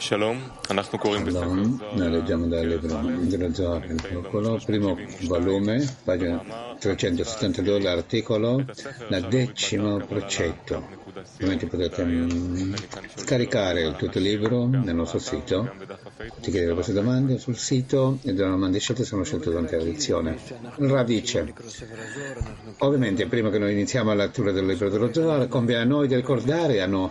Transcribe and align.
Shalom, 0.00 0.40
noi 1.92 2.10
leggiamo 2.10 2.46
dal 2.46 2.66
libro 2.66 3.00
dello 3.20 3.52
Zohar, 3.52 3.84
il 3.84 4.00
popolo, 4.10 4.58
primo 4.64 4.96
volume, 5.24 5.86
pagina 6.04 6.42
372, 6.78 7.80
l'articolo, 7.82 8.64
la 9.08 9.20
decimo 9.20 9.98
precetto. 9.98 10.98
Ovviamente 11.34 11.66
potete 11.66 12.02
mm, 12.02 12.74
scaricare 13.16 13.94
tutto 13.96 14.16
il 14.16 14.24
libro 14.24 14.64
nel 14.66 14.94
nostro 14.94 15.18
sito, 15.18 15.70
ti 16.40 16.50
chiedere 16.50 16.68
le 16.68 16.74
vostre 16.74 16.94
domande 16.94 17.38
sul 17.38 17.58
sito 17.58 18.18
e 18.22 18.32
le 18.32 18.38
domande 18.38 18.78
scelte 18.78 19.04
sono 19.04 19.22
scelte 19.22 19.50
durante 19.50 19.76
la 19.76 19.82
lezione. 19.82 20.38
Il 20.78 20.88
Rav 20.88 21.04
dice, 21.04 21.52
ovviamente 22.78 23.26
prima 23.26 23.50
che 23.50 23.58
noi 23.58 23.72
iniziamo 23.72 24.14
la 24.14 24.24
lettura 24.24 24.50
del 24.50 24.64
libro 24.64 24.88
dello 24.88 25.12
Zohar, 25.12 25.46
conviene 25.48 25.82
a 25.82 25.84
noi 25.86 26.08
di 26.08 26.14
ricordare 26.14 26.80
a 26.80 26.86
noi 26.86 27.10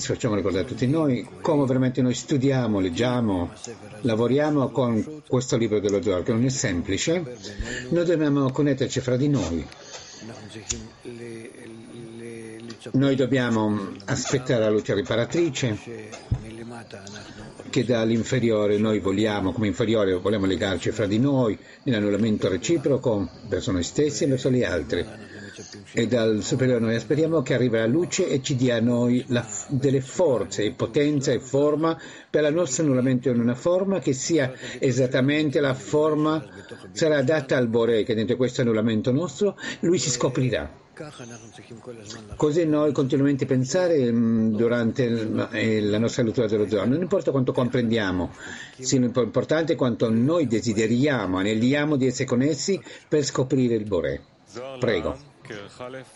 facciamo 0.00 0.34
ricordare 0.34 0.64
a 0.64 0.66
tutti 0.66 0.86
noi 0.86 1.26
come 1.40 1.64
veramente 1.66 2.02
noi 2.02 2.14
studiamo, 2.14 2.80
leggiamo, 2.80 3.50
lavoriamo 4.02 4.70
con 4.70 5.22
questo 5.26 5.56
libro 5.56 5.80
dello 5.80 6.02
Zohar 6.02 6.22
che 6.22 6.32
non 6.32 6.44
è 6.44 6.48
semplice, 6.48 7.36
noi 7.90 8.04
dobbiamo 8.04 8.50
connetterci 8.50 9.00
fra 9.00 9.16
di 9.16 9.28
noi. 9.28 9.66
Noi 12.92 13.16
dobbiamo 13.16 13.92
aspettare 14.04 14.64
la 14.64 14.70
luce 14.70 14.94
riparatrice 14.94 15.78
che 17.70 17.84
dall'inferiore 17.84 18.78
noi 18.78 19.00
vogliamo, 19.00 19.52
come 19.52 19.66
inferiore 19.66 20.14
vogliamo 20.14 20.46
legarci 20.46 20.90
fra 20.90 21.06
di 21.06 21.18
noi 21.18 21.58
nell'annullamento 21.82 22.48
reciproco 22.48 23.28
verso 23.48 23.72
noi 23.72 23.82
stessi 23.82 24.24
e 24.24 24.28
verso 24.28 24.50
gli 24.50 24.62
altri 24.62 25.04
e 25.92 26.06
dal 26.06 26.42
superiore 26.42 26.80
noi 26.80 26.94
aspettiamo 26.96 27.40
che 27.40 27.54
arrivi 27.54 27.76
la 27.76 27.86
luce 27.86 28.28
e 28.28 28.42
ci 28.42 28.56
dia 28.56 28.76
a 28.76 28.80
noi 28.80 29.24
la, 29.28 29.46
delle 29.68 30.00
forze 30.00 30.64
e 30.64 30.72
potenza 30.72 31.32
e 31.32 31.40
forma 31.40 31.98
per 32.28 32.42
la 32.42 32.50
nostra 32.50 32.82
annullamento 32.82 33.30
in 33.30 33.40
una 33.40 33.54
forma 33.54 33.98
che 33.98 34.12
sia 34.12 34.52
esattamente 34.78 35.60
la 35.60 35.74
forma 35.74 36.44
sarà 36.92 37.18
adatta 37.18 37.56
al 37.56 37.68
Bore 37.68 38.02
che 38.02 38.14
dentro 38.14 38.36
questo 38.36 38.60
annullamento 38.60 39.12
nostro 39.12 39.56
lui 39.80 39.98
si 39.98 40.10
scoprirà. 40.10 40.84
Così 42.36 42.64
noi 42.64 42.92
continuamente 42.92 43.44
pensare 43.44 44.10
mm, 44.10 44.54
durante 44.56 45.08
la 45.10 45.98
nostra 45.98 46.22
lettura 46.22 46.46
dello 46.46 46.66
giorno, 46.66 46.94
non 46.94 47.02
importa 47.02 47.32
quanto 47.32 47.52
comprendiamo, 47.52 48.32
sia 48.78 48.98
importante 48.98 49.74
quanto 49.74 50.10
noi 50.10 50.46
desideriamo, 50.46 51.36
aneliamo 51.36 51.96
di 51.96 52.06
essere 52.06 52.24
connessi 52.24 52.80
per 53.08 53.24
scoprire 53.24 53.74
il 53.74 53.84
Bore. 53.84 54.22
Prego 54.78 55.25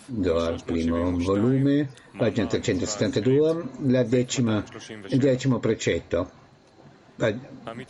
do 0.06 0.40
al 0.40 0.62
primo 0.64 1.16
volume, 1.18 1.88
pagina 2.16 2.46
372, 2.46 3.68
la 3.86 4.02
decima, 4.02 4.64
il 5.08 5.18
decimo 5.18 5.58
precetto, 5.58 6.30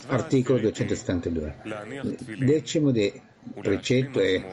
articolo 0.06 0.58
272. 0.60 1.56
Il 2.26 2.44
decimo 2.44 2.90
de 2.90 3.20
precetto 3.60 4.20
è 4.20 4.44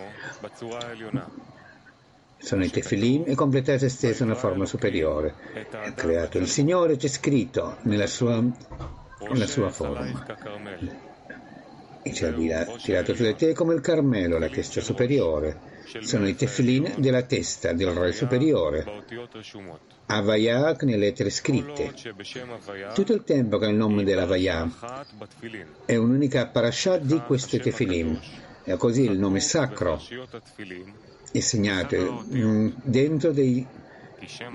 sono 2.39 2.63
i 2.63 2.69
tefilim 2.69 3.23
e 3.25 3.35
completare 3.35 3.79
se 3.79 3.89
stesso 3.89 4.23
una 4.23 4.35
forma 4.35 4.65
superiore. 4.65 5.33
Ha 5.71 5.91
creato 5.93 6.37
il 6.37 6.47
Signore, 6.47 6.95
c'è 6.95 7.07
scritto 7.07 7.77
nella 7.81 8.07
sua, 8.07 8.41
nella 8.41 9.47
sua 9.47 9.69
forma. 9.69 10.25
E 12.03 12.13
ci 12.13 12.23
ha 12.23 12.31
tirato 12.77 13.15
su 13.15 13.23
di 13.23 13.35
te 13.35 13.53
come 13.53 13.73
il 13.73 13.81
Carmelo, 13.81 14.37
la 14.37 14.47
testa 14.47 14.79
superiore 14.79 15.75
sono 16.01 16.27
i 16.27 16.35
tefilin 16.35 16.95
della 16.97 17.23
testa 17.23 17.73
del 17.73 17.91
re 17.91 18.11
superiore, 18.11 18.85
Avaya 20.07 20.75
nelle 20.81 20.97
lettere 20.97 21.29
scritte. 21.29 21.93
Tutto 22.93 23.13
il 23.13 23.23
tempo 23.23 23.57
che 23.57 23.67
il 23.67 23.75
nome 23.75 24.03
dell'Avaya 24.03 24.69
è 25.85 25.95
un'unica 25.95 26.47
parashat 26.47 27.01
di 27.01 27.19
questi 27.19 27.59
tefilin, 27.59 28.19
e 28.63 28.77
così 28.77 29.03
il 29.03 29.17
nome 29.17 29.39
sacro 29.39 30.01
è 31.31 31.39
segnato 31.39 32.25
mm, 32.33 32.69
dentro 32.83 33.31
dei 33.31 33.65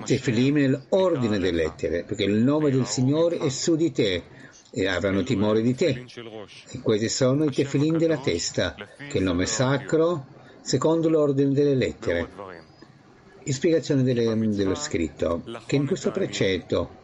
tefilin 0.05 0.53
nell'ordine 0.55 1.37
delle 1.37 1.51
lettere, 1.51 2.03
perché 2.03 2.23
il 2.23 2.35
nome 2.35 2.71
del 2.71 2.85
Signore 2.85 3.37
è 3.37 3.49
su 3.49 3.75
di 3.75 3.91
te 3.91 4.23
e 4.71 4.87
avranno 4.87 5.21
timore 5.21 5.61
di 5.61 5.75
te. 5.75 6.05
E 6.71 6.79
questi 6.81 7.09
sono 7.09 7.45
i 7.45 7.51
tefilin 7.51 7.97
della 7.97 8.17
testa, 8.17 8.73
che 8.73 9.13
è 9.13 9.17
il 9.17 9.23
nome 9.23 9.45
sacro 9.45 10.32
secondo 10.63 11.09
l'ordine 11.09 11.53
delle 11.53 11.75
lettere. 11.75 12.29
In. 13.43 13.53
Spiegazione 13.53 14.03
delle, 14.03 14.35
dello 14.55 14.75
scritto, 14.75 15.43
che 15.65 15.75
in 15.75 15.85
questo 15.85 16.11
precetto 16.11 17.01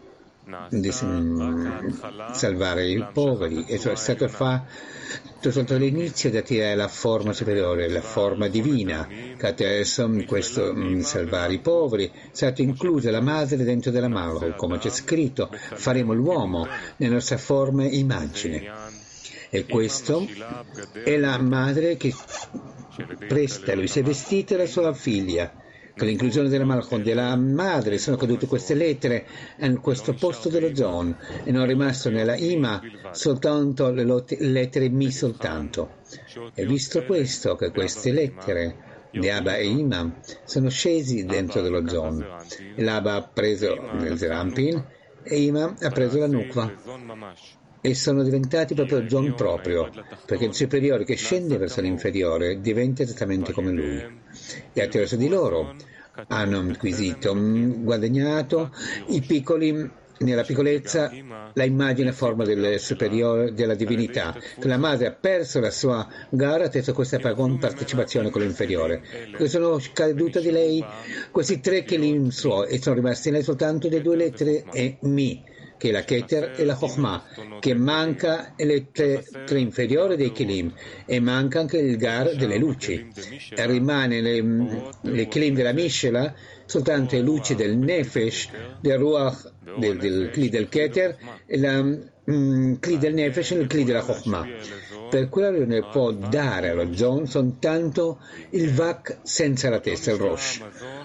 di 0.70 0.92
salvare 0.92 2.90
i 2.90 3.06
poveri. 3.14 3.66
è 3.66 3.78
stato 3.96 4.28
fatto 4.28 4.68
soltanto 5.42 5.78
l'inizio 5.78 6.30
di 6.30 6.38
attirare 6.38 6.76
la 6.76 6.88
forma 6.88 7.34
superiore, 7.34 7.90
la 7.90 8.02
forma 8.02 8.48
divina, 8.48 9.08
che 9.38 9.48
attraverso 9.48 10.10
questo 10.26 10.74
salvare 11.02 11.54
i 11.54 11.60
poveri. 11.60 12.08
È 12.08 12.30
stata 12.32 12.62
inclusa 12.62 13.12
la 13.12 13.22
madre 13.22 13.64
dentro 13.64 13.92
della 13.92 14.08
madre, 14.08 14.56
come 14.56 14.80
c'è 14.80 14.90
scritto, 14.90 15.50
faremo 15.52 16.14
l'uomo 16.14 16.68
nella 16.98 17.16
nostra 17.16 17.38
forma 17.38 17.84
e 17.84 17.98
immagine. 17.98 18.98
E 19.52 19.66
questo 19.66 20.28
è 21.04 21.18
la 21.18 21.40
madre 21.40 21.98
che 21.98 22.14
presta 23.28 23.76
lui 23.76 23.88
si 23.88 24.00
è 24.00 24.04
vestita 24.04 24.58
la 24.58 24.66
sua 24.66 24.94
figlia. 24.94 25.52
Con 25.98 26.08
l'inclusione 26.08 26.48
della 26.48 26.64
Malchon 26.64 27.04
della 27.04 27.36
madre 27.36 27.98
sono 27.98 28.16
cadute 28.16 28.48
queste 28.48 28.74
lettere 28.74 29.28
in 29.58 29.82
questo 29.82 30.14
posto 30.14 30.48
dello 30.48 30.74
Zon 30.74 31.14
e 31.44 31.52
non 31.52 31.64
è 31.64 31.68
rimasto 31.68 32.10
nella 32.10 32.38
Ima 32.38 32.82
soltanto 33.12 33.92
le 33.92 34.06
lettere 34.40 34.88
Mi 34.88 35.12
soltanto. 35.12 35.98
E 36.54 36.66
visto 36.66 37.04
questo, 37.04 37.56
che 37.56 37.72
queste 37.72 38.14
lettere 38.14 39.08
di 39.12 39.30
Abba 39.30 39.58
e 39.58 39.68
Ima 39.68 40.22
sono 40.46 40.70
scesi 40.70 41.26
dentro 41.26 41.62
dello 41.62 41.86
Zon, 41.90 42.26
l'Abba 42.78 43.16
ha 43.16 43.24
preso 43.24 43.74
il 44.02 44.18
Zerampin 44.18 44.86
e 45.24 45.42
Ima 45.42 45.76
ha 45.82 45.90
preso 45.90 46.18
la 46.18 46.28
Nukva 46.28 47.59
e 47.82 47.96
sono 47.96 48.24
diventati 48.24 48.74
proprio 48.74 49.02
John 49.02 49.34
proprio, 49.36 49.90
perché 50.26 50.46
il 50.46 50.54
superiore 50.54 51.06
che 51.06 51.16
scende 51.16 51.58
verso 51.58 51.82
l'inferiore 51.82 52.60
diventa 52.60 53.04
esattamente 53.04 53.54
come 53.54 53.72
lui. 53.72 54.04
E 54.74 54.82
attraverso 54.82 55.16
di 55.16 55.30
loro 55.30 55.76
hanno 56.28 56.60
acquisito, 56.60 57.34
mm, 57.34 57.84
guadagnato 57.84 58.72
i 59.08 59.22
piccoli 59.22 59.98
nella 60.20 60.44
piccolezza 60.44 61.10
la 61.54 61.64
immagine 61.64 62.12
forma 62.12 62.44
del 62.44 62.78
superiore 62.78 63.54
della 63.54 63.76
divinità, 63.76 64.36
che 64.60 64.68
la 64.68 64.78
madre 64.78 65.08
ha 65.08 65.12
perso 65.14 65.62
la 65.62 65.72
sua 65.72 66.06
gara 66.30 66.66
attraverso 66.66 66.94
questa 66.94 67.20
partecipazione 67.20 68.30
con 68.30 68.42
l'inferiore, 68.42 69.02
perché 69.32 69.48
sono 69.48 69.80
cadute 69.94 70.42
di 70.42 70.52
lei 70.52 70.84
questi 71.32 71.62
tre 71.62 71.84
kelim 71.84 72.30
suoi 72.30 72.68
e 72.68 72.82
sono 72.82 72.96
rimasti 72.96 73.32
lei 73.32 73.44
soltanto 73.44 73.88
le 73.88 74.02
due 74.02 74.18
lettere 74.18 74.66
e 74.74 74.98
mi 75.02 75.42
che 75.80 75.90
è 75.90 75.92
la 75.92 76.04
Keter 76.04 76.56
e 76.58 76.66
la 76.66 76.76
Chokhmah, 76.76 77.24
che 77.62 77.74
manca 77.74 78.54
le 78.58 78.92
tre, 78.92 79.26
tre 79.46 79.60
inferiori 79.60 80.18
dei 80.18 80.34
Kilim 80.34 80.74
e 81.06 81.20
manca 81.22 81.62
anche 81.62 81.78
il 81.78 81.96
Gar 81.96 82.36
delle 82.36 82.58
luci. 82.58 83.08
E 83.56 83.66
rimane 83.66 84.20
le, 84.20 84.44
le 85.02 85.28
Kilim 85.30 85.56
della 85.56 85.72
Mishela 85.72 86.36
soltanto 86.66 87.16
le 87.16 87.22
luci 87.22 87.56
del 87.56 87.78
Nefesh, 87.78 88.50
del 88.82 88.98
Ruach, 88.98 89.52
del, 89.78 89.98
del 89.98 90.30
Kli 90.32 90.50
del 90.50 90.68
Keter 90.68 91.18
e 91.46 91.58
la 91.58 91.98
mm, 92.32 92.76
Kli 92.80 92.98
del 92.98 93.14
Nefesh 93.14 93.52
e 93.52 93.56
il 93.56 93.68
Kli 93.68 93.84
della 93.84 94.02
Chokhmah. 94.02 94.48
Per 95.10 95.28
quello 95.30 95.58
che 95.58 95.66
ne 95.66 95.82
può 95.82 96.12
dare 96.12 96.70
allo 96.70 96.94
Zon 96.96 97.26
soltanto 97.26 98.20
il 98.52 98.72
Vak 98.74 99.18
senza 99.24 99.70
la 99.70 99.80
testa, 99.80 100.12
il 100.12 100.18
Rosh. 100.18 100.62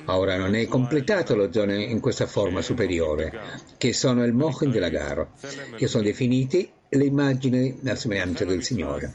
Ora 0.06 0.36
non 0.36 0.54
è 0.54 0.66
completato 0.66 1.34
lo 1.34 1.50
Zon 1.50 1.70
in 1.70 2.00
questa 2.00 2.26
forma 2.26 2.60
superiore, 2.60 3.32
che 3.78 3.94
sono 3.94 4.24
il 4.24 4.34
Mochin 4.34 4.70
della 4.70 4.90
gara, 4.90 5.26
che 5.76 5.86
sono 5.86 6.02
definiti 6.02 6.70
le 6.90 7.04
immagini 7.04 7.80
a 7.86 7.94
somiglianza 7.94 8.44
del 8.44 8.62
Signore. 8.62 9.12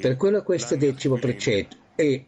Per 0.00 0.16
quello 0.16 0.42
questo 0.42 0.76
decimo 0.76 1.16
precetto 1.16 1.76
e 1.94 2.26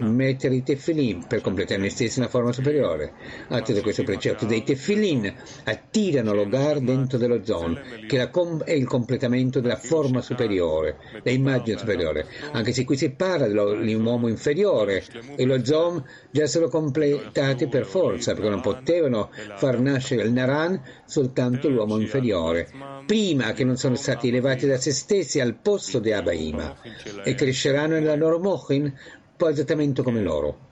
mettere 0.00 0.54
i 0.56 0.62
tefilin 0.64 1.26
per 1.28 1.40
completare 1.40 1.80
me 1.80 1.90
stessi 1.90 2.18
una 2.18 2.28
forma 2.28 2.52
superiore. 2.52 3.12
Atteso 3.48 3.82
questo 3.82 4.02
precetto 4.02 4.46
dei 4.46 4.64
tefilin 4.64 5.32
attirano 5.64 6.34
l'ogar 6.34 6.80
dentro 6.80 7.18
dello 7.18 7.44
zon, 7.44 7.80
che 8.08 8.28
è 8.64 8.72
il 8.72 8.86
completamento 8.86 9.60
della 9.60 9.76
forma 9.76 10.20
superiore, 10.20 10.96
l'immagine 11.22 11.78
superiore. 11.78 12.26
Anche 12.52 12.72
se 12.72 12.84
qui 12.84 12.96
si 12.96 13.10
parla 13.10 13.46
di 13.46 13.94
un 13.94 14.04
uomo 14.04 14.26
inferiore 14.28 15.04
e 15.36 15.44
lo 15.44 15.64
zon 15.64 16.04
già 16.32 16.46
sono 16.46 16.68
completati 16.68 17.68
per 17.68 17.86
forza, 17.86 18.34
perché 18.34 18.48
non 18.48 18.60
potevano 18.60 19.30
far 19.56 19.78
nascere 19.78 20.22
il 20.24 20.32
Naran 20.32 20.82
soltanto 21.04 21.68
l'uomo 21.68 22.00
inferiore, 22.00 22.68
prima 23.06 23.52
che 23.52 23.62
non 23.62 23.76
sono 23.76 23.94
stati 23.94 24.28
elevati 24.28 24.66
da 24.66 24.78
se 24.78 24.90
stessi 24.90 25.38
al 25.38 25.54
posto 25.54 26.00
di 26.00 26.12
Abaima 26.12 26.76
e 27.22 27.34
cresceranno 27.34 27.67
cresceranno 27.68 27.94
nella 27.94 28.14
loro 28.14 28.38
mochin 28.38 28.92
poi 29.36 29.52
esattamente 29.52 30.02
come 30.02 30.20
loro. 30.20 30.70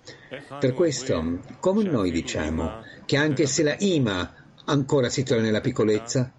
Per 0.58 0.72
questo, 0.72 1.38
come 1.60 1.84
noi 1.84 2.10
diciamo 2.10 2.82
che 3.04 3.16
anche 3.16 3.46
se 3.46 3.62
la 3.62 3.76
Ima 3.78 4.34
ancora 4.64 5.08
si 5.08 5.22
trova 5.22 5.42
nella 5.42 5.60
piccolezza, 5.60 6.32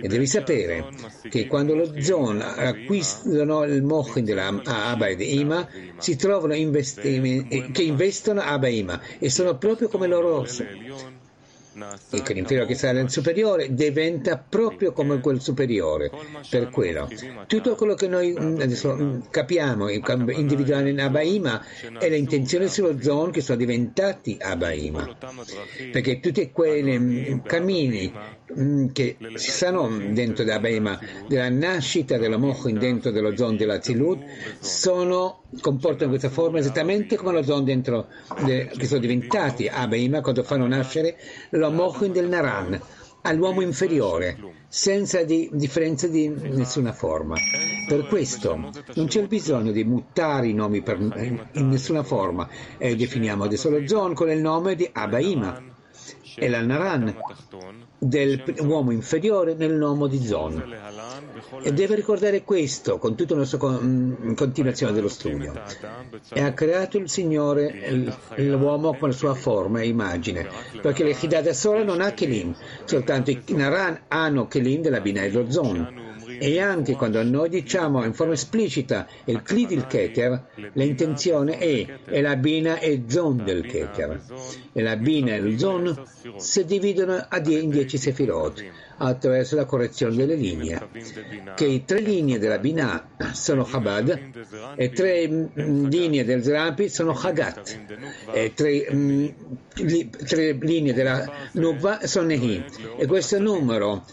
E 0.00 0.06
devi 0.06 0.28
sapere 0.28 0.90
che 1.28 1.48
quando 1.48 1.74
lo 1.74 2.00
Zon 2.00 2.40
acquistano 2.40 3.64
il 3.64 3.82
Mochin 3.82 4.24
della 4.24 4.46
Abba 4.46 5.08
ed 5.08 5.20
Ima, 5.20 5.66
si 5.96 6.14
trovano 6.14 6.54
investi- 6.54 7.70
che 7.72 7.82
investono 7.82 8.40
Abba 8.40 8.68
e 8.68 8.76
Ima 8.76 9.00
e 9.18 9.28
sono 9.28 9.58
proprio 9.58 9.88
come 9.88 10.06
loro 10.06 10.46
e 12.10 12.22
che 12.22 12.32
l'inferiore 12.32 12.68
che 12.68 12.74
sta 12.74 12.92
nel 12.92 13.10
superiore 13.10 13.74
diventa 13.74 14.38
proprio 14.38 14.92
come 14.92 15.20
quel 15.20 15.40
superiore. 15.40 16.10
Per 16.48 16.70
quello, 16.70 17.08
tutto 17.46 17.74
quello 17.74 17.94
che 17.94 18.08
noi 18.08 18.34
mm, 18.38 18.60
adesso 18.60 18.94
mm, 18.94 19.20
capiamo, 19.30 19.88
individuare 19.88 20.90
in 20.90 21.00
Abaima, 21.00 21.64
è 21.98 22.08
l'intenzione 22.08 22.68
sullo 22.68 23.00
zon 23.00 23.30
che 23.30 23.40
sono 23.40 23.58
diventati 23.58 24.36
Abaima. 24.40 25.16
Perché 25.92 26.20
tutti 26.20 26.50
quei 26.50 26.82
mm, 26.98 27.38
cammini 27.40 28.12
che 28.92 29.16
si 29.34 29.50
stanno 29.50 29.88
dentro 30.10 30.44
dell'Abaima, 30.44 30.98
della 31.26 31.50
nascita 31.50 32.16
della 32.16 32.38
Mochin 32.38 32.78
dentro 32.78 33.10
dello 33.10 33.36
zon 33.36 33.56
della 33.56 33.82
Zilut, 33.82 34.22
sono, 34.58 35.42
comportano 35.60 36.10
questa 36.10 36.30
forma 36.30 36.58
esattamente 36.58 37.16
come 37.16 37.32
lo 37.32 37.42
zon 37.42 37.64
dentro, 37.64 38.08
de, 38.44 38.70
che 38.74 38.86
sono 38.86 39.00
diventati 39.00 39.68
Abaima 39.68 40.20
quando 40.20 40.42
fanno 40.42 40.66
nascere 40.66 41.16
lo 41.50 41.70
Mochin 41.70 42.12
del 42.12 42.28
Naran, 42.28 42.80
all'uomo 43.22 43.60
inferiore, 43.60 44.38
senza 44.68 45.22
di 45.22 45.50
differenza 45.52 46.06
di 46.06 46.28
nessuna 46.28 46.92
forma. 46.92 47.36
Per 47.86 48.06
questo 48.06 48.56
non 48.94 49.06
c'è 49.06 49.20
il 49.20 49.28
bisogno 49.28 49.72
di 49.72 49.84
mutare 49.84 50.48
i 50.48 50.54
nomi 50.54 50.82
per, 50.82 50.98
in 51.52 51.68
nessuna 51.68 52.02
forma. 52.02 52.48
e 52.78 52.96
definiamo 52.96 53.44
adesso 53.44 53.68
lo 53.68 53.86
Zon 53.86 54.14
con 54.14 54.30
il 54.30 54.40
nome 54.40 54.74
di 54.74 54.88
Abaima 54.90 55.76
e 56.38 56.48
la 56.48 56.62
Naran 56.62 57.14
dell'uomo 57.98 58.92
inferiore 58.92 59.54
nel 59.54 59.74
nome 59.74 60.08
di 60.08 60.24
Zon. 60.24 60.76
E 61.62 61.72
deve 61.72 61.94
ricordare 61.94 62.42
questo 62.44 62.98
con 62.98 63.14
tutta 63.16 63.34
la 63.34 63.44
sua 63.44 63.58
con, 63.58 64.34
continuazione 64.36 64.92
dello 64.92 65.08
studio. 65.08 65.52
E 66.32 66.40
ha 66.40 66.52
creato 66.52 66.98
il 66.98 67.08
Signore 67.08 68.06
l'uomo 68.36 68.96
con 68.96 69.08
la 69.08 69.14
sua 69.14 69.34
forma 69.34 69.80
e 69.80 69.88
immagine, 69.88 70.48
perché 70.80 71.04
l'Echidà 71.04 71.40
da 71.40 71.52
sola 71.52 71.82
non 71.82 72.00
ha 72.00 72.12
Kelim, 72.12 72.54
soltanto 72.84 73.30
i 73.30 73.42
Naran 73.48 74.00
hanno 74.08 74.46
Kelim 74.46 74.82
della 74.82 75.00
Bina 75.00 75.22
e 75.22 75.30
lo 75.30 75.50
Zon. 75.50 76.06
E 76.38 76.60
anche 76.60 76.94
quando 76.94 77.22
noi 77.22 77.48
diciamo 77.48 78.04
in 78.04 78.14
forma 78.14 78.34
esplicita 78.34 79.06
il 79.24 79.42
Kli 79.42 79.66
del 79.66 79.86
Keter, 79.86 80.46
l'intenzione 80.74 81.58
è, 81.58 81.86
è 82.04 82.20
la 82.20 82.36
Bina 82.36 82.78
e 82.78 83.04
Zon 83.08 83.42
del 83.44 83.66
Keter. 83.66 84.20
E 84.72 84.82
la 84.82 84.96
Bina 84.96 85.34
e 85.34 85.38
il 85.38 85.58
Zon 85.58 86.02
si 86.36 86.64
dividono 86.64 87.26
in 87.46 87.70
dieci 87.70 87.98
Sefirot 87.98 88.64
attraverso 88.98 89.56
la 89.56 89.64
correzione 89.64 90.16
delle 90.16 90.34
linee, 90.34 90.88
che 91.54 91.82
tre 91.84 92.00
linee 92.00 92.38
della 92.38 92.58
Binah 92.58 93.10
sono 93.32 93.64
Chabad 93.64 94.20
e 94.76 94.90
tre 94.90 95.28
mm, 95.28 95.86
linee 95.86 96.24
del 96.24 96.42
Zerapi 96.42 96.88
sono 96.88 97.12
Hagat 97.12 97.78
e 98.32 98.52
tre, 98.54 98.88
mm, 98.92 99.26
tre 100.26 100.52
linee 100.52 100.92
della 100.92 101.30
Nubba 101.52 102.06
sono 102.06 102.26
Nehi. 102.26 102.64
E 102.96 103.06
questo 103.06 103.38
numero 103.38 104.04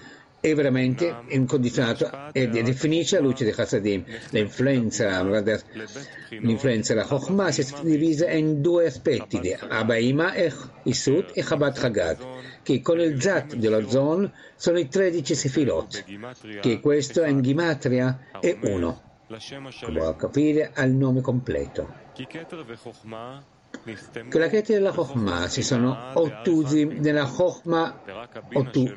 è 0.49 0.53
veramente 0.53 1.23
incondizionato 1.29 2.31
e 2.31 2.47
definisce 2.47 3.15
la 3.15 3.23
luce 3.23 3.45
di 3.45 3.51
Chassadim. 3.51 4.03
L'influenza, 4.29 5.23
l'influenza 6.29 6.93
della 6.93 7.05
Chokhmah 7.05 7.51
si 7.51 7.61
è 7.61 7.65
divisa 7.81 8.29
in 8.29 8.61
due 8.61 8.85
aspetti, 8.85 9.39
di 9.39 9.53
Abaima 9.53 10.33
e 10.33 10.53
Isut 10.83 11.31
e 11.33 11.41
Chabad 11.41 11.75
Chagat, 11.75 12.23
che 12.61 12.81
con 12.81 12.99
il 12.99 13.19
Zat 13.19 13.55
dello 13.55 13.89
Zon 13.89 14.31
sono 14.55 14.77
i 14.77 14.87
13 14.87 15.33
Sefilot, 15.33 16.03
che 16.61 16.79
questo 16.79 17.23
in 17.23 17.41
Gimatria 17.41 18.27
è 18.39 18.55
uno. 18.61 19.01
Come 19.83 20.05
a 20.05 20.13
capire 20.13 20.69
al 20.75 20.91
nome 20.91 21.21
completo. 21.21 21.91
Che 22.13 22.27
la 24.39 24.47
Keter 24.47 24.77
e 24.77 24.79
la 24.79 24.91
Chokhmah 24.91 25.47
si 25.47 25.63
sono 25.63 26.11
ottusi 26.13 26.85
nella 26.85 27.25
Chokhmah 27.25 28.01
ottu, 28.53 28.91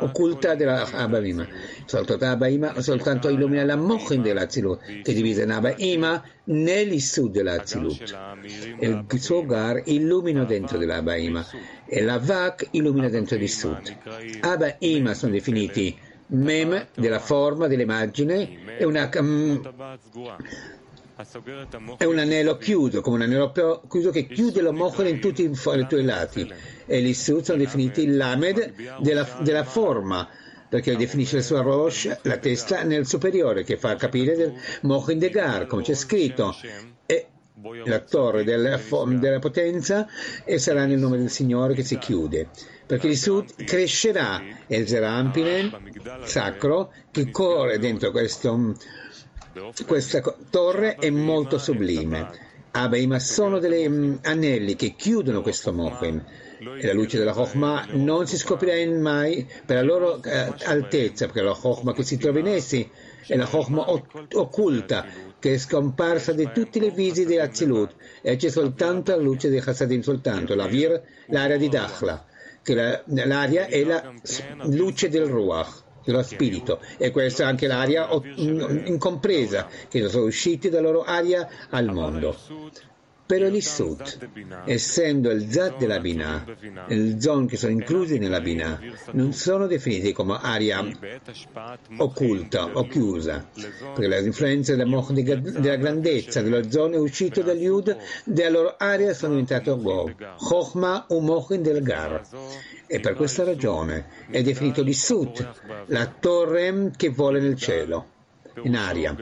occulta 0.00 0.54
della 0.54 0.88
Abaima. 0.90 1.46
Soltanto 1.84 2.24
Abaima 2.24 2.80
soltanto 2.80 3.28
illumina 3.28 3.64
la 3.64 3.76
Mochin 3.76 4.22
della 4.22 4.48
Zilut, 4.48 5.02
che 5.02 5.12
divisa 5.12 5.42
in 5.42 5.50
Abaima 5.50 6.22
nell'Issud 6.44 7.30
della 7.30 7.64
Zilut. 7.64 8.02
Il 8.78 9.04
suo 9.20 9.44
Gar 9.44 9.82
illumina 9.86 10.44
dentro 10.44 10.78
dell'Abaima 10.78 11.44
e 11.86 12.02
la 12.02 12.18
Vak 12.18 12.68
illumina 12.72 13.08
dentro 13.08 13.36
l'Issud. 13.36 13.96
Abaima 14.40 15.14
sono 15.14 15.32
definiti 15.32 15.96
mem 16.30 16.86
della 16.94 17.18
forma 17.18 17.66
dell'immagine. 17.66 18.76
E 18.78 18.84
una 18.84 19.08
um, 19.18 19.60
è 21.98 22.04
un 22.04 22.18
anello 22.18 22.56
chiuso, 22.56 23.00
come 23.00 23.16
un 23.16 23.22
anello 23.22 23.52
chiuso 23.88 24.10
che 24.10 24.26
chiude 24.26 24.60
lo 24.60 24.72
mochel 24.72 25.08
in 25.08 25.20
tutti 25.20 25.42
i 25.42 25.54
suoi 25.54 25.86
lati. 26.02 26.50
E 26.86 27.02
gli 27.02 27.12
sud 27.12 27.42
sono 27.42 27.58
definiti 27.58 28.02
il 28.02 28.16
lamed 28.16 28.98
della, 29.00 29.26
della 29.42 29.64
forma, 29.64 30.28
perché 30.68 30.96
definisce 30.96 31.36
la 31.36 31.42
sua 31.42 31.60
roche, 31.62 32.18
la 32.22 32.38
testa 32.38 32.82
nel 32.84 33.06
superiore, 33.06 33.64
che 33.64 33.76
fa 33.76 33.96
capire 33.96 34.36
del 34.36 34.54
Mochen 34.82 35.18
de 35.18 35.30
Gar, 35.30 35.66
come 35.66 35.82
c'è 35.82 35.94
scritto. 35.94 36.54
E 37.06 37.26
la 37.84 37.98
torre 37.98 38.44
della, 38.44 38.80
della, 39.18 39.38
potenza 39.38 40.06
e 40.44 40.58
sarà 40.58 40.86
nel 40.86 40.98
nome 40.98 41.18
del 41.18 41.30
Signore 41.30 41.74
che 41.74 41.82
si 41.82 41.98
chiude. 41.98 42.48
Perché 42.86 43.08
il 43.08 43.18
sud 43.18 43.64
crescerà 43.64 44.42
e 44.66 44.78
il 44.78 44.88
Zerampine 44.88 45.70
sacro 46.24 46.92
che 47.10 47.30
corre 47.30 47.78
dentro 47.78 48.10
questo 48.10 48.74
questa 49.86 50.22
torre 50.50 50.94
è 50.96 51.10
molto 51.10 51.58
sublime. 51.58 52.48
Ah 52.72 52.88
beh, 52.88 53.06
ma 53.06 53.18
sono 53.18 53.58
degli 53.58 53.88
mm, 53.88 54.16
anelli 54.22 54.76
che 54.76 54.94
chiudono 54.96 55.42
questo 55.42 55.72
Mochen 55.72 56.24
e 56.60 56.86
la 56.86 56.92
luce 56.92 57.18
della 57.18 57.32
Chokhmah 57.32 57.88
non 57.92 58.26
si 58.28 58.36
scoprirà 58.36 58.88
mai 58.96 59.48
per 59.66 59.76
la 59.76 59.82
loro 59.82 60.22
eh, 60.22 60.52
altezza, 60.64 61.26
perché 61.26 61.42
la 61.42 61.54
Chokhmah 61.54 61.92
che 61.92 62.04
si 62.04 62.16
trova 62.16 62.38
in 62.38 62.46
essi 62.46 62.88
è 63.26 63.34
la 63.34 63.46
Chokhmah 63.46 63.86
occulta 64.34 65.04
che 65.40 65.54
è 65.54 65.58
scomparsa 65.58 66.32
di 66.32 66.48
tutti 66.52 66.84
i 66.84 66.90
visi 66.90 67.26
di 67.26 67.38
Azilut 67.38 67.94
e 68.22 68.36
c'è 68.36 68.50
soltanto 68.50 69.16
la 69.16 69.22
luce 69.22 69.48
di 69.48 69.58
Chassadim, 69.58 70.02
soltanto 70.02 70.54
la 70.54 70.66
vir, 70.66 71.02
l'area 71.26 71.56
di 71.56 71.68
Dakhla, 71.68 72.24
che 72.62 72.74
la, 72.74 73.02
l'aria 73.06 73.66
è 73.66 73.82
la 73.82 74.12
luce 74.66 75.08
del 75.08 75.26
Ruach 75.26 75.88
dello 76.04 76.22
spirito 76.22 76.80
e 76.96 77.10
questa 77.10 77.44
è 77.44 77.46
anche 77.46 77.66
l'aria 77.66 78.08
incompresa 78.36 79.68
che 79.88 80.08
sono 80.08 80.24
usciti 80.24 80.68
dalla 80.68 80.88
loro 80.90 81.02
aria 81.04 81.48
al 81.70 81.86
mondo. 81.86 82.36
Però 83.30 83.46
l'Issut, 83.46 84.18
essendo 84.64 85.30
il 85.30 85.48
Zat 85.52 85.76
della 85.76 86.00
Binah, 86.00 86.44
il 86.88 87.22
Zon 87.22 87.46
che 87.46 87.56
sono 87.56 87.70
inclusi 87.70 88.18
nella 88.18 88.40
Binah, 88.40 88.80
non 89.12 89.32
sono 89.32 89.68
definiti 89.68 90.12
come 90.12 90.36
aria 90.42 90.84
occulta 91.98 92.72
o 92.72 92.88
chiusa, 92.88 93.48
perché 93.94 94.08
l'influenza 94.08 94.74
della 94.74 95.76
grandezza 95.76 96.42
dello 96.42 96.68
Zon 96.68 96.94
è 96.94 96.98
uscito 96.98 97.42
dal 97.42 97.56
Yud, 97.56 97.96
della 98.24 98.50
loro 98.50 98.74
aria 98.76 99.14
sono 99.14 99.34
diventato 99.34 99.80
Gog, 99.80 100.34
Chochma 100.34 101.04
u 101.10 101.20
Mochin 101.20 101.62
del 101.62 101.84
Gar. 101.84 102.22
E 102.88 102.98
per 102.98 103.14
questa 103.14 103.44
ragione 103.44 104.06
è 104.28 104.42
definito 104.42 104.82
l'Issut, 104.82 105.84
la 105.86 106.12
torre 106.18 106.90
che 106.96 107.10
vola 107.10 107.38
nel 107.38 107.54
cielo 107.54 108.18
in 108.62 108.76
aria, 108.76 109.16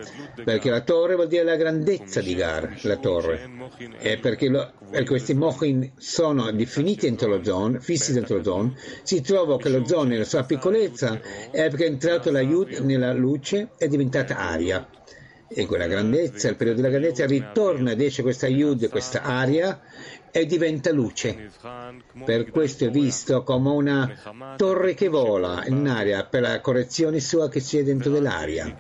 perché 0.44 0.70
la 0.70 0.80
torre 0.80 1.14
vuol 1.14 1.28
dire 1.28 1.44
la 1.44 1.56
grandezza 1.56 2.20
di 2.20 2.34
Gar, 2.34 2.78
la 2.82 2.96
torre, 2.96 3.50
e 3.98 4.18
perché, 4.18 4.48
lo, 4.48 4.72
perché 4.90 5.06
questi 5.06 5.34
mochin 5.34 5.92
sono 5.96 6.50
definiti 6.52 7.06
dentro 7.06 7.28
lo 7.28 7.44
zone, 7.44 7.80
fissi 7.80 8.12
dentro 8.12 8.36
lo 8.36 8.44
zone, 8.44 8.74
si 9.02 9.20
trova 9.20 9.56
che 9.56 9.68
lo 9.68 9.86
zone 9.86 10.10
nella 10.10 10.24
sua 10.24 10.44
piccolezza 10.44 11.20
è 11.50 11.68
perché 11.68 11.84
è 11.84 11.88
entrato 11.88 12.30
la 12.30 12.40
Yud 12.40 12.78
nella 12.78 13.12
luce 13.12 13.70
è 13.76 13.88
diventata 13.88 14.38
aria. 14.38 14.88
E 15.50 15.64
quella 15.64 15.86
grandezza, 15.86 16.50
il 16.50 16.56
periodo 16.56 16.82
della 16.82 16.92
grandezza, 16.92 17.24
ritorna 17.24 17.92
ed 17.92 18.02
esce 18.02 18.20
questa 18.20 18.46
Yud, 18.48 18.86
questa 18.90 19.22
aria, 19.22 19.80
e 20.30 20.46
diventa 20.46 20.92
luce. 20.92 21.50
Per 22.24 22.50
questo 22.50 22.86
è 22.86 22.90
visto 22.90 23.42
come 23.42 23.70
una 23.70 24.54
torre 24.56 24.94
che 24.94 25.08
vola 25.08 25.64
in 25.66 25.86
aria 25.88 26.24
per 26.24 26.42
la 26.42 26.60
correzione 26.60 27.20
sua 27.20 27.48
che 27.48 27.60
c'è 27.60 27.82
dentro 27.82 28.10
dell'aria. 28.10 28.78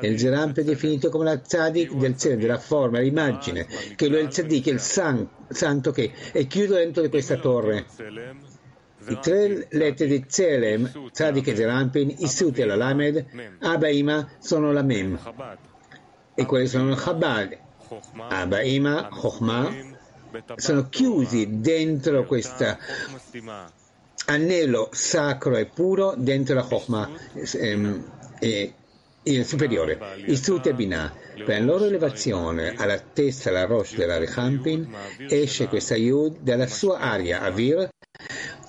Il 0.00 0.16
Geramp 0.16 0.58
è 0.58 0.64
definito 0.64 1.10
come 1.10 1.24
la 1.24 1.38
tzadik 1.38 1.92
del 1.94 2.16
cielo, 2.16 2.36
della 2.36 2.58
forma, 2.58 3.00
l'immagine, 3.00 3.66
che 3.96 4.08
lui 4.08 4.18
è 4.18 4.22
il 4.22 4.28
tzadik, 4.28 4.66
il 4.66 4.80
san, 4.80 5.28
santo 5.48 5.90
che 5.90 6.12
è 6.32 6.46
chiuso 6.46 6.74
dentro 6.74 7.02
di 7.02 7.08
questa 7.08 7.36
torre. 7.36 7.86
I 9.08 9.18
tre 9.20 9.66
lettere 9.70 10.10
di 10.10 10.26
Tselem, 10.26 11.10
Tzadik 11.10 11.46
e 11.48 11.56
Zerampin, 11.56 12.14
Isut 12.18 12.58
e 12.58 12.66
la 12.66 12.76
Lamed, 12.76 13.24
Abaima 13.60 14.28
sono 14.38 14.72
la 14.72 14.82
Mem. 14.82 15.18
E 16.34 16.44
quelli 16.44 16.66
sono 16.66 16.90
il 16.90 16.96
Chabad, 16.96 17.58
Abaima, 18.28 19.08
Chokhmah, 19.10 19.89
sono 20.56 20.88
chiusi 20.88 21.60
dentro 21.60 22.24
questa 22.24 22.78
anello 24.26 24.88
sacro 24.92 25.56
e 25.56 25.66
puro 25.66 26.14
dentro 26.16 26.54
la 26.54 26.62
Chokhmah 26.62 27.10
ehm, 27.34 28.04
e 28.38 28.74
il 29.22 29.44
superiore, 29.44 29.98
Istut 30.26 30.66
e 30.66 30.74
Binah. 30.74 31.12
Per 31.44 31.58
la 31.58 31.64
loro 31.64 31.84
elevazione 31.84 32.74
alla 32.76 32.98
testa, 32.98 33.50
la 33.50 33.64
Rosh 33.64 33.94
della 33.94 34.18
Rechampin, 34.18 34.94
esce 35.28 35.68
questa 35.68 35.94
Yud 35.96 36.38
dalla 36.40 36.66
sua 36.66 36.98
aria, 36.98 37.42
Avir, 37.42 37.88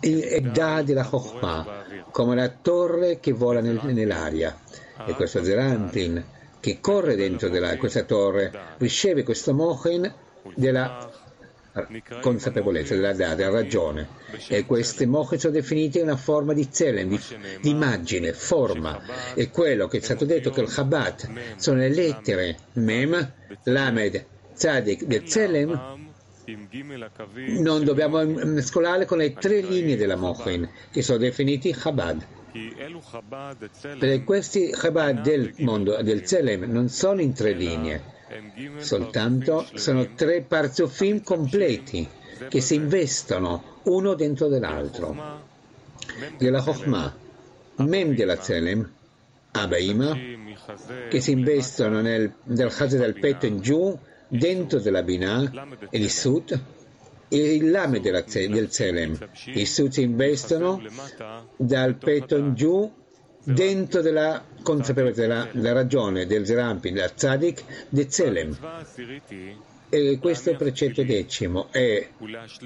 il 0.01 0.51
Da 0.51 0.81
della 0.81 1.03
Chokhmah, 1.03 1.85
come 2.11 2.35
la 2.35 2.49
torre 2.49 3.19
che 3.19 3.31
vola 3.31 3.61
nel, 3.61 3.79
nell'aria. 3.83 4.57
E 5.05 5.13
questo 5.13 5.43
Zerampin, 5.43 6.23
che 6.59 6.79
corre 6.79 7.15
dentro 7.15 7.49
della, 7.49 7.75
questa 7.77 8.03
torre, 8.03 8.51
riceve 8.77 9.23
questo 9.23 9.53
Mochen 9.53 10.13
della 10.55 11.10
consapevolezza, 12.21 12.95
della, 12.95 13.13
della 13.13 13.49
ragione. 13.49 14.07
E 14.47 14.65
queste 14.65 15.05
moche 15.05 15.39
sono 15.39 15.53
definite 15.53 15.99
in 15.99 16.05
una 16.05 16.17
forma 16.17 16.53
di 16.53 16.67
zelem, 16.69 17.09
di, 17.09 17.19
di, 17.61 17.69
immagine, 17.69 18.33
forma. 18.33 19.01
E 19.33 19.49
quello 19.49 19.87
che 19.87 19.97
è 19.97 20.01
stato 20.01 20.25
detto 20.25 20.49
che 20.51 20.61
il 20.61 20.69
Chabad 20.69 21.29
sono 21.55 21.77
le 21.79 21.89
lettere 21.89 22.57
Mem, 22.73 23.33
Lamed, 23.63 24.25
Tzadik 24.55 25.05
del 25.05 25.27
zelem, 25.27 26.09
non 27.59 27.83
dobbiamo 27.83 28.23
mescolare 28.25 29.05
con 29.05 29.19
le 29.19 29.33
tre 29.33 29.61
linee 29.61 29.95
della 29.95 30.15
Mochin, 30.15 30.69
che 30.91 31.01
sono 31.01 31.17
definiti 31.17 31.71
Chabad. 31.71 32.25
Perché 33.81 34.23
questi 34.25 34.71
Chabad 34.71 35.21
del 35.21 35.53
mondo, 35.59 36.01
del 36.01 36.25
Zelem, 36.27 36.63
non 36.63 36.89
sono 36.89 37.21
in 37.21 37.33
tre 37.33 37.53
linee, 37.53 38.03
soltanto 38.77 39.67
sono 39.73 40.13
tre 40.15 40.41
parzufim 40.41 41.21
completi 41.21 42.07
che 42.49 42.61
si 42.61 42.75
investono 42.75 43.79
uno 43.83 44.13
dentro 44.13 44.47
dell'altro. 44.47 45.39
Della 46.37 46.61
Chokhmah, 46.61 47.15
Mem 47.77 48.15
della 48.15 48.41
Zelem, 48.41 48.89
Abaima, 49.51 50.17
che 51.09 51.21
si 51.21 51.31
investono 51.31 52.01
nel, 52.01 52.33
nel 52.43 52.73
Chazé 52.73 52.97
del 52.97 53.19
petto 53.19 53.45
in 53.45 53.61
giù, 53.61 53.97
dentro 54.27 54.79
della 54.79 55.03
Binah, 55.03 55.51
e 55.89 55.97
il 55.97 56.09
Sud, 56.09 56.59
e 57.27 57.55
il 57.55 57.69
lame 57.69 57.99
della, 57.99 58.21
del 58.21 58.71
Zelem. 58.71 59.17
I 59.45 59.65
Sud 59.65 59.91
si 59.91 60.01
investono 60.01 60.81
dal 61.55 61.95
petto 61.95 62.37
in 62.37 62.55
giù 62.55 62.91
dentro 63.43 64.01
della 64.01 64.43
consapevolezza 64.61 65.21
della, 65.21 65.47
della 65.51 65.71
ragione 65.71 66.25
del 66.25 66.45
Zerampin, 66.45 66.93
del 66.93 67.13
Tzadik, 67.13 67.63
del 67.89 68.11
Zelem. 68.11 68.57
E 69.93 70.19
questo 70.21 70.49
è 70.49 70.51
il 70.53 70.57
precetto 70.57 71.03
decimo, 71.03 71.67
è 71.69 72.07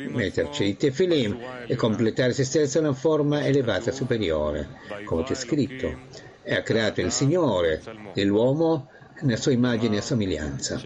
metterci 0.09 0.65
i 0.65 0.77
tefilim 0.77 1.37
e 1.65 1.75
completare 1.75 2.33
se 2.33 2.43
stesso 2.43 2.77
in 2.77 2.85
una 2.85 2.93
forma 2.93 3.43
elevata 3.45 3.91
superiore, 3.91 4.67
come 5.05 5.23
c'è 5.23 5.33
scritto. 5.33 6.23
E 6.43 6.53
ha 6.53 6.61
creato 6.61 7.01
il 7.01 7.11
Signore 7.11 7.81
e 8.13 8.23
l'uomo 8.23 8.89
nella 9.21 9.37
sua 9.37 9.53
immagine 9.53 9.97
e 9.97 10.01
somiglianza. 10.01 10.79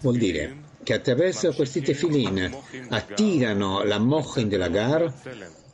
Vuol 0.00 0.16
dire 0.16 0.68
che 0.84 0.94
attraverso 0.94 1.52
questi 1.52 1.80
tefilin 1.80 2.56
attirano 2.90 3.82
la 3.82 3.98
mochin 3.98 4.48
della 4.48 4.68
gar 4.68 5.12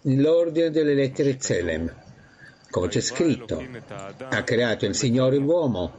nell'ordine 0.02 0.70
delle 0.70 0.94
lettere 0.94 1.36
Zelem 1.38 2.04
come 2.76 2.88
c'è 2.88 3.00
scritto, 3.00 3.64
ha 4.18 4.42
creato 4.42 4.84
il 4.84 4.94
Signore 4.94 5.38
l'uomo 5.38 5.92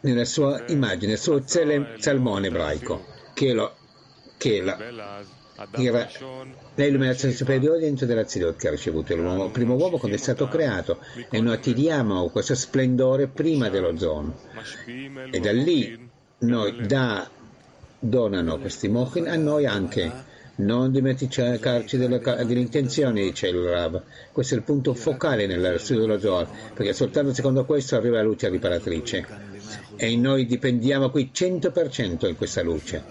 nella 0.00 0.24
sua 0.24 0.64
immagine, 0.66 1.12
nel 1.12 1.20
suo 1.20 1.40
salmone 1.46 2.48
ebraico, 2.48 3.04
che, 3.32 3.52
lo, 3.52 3.76
che 4.36 4.60
la, 4.60 4.76
era 5.70 6.08
l'illuminazione 6.74 7.32
superiore 7.32 7.78
dentro 7.78 8.06
della 8.06 8.26
Zidot 8.26 8.56
che 8.56 8.66
ha 8.66 8.72
ricevuto 8.72 9.14
l'uomo, 9.14 9.44
il 9.44 9.50
primo 9.52 9.76
uomo 9.76 9.98
quando 9.98 10.16
è 10.16 10.20
stato 10.20 10.48
creato 10.48 10.98
e 11.30 11.40
noi 11.40 11.54
attiriamo 11.54 12.28
questo 12.30 12.56
splendore 12.56 13.28
prima 13.28 13.68
dell'ozono. 13.68 14.36
E 15.30 15.38
da 15.38 15.52
lì 15.52 16.10
noi 16.38 16.86
da, 16.86 17.30
donano 18.00 18.58
questi 18.58 18.88
mochin 18.88 19.28
a 19.28 19.36
noi 19.36 19.64
anche 19.64 20.34
non 20.56 20.90
dimenticarci 20.90 21.96
delle 21.96 22.20
intenzioni, 22.60 23.22
dice 23.22 23.48
il 23.48 23.62
Rav. 23.62 24.02
Questo 24.32 24.54
è 24.54 24.56
il 24.56 24.62
punto 24.62 24.94
focale 24.94 25.46
nella 25.46 25.76
studio 25.78 26.06
dello 26.06 26.18
Zohar, 26.18 26.48
perché 26.72 26.92
soltanto 26.92 27.34
secondo 27.34 27.64
questo 27.64 27.96
arriva 27.96 28.16
la 28.16 28.22
luce 28.22 28.48
riparatrice. 28.48 29.26
E 29.96 30.16
noi 30.16 30.46
dipendiamo 30.46 31.10
qui 31.10 31.30
100% 31.34 32.26
in 32.28 32.36
questa 32.36 32.62
luce. 32.62 33.02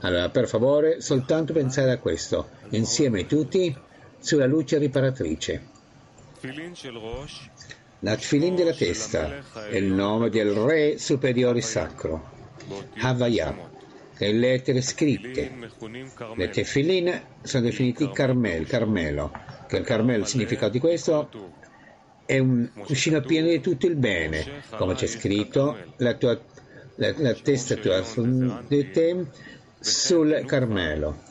Allora, 0.00 0.28
per 0.30 0.48
favore, 0.48 1.00
soltanto 1.00 1.52
pensare 1.52 1.92
a 1.92 1.98
questo, 1.98 2.48
insieme 2.70 3.26
tutti, 3.26 3.76
sulla 4.18 4.46
luce 4.46 4.78
riparatrice. 4.78 5.74
La 8.00 8.16
tfilin 8.16 8.54
della 8.54 8.72
testa 8.72 9.68
è 9.68 9.76
il 9.76 9.86
nome 9.86 10.30
del 10.30 10.50
Re 10.50 10.98
superiore 10.98 11.60
sacro, 11.60 12.34
Havaya 12.98 13.74
le 14.18 14.32
lettere 14.32 14.80
scritte. 14.80 15.50
Le 16.36 16.48
tefillin 16.48 17.22
sono 17.42 17.64
definiti 17.64 18.10
Carmel, 18.10 18.66
Carmelo, 18.66 19.30
che 19.68 19.76
il 19.76 19.84
Carmelo, 19.84 20.22
il 20.22 20.26
significato 20.26 20.72
di 20.72 20.78
questo 20.78 21.28
è 22.24 22.38
un 22.38 22.70
cuscino 22.78 23.20
pieno 23.20 23.48
di 23.48 23.60
tutto 23.60 23.86
il 23.86 23.96
bene, 23.96 24.62
come 24.70 24.94
c'è 24.94 25.06
scritto, 25.06 25.76
la, 25.98 26.14
tua, 26.14 26.38
la, 26.96 27.14
la 27.16 27.34
testa 27.34 27.76
tua 27.76 28.02
di 28.66 28.90
te 28.90 29.26
sul 29.78 30.42
Carmelo, 30.44 31.22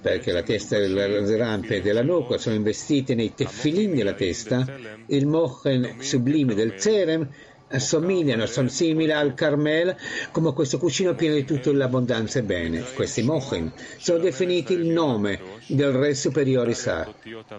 perché 0.00 0.30
la 0.30 0.42
testa 0.42 0.78
delle 0.78 1.36
rampe 1.36 1.76
e 1.76 1.80
della 1.80 2.02
nuca 2.02 2.38
sono 2.38 2.54
investite 2.54 3.16
nei 3.16 3.34
tefillin 3.34 3.94
della 3.94 4.12
testa, 4.12 4.64
il 5.06 5.26
mochen 5.26 5.96
sublime 6.00 6.54
del 6.54 6.74
Zerem 6.76 7.28
assomigliano, 7.76 8.46
sono 8.46 8.68
simili 8.68 9.12
al 9.12 9.34
Carmel 9.34 9.96
come 10.32 10.52
questo 10.52 10.78
cuscino 10.78 11.14
pieno 11.14 11.34
di 11.34 11.44
tutta 11.44 11.72
l'abbondanza 11.72 12.40
e 12.40 12.42
bene. 12.42 12.84
Questi 12.94 13.22
Mochen 13.22 13.72
sono 13.98 14.18
definiti 14.18 14.72
il 14.72 14.86
nome 14.86 15.40
del 15.66 15.92
Re 15.92 16.14
Superiore 16.14 16.74
Sa, 16.74 17.12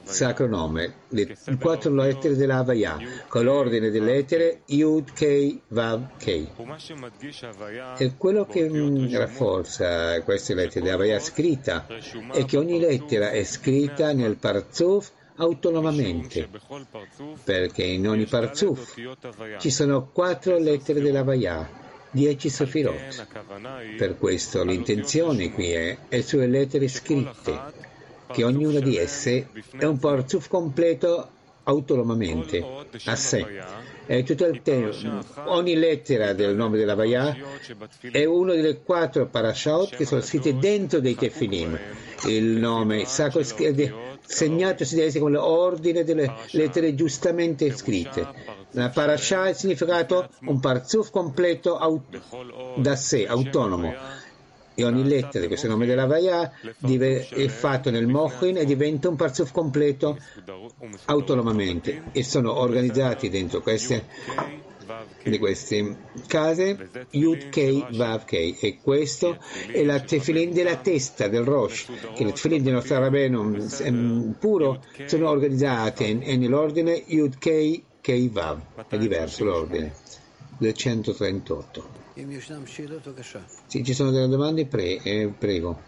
sacro 0.03 0.47
nome, 0.47 0.93
le 1.09 1.35
quattro 1.59 1.93
lettere 1.93 2.35
dell'Avaya, 2.35 2.97
con 3.27 3.43
l'ordine 3.43 3.89
delle 3.89 4.13
lettere 4.13 4.61
Yud, 4.65 5.13
Kei, 5.13 5.61
Vav, 5.69 6.17
Kei. 6.17 6.49
E 7.97 8.15
quello 8.17 8.45
che 8.45 8.69
mm, 8.69 9.13
rafforza 9.13 10.21
queste 10.23 10.53
lettere 10.53 10.85
dell'Avaya 10.85 11.19
scritta 11.19 11.85
è 12.31 12.45
che 12.45 12.57
ogni 12.57 12.79
lettera 12.79 13.31
è 13.31 13.43
scritta 13.43 14.13
nel 14.13 14.37
Parzuf 14.37 15.11
autonomamente, 15.37 16.47
perché 17.43 17.83
in 17.83 18.07
ogni 18.07 18.25
parzuf 18.25 18.95
ci 19.59 19.69
sono 19.69 20.09
quattro 20.11 20.57
lettere 20.57 21.01
della 21.01 21.23
Vaya, 21.23 21.69
dieci 22.11 22.49
sofirot. 22.49 23.27
Per 23.97 24.17
questo 24.17 24.63
l'intenzione 24.63 25.51
qui 25.51 25.71
è, 25.71 25.97
è 26.07 26.21
sulle 26.21 26.47
lettere 26.47 26.87
scritte, 26.87 27.85
che 28.31 28.43
ognuna 28.43 28.79
di 28.79 28.97
esse 28.97 29.49
è 29.77 29.85
un 29.85 29.99
parzuf 29.99 30.47
completo 30.47 31.29
autonomamente, 31.63 32.63
a 33.05 33.15
sé. 33.15 33.45
E 34.09 34.23
tutto 34.23 34.45
il 34.45 34.61
tempo, 34.61 34.95
ogni 35.45 35.75
lettera 35.75 36.31
del 36.33 36.55
nome 36.55 36.77
della 36.77 36.95
Vaya 36.95 37.35
è 38.09 38.23
una 38.23 38.53
delle 38.53 38.81
quattro 38.81 39.27
parashot 39.27 39.95
che 39.95 40.05
sono 40.05 40.21
scritte 40.21 40.57
dentro 40.57 40.99
dei 40.99 41.15
tefilim. 41.15 41.77
Il 42.25 42.45
nome 42.45 43.05
sacro 43.05 43.43
segnato 44.27 44.83
si 44.83 44.95
deve 44.95 45.19
con 45.19 45.31
l'ordine 45.31 46.03
delle 46.03 46.31
lettere 46.51 46.93
giustamente 46.93 47.75
scritte. 47.75 48.27
La 48.71 48.89
parasha 48.89 49.43
ha 49.43 49.49
il 49.49 49.55
significato 49.55 50.29
un 50.41 50.59
parzuf 50.59 51.09
completo 51.09 51.77
aut- 51.77 52.21
da 52.75 52.95
sé, 52.95 53.25
autonomo. 53.25 53.93
E 54.79 54.83
ogni 54.83 55.07
lettera 55.07 55.39
di 55.39 55.47
questo 55.47 55.67
nome 55.67 55.87
della 55.87 56.05
Vaya 56.05 56.51
è 56.51 57.47
fatto 57.47 57.89
nel 57.89 58.05
Mochin 58.05 58.57
e 58.57 58.65
diventa 58.65 59.09
un 59.09 59.15
parzuf 59.15 59.51
completo 59.51 60.19
autonomamente. 61.05 62.03
E 62.11 62.23
sono 62.23 62.59
organizzati 62.59 63.29
dentro 63.29 63.61
queste 63.61 64.05
di 65.23 65.37
queste 65.37 65.97
case 66.27 66.89
Yud 67.11 67.49
Kei 67.49 67.85
Vav 67.91 68.25
Kei 68.25 68.57
e 68.59 68.79
questo 68.81 69.37
è 69.71 69.83
la 69.83 69.99
tefilin 69.99 70.53
della 70.53 70.77
testa 70.77 71.27
del 71.27 71.43
Rosh 71.43 71.87
che 72.15 72.23
le 72.23 72.31
tefilin 72.31 72.63
del 72.63 72.73
nostro 72.73 72.99
rabbino 72.99 74.35
puro 74.39 74.83
sono 75.05 75.29
organizzate 75.29 76.13
nell'ordine 76.13 77.03
Yud 77.05 77.37
Kei 77.37 77.83
Kei 78.01 78.29
Vav. 78.29 78.61
È 78.87 78.97
diverso 78.97 79.43
l'ordine. 79.43 79.93
Del 80.57 80.73
138 80.73 82.05
sì, 83.67 83.83
ci 83.83 83.93
sono 83.93 84.09
delle 84.09 84.27
domande? 84.27 84.65
Pre, 84.65 85.01
eh, 85.03 85.31
prego 85.37 85.79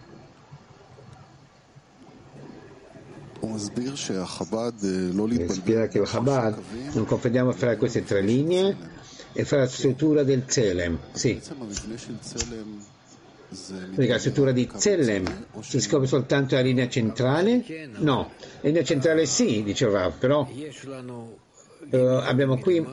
spiega 5.48 5.88
che 5.88 6.00
il 6.00 6.08
Chabad 6.08 6.58
non 6.94 7.06
confondiamo 7.06 7.52
fra 7.52 7.78
queste 7.78 8.04
tre 8.04 8.22
linee 8.22 8.76
e 9.34 9.46
fra 9.46 9.60
la 9.60 9.68
struttura 9.68 10.24
del 10.24 10.44
Zelem. 10.48 10.98
Sì. 11.12 11.40
La 13.96 14.20
struttura 14.20 14.52
di 14.52 14.70
Zellem 14.76 15.46
si 15.62 15.82
scopre 15.82 16.06
soltanto 16.06 16.54
la 16.56 16.62
linea 16.62 16.88
centrale? 16.88 17.64
No, 17.98 18.32
la 18.38 18.68
linea 18.68 18.84
centrale 18.84 19.26
sì, 19.26 19.64
dice 19.64 19.90
Rav, 19.90 20.18
però 20.18 20.48
Uh, 21.92 21.96
abbiamo 22.22 22.60
qui 22.60 22.86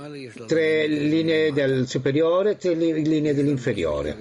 tre 0.47 0.87
linee 0.87 1.53
del 1.53 1.87
superiore 1.87 2.53
e 2.53 2.57
tre 2.57 2.73
linee 2.73 3.35
dell'inferiore. 3.35 4.17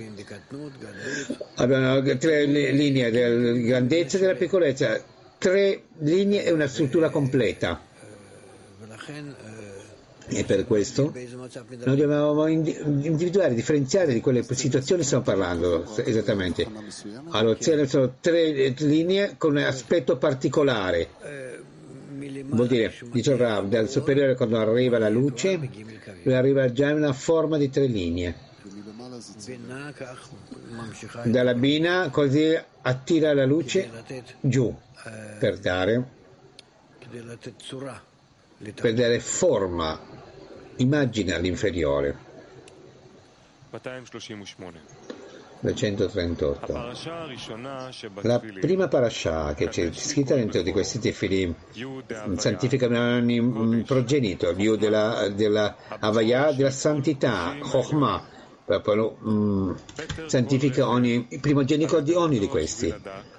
Abbiamo 1.56 2.02
tre 2.18 2.46
linee 2.46 3.12
della 3.12 3.52
grandezza 3.54 4.18
e 4.18 4.22
della 4.22 4.34
piccolezza, 4.34 5.02
tre 5.46 5.84
linee 6.00 6.44
e 6.44 6.52
una 6.52 6.66
struttura 6.66 7.12
completa. 7.12 7.80
E 10.28 10.44
per 10.44 10.66
questo 10.66 11.14
noi 11.14 11.96
dobbiamo 11.96 12.48
individuare, 12.48 13.54
differenziare 13.54 14.12
di 14.12 14.22
quelle 14.22 14.42
situazioni 14.42 15.02
che 15.02 15.06
stiamo 15.06 15.24
parlando 15.24 15.86
esattamente. 15.98 16.68
Allora, 17.30 17.58
sono 17.86 18.16
tre 18.20 18.74
linee 18.76 19.36
con 19.38 19.52
un 19.52 19.58
aspetto 19.58 20.18
particolare 20.18 21.10
vuol 22.48 22.68
dire, 22.68 22.92
dice 23.12 23.38
Rav, 23.38 23.68
dal 23.68 23.88
superiore 23.88 24.36
quando 24.36 24.58
arriva 24.58 24.98
la 24.98 25.10
luce, 25.10 25.60
arriva 26.26 26.72
già 26.72 26.90
in 26.90 26.98
una 26.98 27.14
forma 27.14 27.58
di 27.58 27.70
tre 27.70 27.86
linee. 27.86 28.36
Dalla 31.26 31.54
bina 31.54 32.10
così 32.10 32.60
attira 32.82 33.34
la 33.36 33.46
luce 33.46 33.92
giù 34.40 34.76
per 35.40 35.60
dare, 35.60 36.04
per 38.74 38.94
dare 38.94 39.20
forma, 39.20 40.00
immagine 40.78 41.34
all'inferiore. 41.34 42.18
238. 45.60 46.74
La 48.22 48.40
prima 48.60 48.88
parasha 48.88 49.54
che 49.54 49.68
c'è 49.70 49.92
scritta 49.94 50.36
dentro 50.36 50.62
di 50.62 50.72
questi 50.72 51.00
tefilim 51.00 51.56
santifica 52.38 52.88
ogni 52.88 53.84
progenito, 53.84 54.52
Dio 54.54 54.76
della, 54.76 55.30
della 55.30 55.76
Havaya, 56.00 56.52
della 56.52 56.72
santità, 56.72 57.56
Chokhmah, 57.60 58.34
mm, 58.68 59.72
santifica 60.26 60.90
ogni 60.90 61.28
primogenito 61.40 62.00
di 62.00 62.14
ogni 62.14 62.40
di 62.40 62.48
questi 62.48 62.94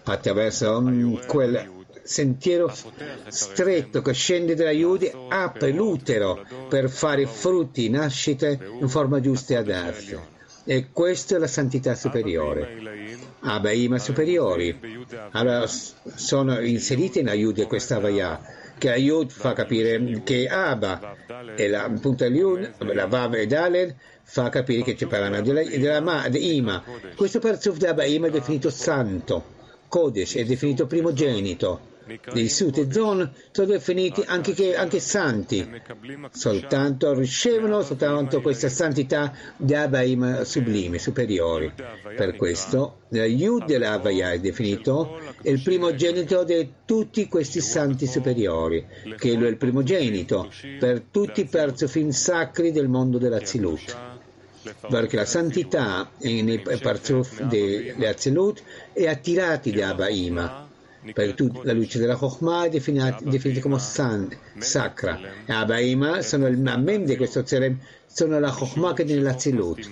attraverso 0.04 0.78
um, 0.78 1.26
quel 1.26 1.84
sentiero 2.02 2.72
stretto 3.28 4.00
che 4.00 4.12
scende 4.12 4.54
dalla 4.54 4.70
Yudi 4.70 5.10
apre 5.28 5.72
l'utero 5.72 6.44
per 6.68 6.88
fare 6.88 7.26
frutti, 7.26 7.88
nascite 7.88 8.58
in 8.80 8.88
forma 8.88 9.20
giusta 9.20 9.54
e 9.54 9.56
adatta. 9.56 10.34
E 10.64 10.90
questa 10.92 11.36
è 11.36 11.38
la 11.38 11.46
santità 11.46 11.94
superiore. 11.94 13.26
Abaima 13.46 13.98
superiori. 13.98 14.78
Allora 15.32 15.66
sono 15.66 16.60
inserite 16.60 17.20
in 17.20 17.28
Ayud 17.28 17.66
questa 17.66 17.96
Avaya, 17.96 18.40
che 18.76 18.90
Ayud 18.90 19.30
fa 19.30 19.52
capire 19.52 20.22
che 20.24 20.48
Abba 20.48 21.16
e 21.54 21.68
la 21.68 21.84
appunto 21.84 22.24
Ayud, 22.24 22.74
la 22.92 23.06
Vav 23.06 23.34
e 23.34 23.46
Dalel 23.46 23.94
fa 24.22 24.48
capire 24.48 24.82
che 24.82 24.96
ci 24.96 25.06
parlano 25.06 25.40
della, 25.40 25.62
della 25.62 26.00
ma, 26.00 26.28
di 26.28 26.56
Ima. 26.56 26.82
Questo 27.14 27.38
parzuf 27.38 27.76
di 27.76 27.86
Abaima 27.86 28.26
è 28.26 28.30
definito 28.30 28.70
santo, 28.70 29.44
Kodesh, 29.88 30.36
è 30.36 30.44
definito 30.44 30.86
primogenito 30.86 31.94
dei 32.32 32.48
Sut 32.48 32.78
e 32.78 32.92
Zon 32.92 33.32
sono 33.50 33.66
definiti 33.66 34.22
anche, 34.24 34.52
che, 34.52 34.76
anche, 34.76 35.00
santi, 35.00 35.68
soltanto 36.30 37.12
ricevono 37.14 37.82
soltanto 37.82 38.40
questa 38.40 38.68
santità 38.68 39.32
di 39.56 39.74
Abaim 39.74 40.42
sublimi, 40.42 40.98
superiori. 40.98 41.72
Per 42.16 42.36
questo 42.36 43.00
Yud 43.10 43.64
dell'Avaya 43.64 44.32
è 44.32 44.38
definito 44.38 45.18
il 45.42 45.60
primogenito 45.60 46.44
di 46.44 46.72
tutti 46.84 47.26
questi 47.26 47.60
santi 47.60 48.06
superiori, 48.06 48.86
che 49.16 49.32
è 49.32 49.34
il 49.34 49.56
primogenito 49.56 50.48
per 50.78 51.02
tutti 51.10 51.40
i 51.40 51.46
perzofim 51.46 52.10
sacri 52.10 52.70
del 52.70 52.88
mondo 52.88 53.18
della 53.18 53.44
Zilut 53.44 54.14
perché 54.88 55.14
la 55.14 55.24
santità 55.24 56.10
nei 56.18 56.60
parzuf 56.60 57.40
dell'Azilut 57.42 58.62
è 58.92 59.06
attirati 59.06 59.70
da 59.70 59.90
Abaima 59.90 60.65
per 61.12 61.34
tutti 61.34 61.60
la 61.62 61.72
luce 61.72 61.98
della 61.98 62.16
Chokhmah 62.16 62.64
è 62.64 62.68
definita, 62.68 63.18
definita 63.22 63.60
come 63.60 63.78
san, 63.78 64.28
sacra. 64.58 65.18
E 65.44 65.52
Abaima 65.52 66.22
sono 66.22 66.46
il 66.46 66.58
Mamem 66.58 67.04
di 67.04 67.16
questo 67.16 67.44
Zerem, 67.44 67.78
sono 68.06 68.38
la 68.38 68.50
Chokhmah 68.50 68.92
che 68.92 69.02
è 69.02 69.06
nella 69.06 69.38
Zilut, 69.38 69.88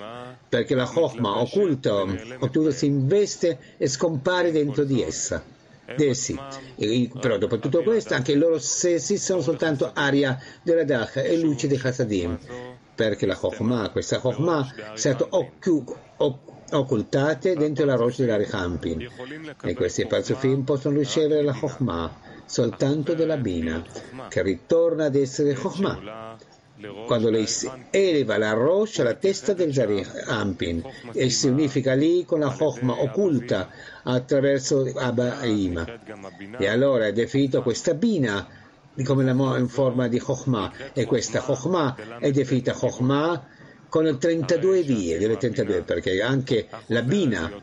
perché 0.48 0.74
la 0.74 0.86
Chokhmah 0.86 1.40
occulta, 1.40 2.04
occulta 2.38 2.70
si 2.70 2.86
investe 2.86 3.58
e 3.76 3.88
scompare 3.88 4.50
dentro 4.50 4.84
di 4.84 5.02
essa. 5.02 5.42
Essi. 5.86 6.38
E, 6.76 7.10
però 7.20 7.36
dopo 7.36 7.58
tutto 7.58 7.82
questo 7.82 8.14
anche 8.14 8.34
loro 8.34 8.58
stessi 8.58 9.18
sono 9.18 9.42
soltanto 9.42 9.90
aria 9.92 10.40
della 10.62 10.84
Dach 10.84 11.16
e 11.16 11.36
luce 11.36 11.66
di 11.66 11.76
Chassadim 11.76 12.38
perché 12.94 13.26
la 13.26 13.34
Chokhmah, 13.34 13.90
questa 13.90 14.18
Chokhmah 14.18 14.92
è 14.94 14.96
stata 14.96 15.26
occulta 15.30 15.98
occultate 16.70 17.54
dentro 17.54 17.84
la 17.84 17.94
roccia 17.94 18.24
della 18.24 18.36
Rechampin 18.36 19.08
e 19.62 19.74
questi 19.74 20.06
parzufim 20.06 20.62
possono 20.62 20.98
ricevere 20.98 21.42
la 21.42 21.52
Chokhmah 21.52 22.32
soltanto 22.46 23.14
della 23.14 23.36
Bina 23.36 23.82
che 24.28 24.42
ritorna 24.42 25.06
ad 25.06 25.14
essere 25.14 25.54
Chokhmah. 25.54 26.36
Quando 27.06 27.30
lei 27.30 27.46
eleva 27.90 28.36
la 28.36 28.52
roccia 28.52 29.02
alla 29.02 29.14
testa 29.14 29.54
del 29.54 29.72
Zari 29.72 30.04
Ampin 30.26 30.82
e 31.12 31.30
si 31.30 31.48
unifica 31.48 31.94
lì 31.94 32.24
con 32.24 32.40
la 32.40 32.50
Chokhmah 32.50 33.00
occulta 33.00 33.70
attraverso 34.02 34.90
Abba 34.96 35.40
e 35.40 36.66
allora 36.66 37.06
è 37.06 37.12
definito 37.12 37.62
questa 37.62 37.94
Bina 37.94 38.46
come 39.02 39.24
la 39.24 39.56
in 39.58 39.68
forma 39.68 40.08
di 40.08 40.18
Chokhmah. 40.18 40.72
E 40.92 41.04
questa 41.04 41.40
Chokhmah 41.40 42.18
è 42.18 42.30
definita 42.30 42.72
Chokhmah 42.72 43.52
con 43.94 44.18
32 44.18 44.82
vie, 44.82 45.18
delle 45.18 45.36
32, 45.36 45.82
perché 45.82 46.20
anche 46.20 46.66
la 46.86 47.02
Bina, 47.02 47.62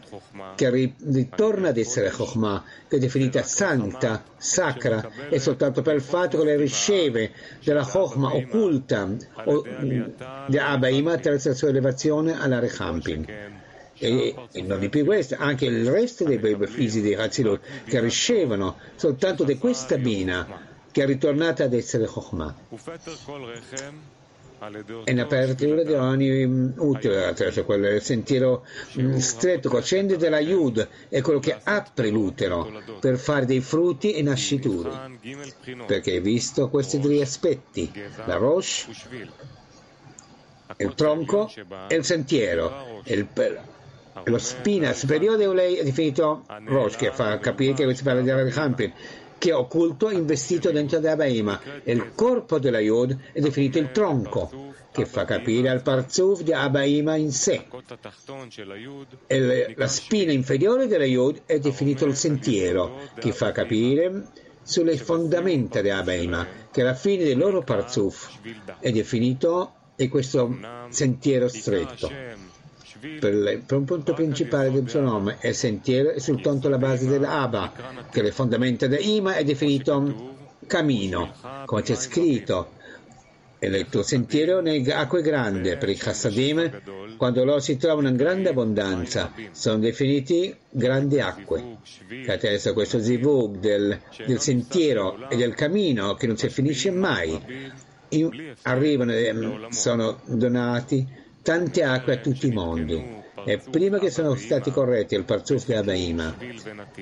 che 0.56 0.70
ritorna 0.70 1.68
ad 1.68 1.78
essere 1.78 2.10
Chokhmah, 2.10 2.64
che 2.88 2.96
è 2.96 3.00
definita 3.00 3.44
santa, 3.44 4.24
sacra, 4.38 5.12
è 5.28 5.38
soltanto 5.40 5.82
per 5.82 5.96
il 5.96 6.02
fatto 6.02 6.38
che 6.38 6.46
lei 6.46 6.56
riceve 6.56 7.34
della 7.62 7.84
Chokhmah 7.84 8.34
occulta 8.34 9.10
o, 9.44 9.66
di 10.48 10.58
Abaima 10.58 11.12
attraverso 11.12 11.50
la 11.50 11.56
sua 11.56 11.68
elevazione 11.68 12.40
alla 12.40 12.60
Rechampin. 12.60 13.26
E, 13.98 14.34
non 14.64 14.80
di 14.80 14.88
più 14.88 15.04
questo, 15.04 15.36
anche 15.38 15.66
il 15.66 15.92
resto 15.92 16.24
dei 16.24 16.40
figli 16.66 17.02
di 17.02 17.14
Hatzilot 17.14 17.60
che 17.84 18.00
ricevono 18.00 18.78
soltanto 18.96 19.44
di 19.44 19.58
questa 19.58 19.98
Bina 19.98 20.70
che 20.92 21.04
è 21.04 21.06
ritornata 21.06 21.66
ad 21.66 21.74
essere 21.74 22.06
Chokhmah 22.06 22.56
in 25.06 25.20
apertura 25.20 25.84
di 25.84 25.94
ogni 25.94 26.46
mm, 26.46 26.70
utile 26.78 27.26
attraverso 27.26 27.66
quel 27.66 28.00
sentiero 28.02 28.64
mm, 29.00 29.18
stretto 29.18 29.70
che 29.70 29.82
scende 29.82 30.18
della 30.18 30.40
Yud 30.40 30.88
è 31.10 31.22
quello 31.22 31.40
che 31.40 31.58
apre 31.64 32.10
l'utero 32.10 32.72
per 33.00 33.18
fare 33.18 33.46
dei 33.46 33.62
frutti 33.62 34.14
e 34.14 34.22
nasciture 34.22 35.18
perché 35.88 36.12
hai 36.12 36.20
visto 36.20 36.70
questi 36.70 37.00
tre 37.00 37.22
aspetti? 37.22 37.92
La 38.26 38.36
Rosh 38.36 38.88
il 40.78 40.94
tronco 40.96 41.52
e 41.88 41.96
il 41.96 42.04
sentiero. 42.04 43.02
Il, 43.06 43.28
lo 44.26 44.38
spina 44.38 44.94
superiore 44.94 45.48
lei 45.54 45.76
è 45.76 45.84
definito 45.84 46.46
Rosh 46.66 46.96
che 46.96 47.12
fa 47.12 47.40
capire 47.40 47.74
che 47.74 47.96
si 47.96 48.04
parla 48.04 48.22
di 48.22 48.30
Al-Hampin 48.30 48.94
che 49.42 49.50
è 49.50 49.56
occulto 49.56 50.12
investito 50.12 50.70
dentro 50.70 51.00
la 51.00 51.16
Baima 51.16 51.60
e 51.84 51.94
il 51.94 52.12
corpo 52.14 52.60
della 52.60 52.80
Yod 52.80 53.18
è 53.34 53.40
definito 53.40 53.80
il 53.80 53.90
tronco 53.90 54.70
che 54.92 55.08
fa 55.08 55.26
capire 55.26 55.70
al 55.70 55.82
Parzuf 55.82 56.44
di 56.44 56.54
Abaima 56.54 57.16
in 57.16 57.32
sé. 57.32 57.66
E 59.26 59.74
la 59.76 59.88
spina 59.88 60.32
inferiore 60.32 60.86
della 60.86 61.06
Yod 61.06 61.42
è 61.48 61.58
definito 61.58 62.06
il 62.06 62.16
sentiero 62.16 63.00
che 63.16 63.32
fa 63.32 63.52
capire 63.52 64.28
sulle 64.62 64.96
fondamenta 64.96 65.82
di 65.82 65.90
Abaima 65.90 66.46
che 66.70 66.82
alla 66.82 66.94
fine 66.94 67.24
del 67.24 67.40
loro 67.40 67.64
Parzuf. 67.64 68.38
È 68.78 68.92
definito 68.92 69.74
e 69.96 70.08
questo 70.08 70.56
sentiero 70.90 71.48
stretto 71.48 72.51
per, 73.20 73.34
le, 73.34 73.58
per, 73.66 73.78
un 73.78 73.86
punto 73.86 74.14
principale 74.14 74.72
del 74.72 74.88
suo 74.88 75.02
nome 75.02 75.38
è 75.40 75.52
sentiero 75.54 76.12
e 76.12 76.20
soltanto 76.20 76.70
la 76.70 76.78
base 76.78 77.08
dell'Aba, 77.08 77.72
che 78.12 78.22
le 78.22 78.32
fondamenta 78.32 78.86
dell'Ima 78.86 79.36
è 79.36 79.44
definito 79.44 80.36
cammino, 80.68 81.34
come 81.66 81.82
c'è 81.82 81.96
scritto. 81.96 82.80
E 83.58 83.68
il 83.68 83.90
tuo 83.90 84.02
sentiero 84.02 84.60
nelle 84.60 84.94
acque 84.94 85.22
grandi, 85.22 85.76
per 85.78 85.90
i 85.90 85.96
Chassadim, 85.96 87.16
quando 87.18 87.44
loro 87.44 87.60
si 87.60 87.78
trovano 87.78 88.08
in 88.08 88.16
grande 88.16 88.50
abbondanza, 88.50 89.34
sono 89.52 89.78
definiti 89.78 90.56
grandi 90.70 91.20
acque. 91.20 91.78
Attraverso 92.28 92.74
questo 92.74 93.02
zivug 93.02 93.58
del, 93.58 94.00
del 94.26 94.40
sentiero 94.40 95.30
e 95.30 95.36
del 95.36 95.54
cammino 95.54 96.16
che 96.16 96.26
non 96.26 96.38
si 96.38 96.50
finisce 96.50 96.90
mai, 96.90 97.40
arrivano, 98.64 99.68
sono 99.70 100.20
donati 100.26 101.20
tante 101.42 101.84
acque 101.84 102.14
a 102.14 102.18
tutti 102.18 102.48
i 102.48 102.52
mondi. 102.52 103.20
e 103.44 103.58
prima 103.58 103.98
che 103.98 104.12
sono 104.12 104.36
stati 104.36 104.72
corretti 104.72 105.16
il 105.16 105.24
Parzuf 105.24 105.68
e 105.70 105.76
Abaima, 105.76 106.36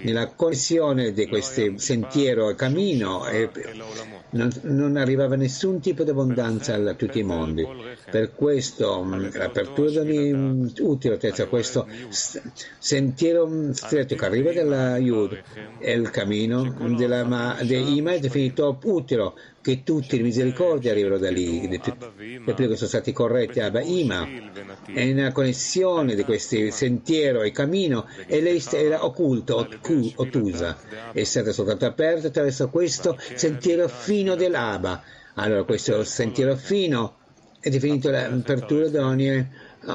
nella 0.04 0.28
connessione 0.28 1.12
di 1.12 1.28
questo 1.28 1.78
sentiero 1.78 2.50
e 2.50 2.56
cammino, 2.56 3.26
non, 4.32 4.50
non, 4.62 4.96
arrivava 4.96 5.36
nessun 5.36 5.80
tipo 5.82 6.04
di 6.04 6.12
abbondanza 6.12 6.76
a 6.76 6.94
tutti 6.94 7.20
i 7.20 7.24
mondi. 7.24 7.68
Per 8.10 8.34
questo 8.36 9.04
l'apertura 9.34 10.04
di 10.04 10.32
ogni 10.32 10.74
utile, 10.80 11.20
questo 11.50 11.88
sentiero 12.10 13.74
stretto 13.74 14.16
che 14.16 14.26
arriva 14.26 14.54
dalla 14.54 14.98
Yud 14.98 15.42
e 15.80 15.92
il 15.92 16.10
cammino 16.10 16.64
della 16.96 17.58
de 17.62 17.78
Ima 17.78 18.14
è 18.14 18.20
definito 18.20 18.80
utile, 18.84 19.34
che 19.62 19.84
tutti 19.84 20.18
le 20.18 20.24
misericordie 20.24 20.92
arrivano 20.92 21.18
da 21.18 21.30
lì, 21.30 21.68
le 21.68 21.80
che 21.80 22.76
sono 22.76 22.76
stati 22.76 23.12
corretti 23.12 23.60
a 23.60 23.72
Ima, 23.82 24.28
è 24.86 25.12
una 25.12 25.32
connessione 25.32 26.16
di 26.16 26.24
questo 26.24 26.72
sentiero 26.72 27.42
e 27.42 27.52
cammino 27.52 28.08
e 28.26 28.42
lei 28.42 28.64
era 28.72 29.04
occulta, 29.04 29.56
ottusa, 29.56 30.78
è 31.12 31.24
stata 31.24 31.52
soltanto 31.52 31.86
aperta 31.86 32.28
attraverso 32.28 32.70
questo 32.70 33.18
sentiero 33.36 33.88
fino 33.88 34.36
dell'Aba. 34.36 35.04
Allora 35.36 35.64
questo 35.64 36.04
sentiero 36.04 36.56
fino 36.56 37.18
è 37.60 37.70
definito 37.70 38.10
l'apertura 38.10 38.88
di 38.88 38.98
ogni, 38.98 39.48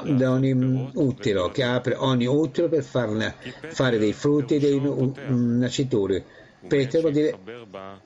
di 0.04 0.24
ogni 0.24 0.90
utilo, 0.94 1.48
che 1.48 1.62
apre 1.62 1.94
ogni 1.94 2.26
utilo 2.26 2.68
per 2.68 2.82
farne, 2.82 3.34
fare 3.68 3.98
dei 3.98 4.12
frutti 4.12 4.56
e 4.56 4.58
dei 4.58 4.80
nascituri 5.26 6.22
Peter 6.66 7.00
vuol 7.00 7.12
dire 7.12 7.38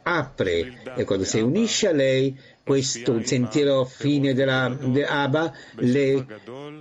apre 0.03 0.83
e 0.97 1.05
quando 1.05 1.25
si 1.25 1.41
unisce 1.41 1.89
a 1.89 1.93
lei 1.93 2.37
questo 2.63 3.25
sentiero 3.25 3.85
fine 3.85 4.35
della, 4.35 4.69
dell'Aba 4.79 5.53
le 5.77 6.27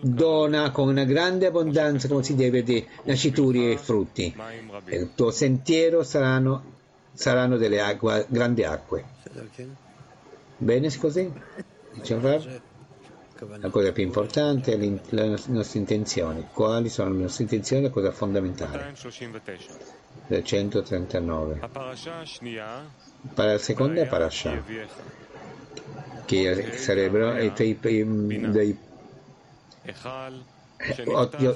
dona 0.02 0.72
con 0.72 0.90
una 0.90 1.06
grande 1.06 1.46
abbondanza 1.46 2.08
come 2.08 2.24
si 2.24 2.36
deve 2.36 2.62
di 2.64 2.86
nascituri 3.04 3.72
e 3.72 3.78
frutti. 3.78 4.36
E 4.86 4.96
il 4.98 5.12
tuo 5.16 5.32
sentiero 5.32 6.04
saranno, 6.04 6.64
saranno 7.14 7.58
delle 7.58 7.80
acque, 7.80 8.26
grandi 8.28 8.64
acque. 8.64 9.06
Bene 10.58 10.94
così? 10.98 11.32
la 13.60 13.70
cosa 13.70 13.92
più 13.92 14.04
importante 14.04 14.74
è 14.74 14.78
le 14.78 15.38
nostre 15.48 15.80
intenzioni 15.80 16.48
quali 16.52 16.90
sono 16.90 17.12
le 17.12 17.22
nostre 17.22 17.44
intenzioni? 17.44 17.84
La 17.84 17.90
cosa 17.92 18.12
fondamentale 18.12 18.94
del 20.28 20.44
139. 20.44 21.70
Per 23.34 23.46
la 23.46 23.58
seconda 23.58 24.06
parasha, 24.06 24.64
che 26.26 26.78
sarebbero 26.78 27.38
i 27.38 27.54
tuoi 27.54 27.78
dei 28.52 28.78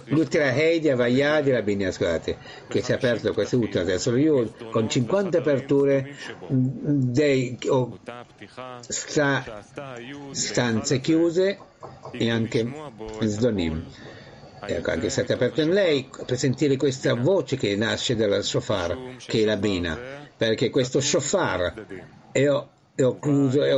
l'ultima 0.06 0.52
Hei 0.52 0.80
di 0.80 0.90
Avaya 0.90 1.42
di 1.42 1.52
Rabbini, 1.52 1.92
scusate, 1.92 2.38
che 2.68 2.82
si 2.82 2.92
è 2.92 2.96
aperto 2.96 3.34
questo 3.34 3.58
ultimo 3.58 3.84
adesso. 3.84 4.16
Yud 4.16 4.70
con 4.70 4.90
50 4.90 5.38
aperture 5.38 6.16
dei 6.48 7.58
oh, 7.68 8.00
sta, 8.80 9.64
stanze 10.32 11.00
chiuse 11.00 11.60
e 12.12 12.30
anche 12.32 12.72
Zdonim 13.20 13.86
ecco, 14.66 14.92
anche 14.92 15.10
state 15.10 15.34
aperte 15.34 15.62
in 15.62 15.72
lei 15.72 16.10
per 16.26 16.38
sentire 16.38 16.78
questa 16.78 17.14
voce 17.14 17.58
che 17.58 17.76
nasce 17.76 18.16
dal 18.16 18.44
shofar, 18.44 19.16
che 19.26 19.42
è 19.42 19.46
la 19.46 19.58
bina, 19.58 19.98
perché 20.36 20.70
questo 20.70 21.00
shofar 21.00 21.86
è, 22.32 22.46
è 22.96 23.04
occluso, 23.04 23.64
è, 23.64 23.76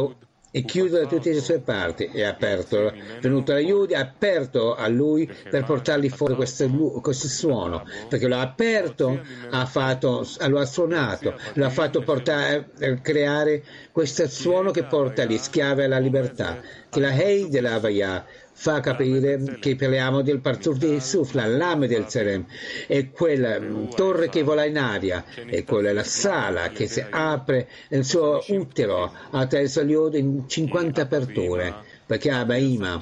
è 0.52 0.64
chiuso 0.66 1.00
da 1.00 1.08
tutte 1.08 1.34
le 1.34 1.42
sue 1.42 1.60
parti, 1.60 2.06
è 2.06 2.24
aperto, 2.24 2.92
è 2.92 3.20
venuto 3.22 3.54
l'aiuto, 3.54 3.94
è 3.94 3.98
aperto 3.98 4.76
a 4.76 4.88
lui 4.88 5.28
per 5.50 5.64
portargli 5.64 6.10
fuori 6.10 6.36
questo, 6.36 6.70
questo 7.02 7.28
suono, 7.28 7.84
perché 8.08 8.28
l'ha 8.28 8.42
aperto, 8.42 9.20
ha 9.50 9.66
fatto, 9.66 10.28
lo 10.48 10.60
ha 10.60 10.66
suonato, 10.66 11.34
lo 11.54 11.66
ha 11.66 11.70
fatto 11.72 12.02
portare, 12.02 12.70
eh, 12.78 13.02
creare 13.02 13.64
questo 13.92 14.28
suono 14.28 14.70
che 14.70 14.84
porta 14.84 15.26
gli 15.26 15.38
schiavi 15.38 15.84
alla 15.84 15.98
libertà, 15.98 16.62
che 16.88 17.00
la 17.00 17.12
Hei 17.12 17.50
della 17.50 17.74
Havaya 17.74 18.24
fa 18.54 18.80
capire 18.80 19.58
che 19.60 19.76
parliamo 19.76 20.22
del 20.22 20.40
Parzuf 20.40 20.78
di 20.78 20.88
Yusuf, 20.88 21.34
la 21.34 21.48
lame 21.48 21.88
del 21.88 22.08
Serem, 22.08 22.46
è 22.88 23.10
quella 23.10 23.60
torre 23.96 24.30
che 24.30 24.44
vola 24.44 24.64
in 24.66 24.78
aria, 24.78 25.26
è 25.46 25.64
quella 25.64 25.92
la 25.92 26.04
sala 26.04 26.70
che 26.70 26.88
si 26.88 27.04
apre 27.10 27.68
nel 27.90 28.06
suo 28.06 28.44
utero 28.48 29.12
attraverso 29.32 29.84
gli 29.84 29.94
odi 29.94 30.20
in 30.20 30.48
50 30.48 31.02
aperture, 31.02 31.74
perché 32.06 32.30
Abaima 32.30 33.02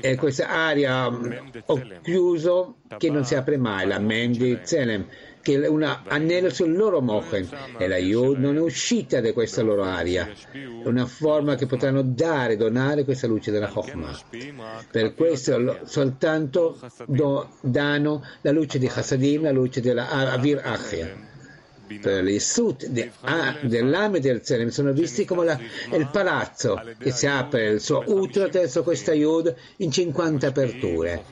è 0.00 0.14
questa 0.16 0.48
aria 0.48 1.10
chiuso 2.02 2.76
che 2.98 3.10
non 3.10 3.24
si 3.24 3.34
apre 3.34 3.56
mai, 3.56 3.86
la 3.86 3.98
Mendi 3.98 4.58
Zelem, 4.62 5.06
che 5.46 5.62
è 5.62 5.68
un 5.68 5.84
anello 5.84 6.50
sul 6.50 6.76
loro 6.76 7.00
mochen 7.00 7.48
e 7.78 7.86
la 7.86 7.98
Yud 7.98 8.36
non 8.40 8.56
è 8.56 8.60
uscita 8.60 9.20
da 9.20 9.32
questa 9.32 9.62
loro 9.62 9.84
aria. 9.84 10.28
È 10.50 10.88
una 10.88 11.06
forma 11.06 11.54
che 11.54 11.66
potranno 11.66 12.02
dare, 12.02 12.56
donare 12.56 13.04
questa 13.04 13.28
luce 13.28 13.52
della 13.52 13.68
Chokhmah. 13.68 14.18
Per 14.90 15.14
questo 15.14 15.82
soltanto 15.84 16.80
do, 17.06 17.48
danno 17.60 18.24
la 18.40 18.50
luce 18.50 18.80
di 18.80 18.90
Hasadim, 18.92 19.42
la 19.42 19.52
luce 19.52 19.80
della 19.80 20.08
Avir 20.08 20.60
Achia 20.64 21.25
per 22.00 22.40
sut 22.40 22.86
de, 22.86 23.10
ah, 23.20 23.56
dell'ame 23.62 24.20
del 24.20 24.44
Zelem 24.44 24.68
sono 24.68 24.92
visti 24.92 25.24
come 25.24 25.44
la, 25.44 25.58
il 25.92 26.08
palazzo 26.10 26.80
che 26.98 27.10
si 27.10 27.26
apre 27.26 27.68
il 27.68 27.80
suo 27.80 28.02
utero 28.06 28.46
attraverso 28.46 28.82
questa 28.82 29.12
Yud 29.12 29.54
in 29.76 29.90
50 29.90 30.46
aperture. 30.46 31.24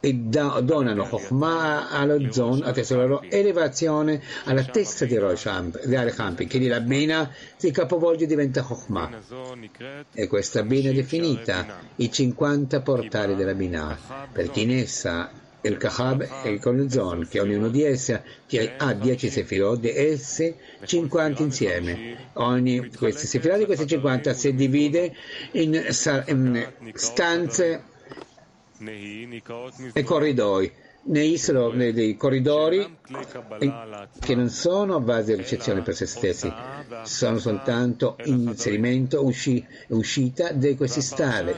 E 0.00 0.14
da, 0.14 0.60
donano 0.60 1.04
Chokhmah 1.04 1.90
allo 1.90 2.32
Zon 2.32 2.58
attraverso 2.58 2.96
la 2.96 3.04
loro 3.04 3.22
elevazione 3.28 4.20
alla 4.44 4.64
testa 4.64 5.04
di 5.04 5.16
Archampi 5.16 6.46
che 6.46 6.68
la 6.68 6.80
Bina 6.80 7.30
si 7.56 7.70
capovolge 7.70 8.24
e 8.24 8.26
diventa 8.26 8.62
Chokhmah 8.62 9.10
e 10.12 10.26
questa 10.26 10.62
Bina 10.62 10.90
è 10.90 10.92
definita 10.92 11.80
i 11.96 12.10
50 12.10 12.80
portali 12.80 13.34
della 13.34 13.54
Bina 13.54 13.96
perché 14.32 14.60
in 14.60 14.72
essa 14.72 15.30
il 15.64 15.76
Kahab 15.78 16.28
e 16.42 16.50
il 16.50 16.60
Konzon, 16.60 17.26
che 17.28 17.40
ognuno 17.40 17.68
di 17.68 17.82
esse 17.82 18.22
ha 18.76 18.92
10 18.92 19.30
sefirot, 19.30 19.80
di 19.80 19.88
esse 19.88 20.56
50 20.84 21.42
insieme. 21.42 22.28
Ogni 22.34 22.90
queste 22.94 23.26
sefirot 23.26 23.58
di 23.58 23.64
queste 23.64 23.86
50 23.86 24.32
si 24.34 24.54
divide 24.54 25.14
in, 25.52 25.74
in 26.26 26.70
stanze 26.94 27.82
e 29.92 30.02
corridoi. 30.02 30.72
Ne 31.06 31.36
sono 31.36 31.68
dei 31.70 32.16
corridori 32.16 32.96
che 34.20 34.34
non 34.34 34.48
sono 34.48 35.00
base 35.00 35.34
di 35.34 35.42
ricezione 35.42 35.82
per 35.82 35.94
se 35.94 36.06
stessi, 36.06 36.50
sono 37.02 37.38
soltanto 37.38 38.16
inserimento 38.24 39.20
e 39.20 39.94
uscita 39.94 40.52
di 40.52 40.74
queste 40.76 41.02
sale, 41.02 41.56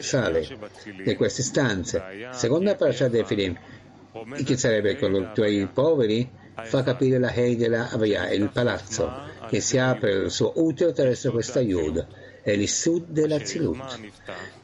di 1.05 1.15
queste 1.15 1.43
stanze. 1.45 2.03
Seconda 2.33 2.75
parasha 2.75 3.07
dei 3.07 3.25
Filim, 3.25 3.57
che 4.45 4.57
sarebbe 4.57 4.99
con 4.99 5.33
i 5.37 5.69
poveri, 5.73 6.31
fa 6.65 6.83
capire 6.83 7.19
la 7.19 7.33
Hei 7.33 7.57
della 7.57 7.91
Avaya, 7.91 8.31
il 8.31 8.51
palazzo, 8.51 9.11
che 9.49 9.61
si 9.61 9.79
apre 9.79 10.13
il 10.13 10.31
suo 10.31 10.53
utero 10.57 10.91
attraverso 10.91 11.31
questa 11.31 11.61
Yud, 11.61 12.07
e 12.43 12.53
il 12.53 12.69
Sud 12.69 13.07
della 13.09 13.45
Zilut, 13.45 13.99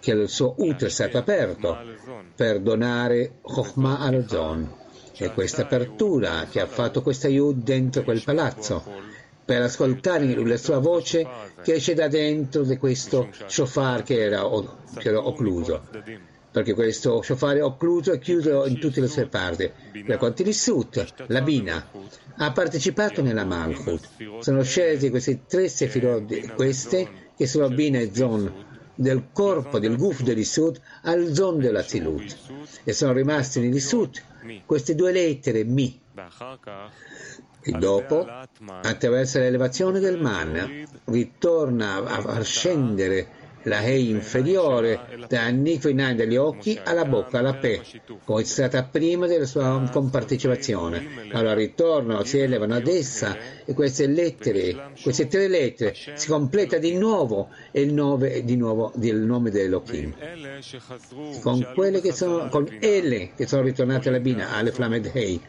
che 0.01 0.13
il 0.13 0.29
suo 0.29 0.55
utero 0.59 0.87
è 0.87 0.91
stato 0.91 1.19
aperto 1.19 1.77
per 2.35 2.61
donare 2.61 3.39
Chokhmah 3.43 3.99
allo 3.99 4.27
Zon. 4.29 4.81
E 5.15 5.33
questa 5.33 5.63
apertura 5.63 6.47
che 6.51 6.61
ha 6.61 6.67
fatto 6.67 7.03
questa 7.03 7.29
Yud 7.29 7.63
dentro 7.63 8.03
quel 8.03 8.23
palazzo, 8.23 8.83
per 9.45 9.63
ascoltare 9.63 10.35
la 10.35 10.57
sua 10.57 10.79
voce 10.79 11.27
che 11.63 11.75
esce 11.75 11.95
da 11.95 12.09
dentro 12.09 12.63
di 12.63 12.77
questo 12.77 13.29
shofar 13.47 14.03
che 14.03 14.21
era, 14.21 14.49
che 14.97 15.09
era 15.09 15.27
occluso 15.27 15.83
perché 16.53 16.75
questo 16.75 17.23
shofar 17.23 17.57
è 17.57 17.65
occluso 17.65 18.13
e 18.13 18.19
chiuso 18.19 18.67
in 18.67 18.79
tutte 18.79 19.01
le 19.01 19.09
sue 19.09 19.27
parti. 19.27 19.71
Per 20.05 20.19
quanto 20.19 20.43
di 20.43 20.53
Sut, 20.53 21.25
la 21.29 21.41
Bina, 21.41 21.89
ha 22.37 22.53
partecipato 22.53 23.23
nella 23.23 23.45
Malchut. 23.45 24.09
Sono 24.41 24.63
scesi 24.63 25.09
questi 25.09 25.41
tre 25.49 25.69
sefirot, 25.69 26.55
queste 26.55 27.31
che 27.37 27.47
sono 27.47 27.71
Bina 27.71 27.99
e 27.99 28.15
Zon, 28.15 28.53
del 28.95 29.29
corpo 29.33 29.79
del 29.79 29.97
Guf 29.97 30.21
dell'Isut 30.21 30.79
al 31.03 31.33
Zon 31.33 31.59
della 31.59 31.83
Zilut. 31.83 32.37
E 32.85 32.93
sono 32.93 33.13
rimasti 33.13 33.61
nell'Isut 33.61 34.23
queste 34.67 34.95
due 34.95 35.11
lettere 35.11 35.65
Mi. 35.65 35.99
E 37.65 37.71
dopo, 37.73 38.27
attraverso 38.83 39.39
l'elevazione 39.39 40.01
del 40.01 40.21
man, 40.21 40.85
ritorna 41.05 41.95
a 42.05 42.43
scendere 42.43 43.41
la 43.65 43.81
Hei 43.81 44.11
inferiore 44.11 45.01
da 45.29 45.49
Nikvenain 45.49 46.17
dagli 46.17 46.37
occhi 46.37 46.79
alla 46.83 47.05
bocca, 47.05 47.39
alla 47.39 47.55
Pe, 47.55 47.83
come 48.25 48.43
è 48.43 48.45
stata 48.45 48.83
prima 48.85 49.27
della 49.27 49.47
sua 49.47 49.89
compartecipazione. 49.91 51.29
Allora 51.33 51.55
ritornano, 51.55 52.25
si 52.25 52.39
elevano 52.39 52.75
ad 52.75 52.87
essa 52.87 53.37
e 53.65 53.73
queste 53.75 54.07
lettere, 54.07 54.93
queste 55.03 55.29
tre 55.29 55.49
lettere, 55.49 55.95
si 56.15 56.29
completa 56.29 56.79
di 56.79 56.97
nuovo 56.97 57.49
il 57.73 57.93
nome, 57.93 58.43
di 58.45 58.57
nuovo, 58.57 58.93
del 58.95 59.19
nome 59.19 59.51
dell'Elohim. 59.51 60.15
Con 61.41 61.69
quelle 61.75 62.01
che 62.01 62.13
sono, 62.13 62.49
con 62.49 62.67
elle 62.81 63.31
che 63.37 63.47
sono 63.47 63.63
ritornate 63.63 64.09
alla 64.09 64.21
Bina, 64.21 64.53
alle 64.53 64.73
Flamed 64.73 65.11
Hei, 65.13 65.41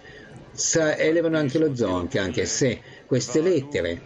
elevano 0.97 1.37
anche 1.37 1.57
lo 1.57 1.75
Zonk, 1.75 2.15
anche 2.17 2.45
se 2.45 2.79
queste 3.13 3.41
lettere 3.41 4.01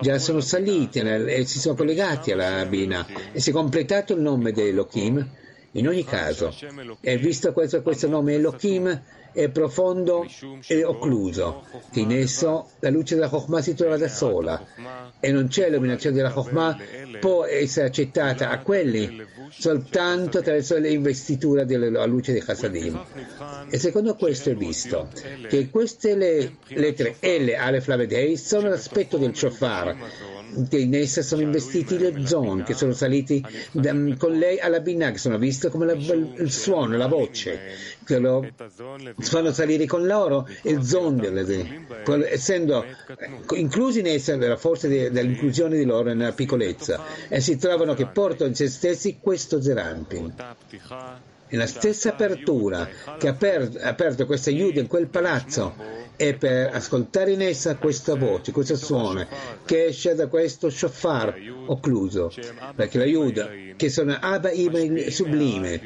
già 0.00 0.18
sono 0.18 0.40
salite 0.40 1.26
e 1.26 1.46
si 1.46 1.60
sono 1.60 1.76
collegate 1.76 2.32
alla 2.32 2.66
Bina 2.66 3.06
e 3.30 3.38
si 3.38 3.50
è 3.50 3.52
completato 3.52 4.14
il 4.14 4.20
nome 4.20 4.50
di 4.50 4.62
Elohim. 4.62 5.24
In 5.72 5.86
ogni 5.86 6.02
caso, 6.02 6.52
è 7.00 7.16
visto 7.18 7.52
questo, 7.52 7.82
questo 7.82 8.08
nome 8.08 8.34
Elohim 8.34 9.00
è 9.32 9.48
profondo 9.48 10.26
e 10.66 10.84
occluso, 10.84 11.64
in 11.92 12.12
esso 12.12 12.70
la 12.80 12.90
luce 12.90 13.14
della 13.14 13.28
Chokhmah 13.28 13.62
si 13.62 13.74
trova 13.74 13.96
da 13.96 14.08
sola 14.08 14.64
e 15.20 15.30
non 15.32 15.48
c'è 15.48 15.66
l'illuminazione 15.66 16.16
della 16.16 16.30
Chokhmah, 16.30 16.78
può 17.20 17.44
essere 17.44 17.86
accettata 17.86 18.50
a 18.50 18.60
quelli 18.60 19.24
soltanto 19.50 20.38
attraverso 20.38 20.76
l'investitura 20.76 21.64
della 21.64 22.04
luce 22.06 22.32
di 22.32 22.40
Chassadim. 22.40 23.00
E 23.70 23.78
secondo 23.78 24.14
questo 24.14 24.50
è 24.50 24.54
visto 24.54 25.08
che 25.48 25.70
queste 25.70 26.14
le 26.14 26.56
lettere 26.68 27.16
L, 27.20 27.54
Aleph, 27.56 27.86
Lamed, 27.86 28.12
Hei 28.12 28.36
sono 28.36 28.68
l'aspetto 28.68 29.16
del 29.16 29.34
shofar, 29.34 29.96
che 30.68 30.78
in 30.78 30.94
essa 30.94 31.22
sono 31.22 31.42
investiti 31.42 31.98
le 31.98 32.26
zon 32.26 32.62
che 32.62 32.74
sono 32.74 32.92
saliti 32.92 33.44
da, 33.72 33.92
con 34.16 34.32
lei 34.32 34.58
alla 34.58 34.80
Binah, 34.80 35.12
che 35.12 35.18
sono 35.18 35.38
viste 35.38 35.68
come 35.68 35.86
la, 35.86 35.92
il 35.92 36.50
suono, 36.50 36.96
la 36.96 37.06
voce, 37.06 37.60
lo 38.16 38.48
fanno 39.18 39.52
salire 39.52 39.84
con 39.84 40.06
loro 40.06 40.48
il 40.62 40.82
zon, 40.82 41.20
essendo 42.28 42.84
inclusi 43.54 44.00
in 44.00 44.06
essa 44.06 44.36
la 44.36 44.56
forza 44.56 44.88
dell'inclusione 44.88 45.76
di 45.76 45.84
loro 45.84 46.14
nella 46.14 46.32
piccolezza, 46.32 47.04
e 47.28 47.40
si 47.40 47.56
trovano 47.58 47.92
che 47.94 48.06
portano 48.06 48.48
in 48.48 48.54
se 48.54 48.68
stessi 48.68 49.18
questo 49.20 49.60
Zerampin. 49.60 50.34
E 51.50 51.56
la 51.56 51.66
stessa 51.66 52.10
apertura 52.10 52.86
che 53.18 53.28
ha 53.28 53.36
aperto, 53.82 54.26
questa 54.26 54.50
Yud 54.50 54.76
in 54.76 54.86
quel 54.86 55.06
palazzo 55.06 55.74
è 56.14 56.34
per 56.34 56.74
ascoltare 56.74 57.32
in 57.32 57.40
essa 57.40 57.76
questa 57.76 58.16
voce, 58.16 58.52
questo 58.52 58.76
suono 58.76 59.26
che 59.64 59.86
esce 59.86 60.14
da 60.14 60.26
questo 60.26 60.68
shofar 60.68 61.34
occluso, 61.66 62.30
perché 62.74 62.98
la 62.98 63.06
Yud, 63.06 63.76
che 63.76 63.88
sono 63.88 64.18
Abba 64.20 64.50
Ibn 64.50 65.10
sublime, 65.10 65.80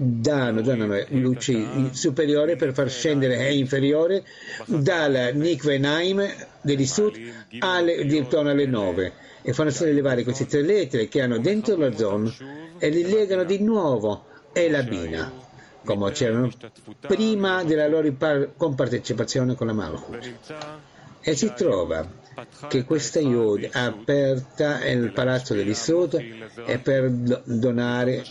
danno, 0.00 0.60
danno 0.60 1.04
luci 1.08 1.90
superiori 1.90 2.54
per 2.54 2.72
far 2.72 2.88
scendere 2.88 3.48
e 3.48 3.56
inferiore 3.56 4.22
dal 4.66 5.32
Nikve 5.34 5.78
Naim 5.78 6.24
degli 6.60 6.86
Sud 6.86 7.18
alle, 7.58 7.94
intorno 7.94 8.50
alle 8.50 8.66
nove. 8.66 9.12
E 9.42 9.52
fanno 9.52 9.70
sollevare 9.70 10.22
queste 10.22 10.46
tre 10.46 10.62
lettere 10.62 11.08
che 11.08 11.20
hanno 11.20 11.38
dentro 11.38 11.76
la 11.76 11.94
zona 11.96 12.32
e 12.78 12.88
li 12.90 13.02
legano 13.02 13.44
di 13.44 13.58
nuovo. 13.58 14.26
E 14.52 14.70
la 14.70 14.82
Bina, 14.82 15.30
come 15.84 16.10
c'erano 16.12 16.50
prima 17.00 17.64
della 17.64 17.86
loro 17.86 18.12
compartecipazione 18.56 19.54
con 19.54 19.66
la 19.66 19.72
Malchut. 19.72 20.34
E 21.20 21.34
si 21.34 21.52
trova 21.54 22.08
che 22.68 22.84
questa 22.84 23.20
Yud 23.20 23.68
aperta 23.72 24.78
nel 24.78 25.12
palazzo 25.12 25.54
dell'Isud 25.54 26.16
è 26.64 26.78
per 26.78 27.10
donare 27.10 28.24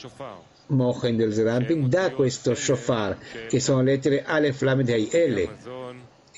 Mochen 0.67 1.15
del 1.15 1.33
Zerampin 1.33 1.89
da 1.89 2.11
questo 2.11 2.53
shofar, 2.53 3.17
che 3.47 3.59
sono 3.59 3.81
lettere 3.81 4.23
Aleph 4.23 4.61
Lamed 4.61 4.89
Ele, 4.89 5.49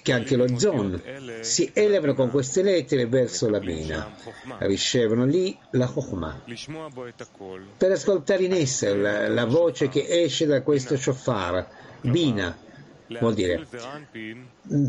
che 0.01 0.13
anche 0.13 0.35
lo 0.35 0.57
Zon 0.57 1.01
si 1.41 1.69
elevano 1.73 2.13
con 2.13 2.29
queste 2.29 2.61
lettere 2.61 3.05
verso 3.07 3.49
la 3.49 3.59
Bina, 3.59 4.15
ricevono 4.59 5.25
lì 5.25 5.57
la 5.71 5.87
Chokhmah. 5.87 6.43
Per 7.77 7.91
ascoltare 7.91 8.43
in 8.43 8.53
essa 8.53 8.95
la, 8.95 9.27
la 9.27 9.45
voce 9.45 9.89
che 9.89 10.05
esce 10.07 10.45
da 10.45 10.61
questo 10.61 10.97
shofar, 10.97 11.67
Bina, 12.01 12.57
vuol 13.19 13.33
dire 13.33 13.65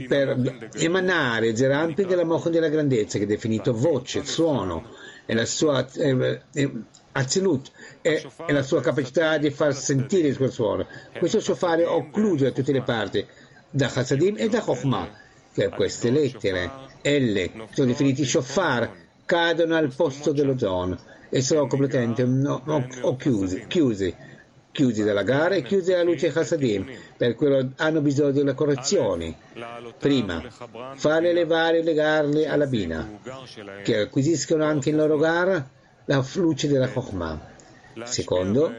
per 0.07 0.71
emanare 0.75 1.57
Zerampin 1.57 2.07
della 2.07 2.25
Mocha 2.25 2.51
della 2.51 2.69
grandezza, 2.69 3.19
che 3.19 3.25
è 3.25 3.27
definito 3.27 3.73
voce, 3.73 4.25
suono, 4.25 4.91
e 5.27 5.35
la 5.35 5.47
sua 5.47 5.87
eh, 5.93 6.41
eh, 6.53 6.73
Azilut 7.13 7.71
e, 8.03 8.25
e, 8.47 8.53
la 8.53 8.63
sua 8.63 8.81
capacità 8.81 9.37
di 9.39 9.51
far 9.51 9.75
sentire 9.75 10.29
il 10.29 10.35
suo 10.35 10.51
suono. 10.51 10.87
Questo 11.19 11.41
shofar 11.41 11.81
è 11.81 11.87
occluso 11.87 12.45
da 12.45 12.51
tutte 12.53 12.73
le 12.73 12.83
parti 12.83 13.27
da 13.69 13.89
Chassadim 13.89 14.37
e 14.39 14.49
da 14.49 14.61
Chokhmah, 14.61 15.09
che 15.53 15.69
queste 15.71 16.11
lettere, 16.11 16.71
L, 17.03 17.51
sono 17.73 17.87
definiti 17.89 18.25
shofar, 18.25 18.91
cadono 19.25 19.77
al 19.77 19.93
posto 19.95 20.33
dello 20.33 20.57
zon 20.59 20.97
e 21.29 21.41
sono 21.41 21.67
completamente 21.67 22.25
no, 22.25 22.63
no, 22.65 22.87
o 23.03 23.17
chiusi, 23.17 23.65
chiusi, 23.67 24.15
chiusi 24.73 25.03
dalla 25.03 25.23
gara 25.23 25.57
e 25.57 25.63
chiusi 25.63 25.93
alla 25.93 26.05
luce 26.05 26.31
Chassadim, 26.31 26.89
per 27.17 27.35
quello 27.35 27.73
hanno 27.77 28.01
bisogno 28.01 28.31
delle 28.31 28.55
correzioni. 28.55 29.37
Prima, 29.99 30.43
farle 30.95 31.31
elevare 31.31 31.79
e 31.79 31.83
legarle 31.83 32.47
alla 32.47 32.67
bina, 32.67 33.19
che 33.83 33.99
acquisiscono 33.99 34.65
anche 34.65 34.91
in 34.91 34.97
loro 34.97 35.17
gara 35.17 35.79
la 36.11 36.27
luce 36.35 36.67
della 36.67 36.89
Chokhmah. 36.89 37.49
Secondo, 38.05 38.73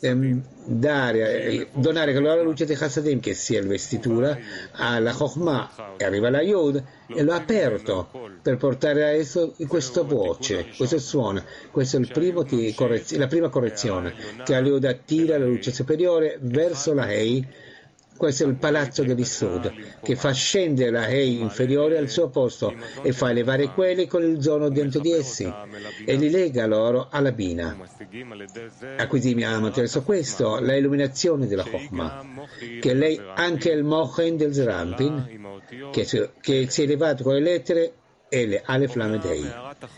ehm, 0.00 0.42
dare, 0.64 1.44
eh, 1.44 1.68
donare 1.72 2.12
con 2.12 2.22
la 2.24 2.42
luce 2.42 2.66
di 2.66 2.74
Chassadim, 2.74 3.20
che 3.20 3.32
sia 3.32 3.60
il 3.60 3.66
vestitura, 3.66 4.36
alla 4.72 5.12
Chokhmah, 5.12 5.96
e 5.96 6.04
arriva 6.04 6.28
la 6.28 6.42
Yod, 6.42 6.82
e 7.06 7.22
l'ha 7.22 7.36
aperto 7.36 8.08
per 8.42 8.56
portare 8.58 9.04
a 9.04 9.08
esso 9.08 9.54
questa 9.66 10.02
voce, 10.02 10.66
questo 10.76 10.98
suono. 10.98 11.42
Questa 11.70 11.98
è 11.98 12.74
correz- 12.74 13.16
la 13.16 13.26
prima 13.26 13.48
correzione, 13.48 14.14
che 14.44 14.52
la 14.52 14.60
Yod 14.60 14.84
attira 14.84 15.38
la 15.38 15.46
luce 15.46 15.72
superiore 15.72 16.38
verso 16.40 16.92
la 16.92 17.10
Hei, 17.10 17.46
questo 18.18 18.44
è 18.44 18.46
il 18.46 18.56
palazzo 18.56 19.02
dell'Issud, 19.02 19.72
che 20.02 20.16
fa 20.16 20.32
scendere 20.32 20.90
la 20.90 21.06
Hei 21.06 21.40
inferiore 21.40 21.96
al 21.96 22.10
suo 22.10 22.28
posto 22.28 22.74
e 23.00 23.12
fa 23.12 23.30
elevare 23.30 23.68
quelli 23.68 24.06
con 24.06 24.22
il 24.22 24.42
zono 24.42 24.68
dentro 24.68 25.00
di 25.00 25.12
essi 25.12 25.50
e 26.04 26.16
li 26.16 26.28
lega 26.28 26.66
loro 26.66 27.06
alla 27.10 27.32
Bina. 27.32 27.74
Acquisimiamo 28.98 29.68
attraverso 29.68 30.02
questo 30.02 30.58
la 30.58 30.74
illuminazione 30.74 31.46
della 31.46 31.64
Chokhmah, 31.64 32.26
che 32.80 32.92
lei 32.92 33.18
anche 33.34 33.70
il 33.70 33.84
Mochen 33.84 34.36
del 34.36 34.52
Zerampin, 34.52 35.60
che, 35.92 36.30
che 36.40 36.66
si 36.68 36.80
è 36.80 36.84
elevato 36.84 37.22
con 37.22 37.34
le 37.34 37.40
lettere 37.40 37.92
e 38.28 38.46
le 38.46 38.62
alle 38.64 38.88
flamme 38.88 39.18
Dei. 39.18 39.48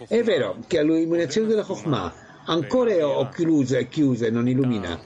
È 0.07 0.23
vero 0.23 0.59
che 0.67 0.83
l'illuminazione 0.83 1.49
della 1.49 1.65
Chokhmah 1.65 2.29
ancora 2.51 2.91
è 2.91 3.29
chiusa 3.33 3.79
e 3.79 3.89
chiusa 3.89 4.27
e 4.27 4.31
non 4.31 4.49
illumina. 4.49 5.01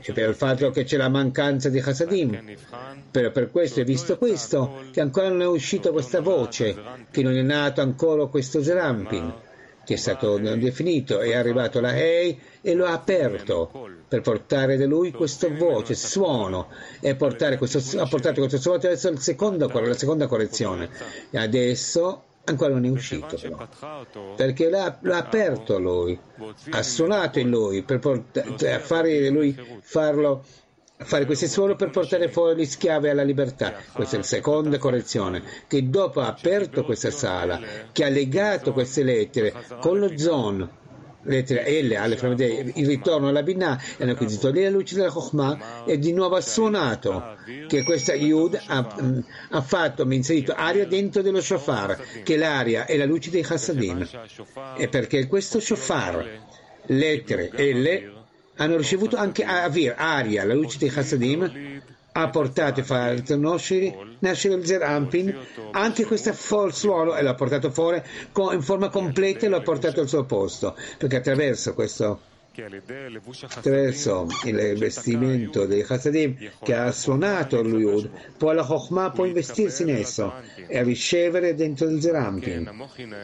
E 0.00 0.12
per 0.12 0.28
il 0.28 0.34
fatto 0.34 0.70
che 0.70 0.84
c'è 0.84 0.96
la 0.96 1.08
mancanza 1.08 1.68
di 1.70 1.78
Hasadim. 1.78 2.56
Però 3.10 3.30
per 3.30 3.50
questo 3.50 3.80
è 3.80 3.84
visto 3.84 4.18
questo 4.18 4.82
che 4.92 5.00
ancora 5.00 5.28
non 5.28 5.42
è 5.42 5.46
uscita 5.46 5.90
questa 5.90 6.20
voce, 6.20 6.76
che 7.10 7.22
non 7.22 7.36
è 7.36 7.42
nato 7.42 7.80
ancora 7.80 8.26
questo 8.26 8.62
Zerampin, 8.62 9.32
che 9.84 9.94
è 9.94 9.96
stato 9.96 10.38
definito, 10.38 11.20
è 11.20 11.34
arrivato 11.34 11.80
la 11.80 11.96
Hei 11.96 12.38
e 12.60 12.74
lo 12.74 12.84
ha 12.84 12.92
aperto 12.92 13.70
per 14.06 14.20
portare 14.20 14.76
da 14.76 14.86
lui 14.86 15.10
questa 15.10 15.48
voce, 15.48 15.94
suono, 15.94 16.68
e 17.00 17.16
questo, 17.16 17.98
ha 17.98 18.06
portato 18.06 18.40
questo 18.40 18.58
suono 18.58 18.76
attraverso 18.76 19.10
la 19.10 19.18
seconda 19.18 20.26
correzione. 20.26 20.88
E 21.30 21.38
adesso 21.38 22.24
ancora 22.44 22.72
non 22.72 22.84
è 22.84 22.90
uscito 22.90 23.36
però, 23.40 23.66
perché 24.36 24.68
l'ha, 24.68 24.98
l'ha 25.02 25.18
aperto 25.18 25.78
lui, 25.78 26.18
ha 26.70 26.82
suonato 26.82 27.38
in 27.38 27.50
lui 27.50 27.82
per 27.82 27.98
portare, 27.98 28.56
cioè, 28.56 28.78
fare 28.78 29.28
lui 29.30 29.56
farlo 29.80 30.44
fare 30.96 31.26
questi 31.26 31.48
suoni 31.48 31.74
per 31.74 31.90
portare 31.90 32.28
fuori 32.28 32.62
gli 32.62 32.64
schiavi 32.64 33.08
alla 33.08 33.24
libertà. 33.24 33.74
Questa 33.92 34.14
è 34.14 34.18
la 34.18 34.24
seconda 34.24 34.78
correzione, 34.78 35.42
che 35.66 35.88
dopo 35.88 36.20
ha 36.20 36.28
aperto 36.28 36.84
questa 36.84 37.10
sala, 37.10 37.60
che 37.92 38.04
ha 38.04 38.08
legato 38.08 38.72
queste 38.72 39.02
lettere 39.02 39.52
con 39.80 39.98
lo 39.98 40.16
zon 40.16 40.82
lettere 41.24 41.82
L 41.82 41.92
alle 41.92 42.16
Framedei, 42.16 42.72
il 42.76 42.86
ritorno 42.86 43.28
alla 43.28 43.42
Binah 43.42 43.80
e 43.96 44.02
hanno 44.02 44.12
acquisito 44.12 44.50
lì 44.50 44.62
la 44.62 44.70
luce 44.70 44.94
della 44.94 45.10
Chokhmah 45.10 45.84
e 45.86 45.98
di 45.98 46.12
nuovo 46.12 46.36
ha 46.36 46.40
suonato 46.40 47.36
che 47.66 47.82
questa 47.82 48.14
Yud 48.14 48.60
ha, 48.66 48.96
ha 49.50 49.60
fatto, 49.60 50.02
ha 50.02 50.14
inserito 50.14 50.52
aria 50.52 50.86
dentro 50.86 51.22
dello 51.22 51.40
shofar, 51.40 52.22
che 52.22 52.36
l'aria 52.36 52.86
è 52.86 52.96
la 52.96 53.04
luce 53.04 53.30
dei 53.30 53.42
Chassadim. 53.42 54.06
E 54.76 54.88
perché 54.88 55.26
questo 55.26 55.60
shofar, 55.60 56.26
lettere 56.86 57.50
L, 57.52 58.12
hanno 58.56 58.76
ricevuto 58.76 59.16
anche 59.16 59.44
aria, 59.44 60.44
la 60.44 60.54
luce 60.54 60.78
dei 60.78 60.88
Chassadim, 60.88 61.73
ha 62.16 62.28
portato 62.30 62.80
a 62.80 62.84
far 62.84 63.20
nascere, 63.36 63.96
il 64.20 64.66
Zerampin, 64.66 65.36
anche 65.72 66.04
questo 66.04 66.32
suono 66.70 67.16
e 67.16 67.22
l'ha 67.22 67.34
portato 67.34 67.70
fuori 67.72 68.00
in 68.52 68.62
forma 68.62 68.88
completa 68.88 69.46
e 69.46 69.48
l'ha 69.48 69.60
portato 69.62 70.00
al 70.00 70.08
suo 70.08 70.24
posto, 70.24 70.76
perché 70.96 71.16
attraverso 71.16 71.74
questo 71.74 72.20
attraverso 73.48 74.28
il 74.44 74.78
vestimento 74.78 75.66
dei 75.66 75.82
Chassadim 75.82 76.36
che 76.62 76.72
ha 76.74 76.92
suonato 76.92 77.60
lui, 77.62 78.08
poi 78.36 78.54
la 78.54 78.64
Chokhmah 78.64 79.10
può 79.10 79.24
investirsi 79.24 79.82
in 79.82 79.90
esso 79.90 80.32
e 80.68 80.82
ricevere 80.84 81.56
dentro 81.56 81.88
il 81.88 82.00
Zerampin. 82.00 82.70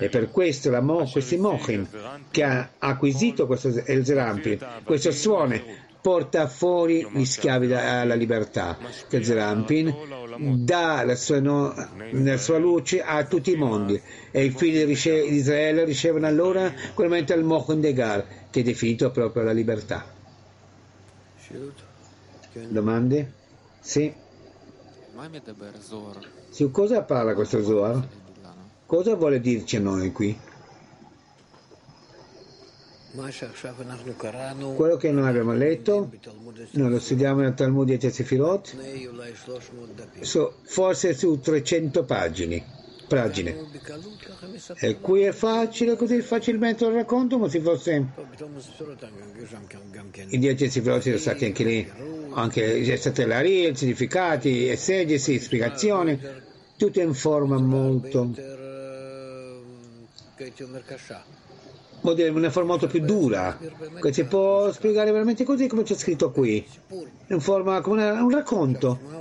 E 0.00 0.08
per 0.08 0.30
questo 0.30 0.72
mo, 0.82 1.08
questi 1.08 1.36
Mochin 1.36 1.86
che 2.32 2.42
ha 2.42 2.70
acquisito 2.78 3.46
questo 3.46 3.70
Zerampin, 4.04 4.58
questo 4.82 5.12
suono 5.12 5.88
porta 6.00 6.46
fuori 6.48 7.06
gli 7.12 7.24
schiavi 7.24 7.66
dalla 7.66 8.14
libertà. 8.14 8.78
Che 9.08 9.22
Zerampin 9.22 9.94
dà 10.64 11.04
la 11.04 11.14
sua, 11.14 11.40
no, 11.40 11.74
la 12.10 12.36
sua, 12.36 12.58
luce 12.58 13.02
a 13.02 13.24
tutti 13.24 13.52
i 13.52 13.56
mondi 13.56 14.00
e 14.30 14.44
i 14.44 14.50
figli 14.50 14.84
di 14.84 14.92
Israele 15.34 15.84
ricevono 15.84 16.26
allora 16.26 16.72
quel 16.94 17.08
momento 17.08 17.34
il 17.34 17.44
Mochin 17.44 17.80
Degar 17.80 18.26
che 18.50 18.60
è 18.60 18.62
definito 18.62 19.10
proprio 19.10 19.42
la 19.42 19.52
libertà. 19.52 20.04
Domande? 22.68 23.32
Sì. 23.80 24.12
Su 26.50 26.70
cosa 26.70 27.02
parla 27.02 27.34
questo 27.34 27.62
Zohar? 27.62 28.08
Cosa 28.86 29.14
vuole 29.14 29.40
dirci 29.40 29.76
a 29.76 29.80
noi 29.80 30.10
qui? 30.12 30.36
Quello 34.76 34.96
che 34.96 35.10
noi 35.10 35.28
abbiamo 35.28 35.52
letto, 35.52 36.10
noi 36.72 36.90
lo 36.90 37.00
studiamo 37.00 37.40
nel 37.40 37.54
Talmud 37.54 37.92
di 37.92 38.10
Sefirot, 38.10 38.76
so, 40.20 40.54
forse 40.62 41.14
su 41.14 41.40
300 41.40 42.04
pagine 42.04 42.78
pagine. 43.10 43.56
E 44.76 45.00
qui 45.00 45.22
è 45.22 45.32
facile, 45.32 45.96
così 45.96 46.22
facilmente 46.22 46.84
lo 46.84 46.94
racconto 46.94 47.36
come 47.38 47.50
se 47.50 47.60
fosse... 47.60 48.06
I 50.28 50.38
dieci 50.38 50.70
sifroti 50.70 51.08
sono 51.08 51.18
stati 51.18 51.44
anche 51.46 51.64
lì, 51.64 51.90
anche 52.34 52.82
c'è 52.82 52.96
stata 52.96 53.26
la 53.26 53.40
RIA, 53.40 53.74
significati, 53.74 54.68
esegesi, 54.68 55.40
spiegazioni, 55.40 56.18
tutto 56.76 57.00
in 57.00 57.14
forma 57.14 57.58
molto... 57.58 58.30
una 62.02 62.50
forma 62.50 62.70
molto 62.70 62.86
più 62.86 63.00
dura, 63.00 63.58
che 64.00 64.12
si 64.12 64.24
può 64.24 64.72
spiegare 64.72 65.10
veramente 65.10 65.44
così 65.44 65.66
come 65.66 65.82
c'è 65.82 65.94
scritto 65.94 66.30
qui, 66.30 66.66
in 67.28 67.40
forma 67.40 67.80
come 67.80 68.02
una, 68.02 68.22
un 68.22 68.30
racconto. 68.30 69.18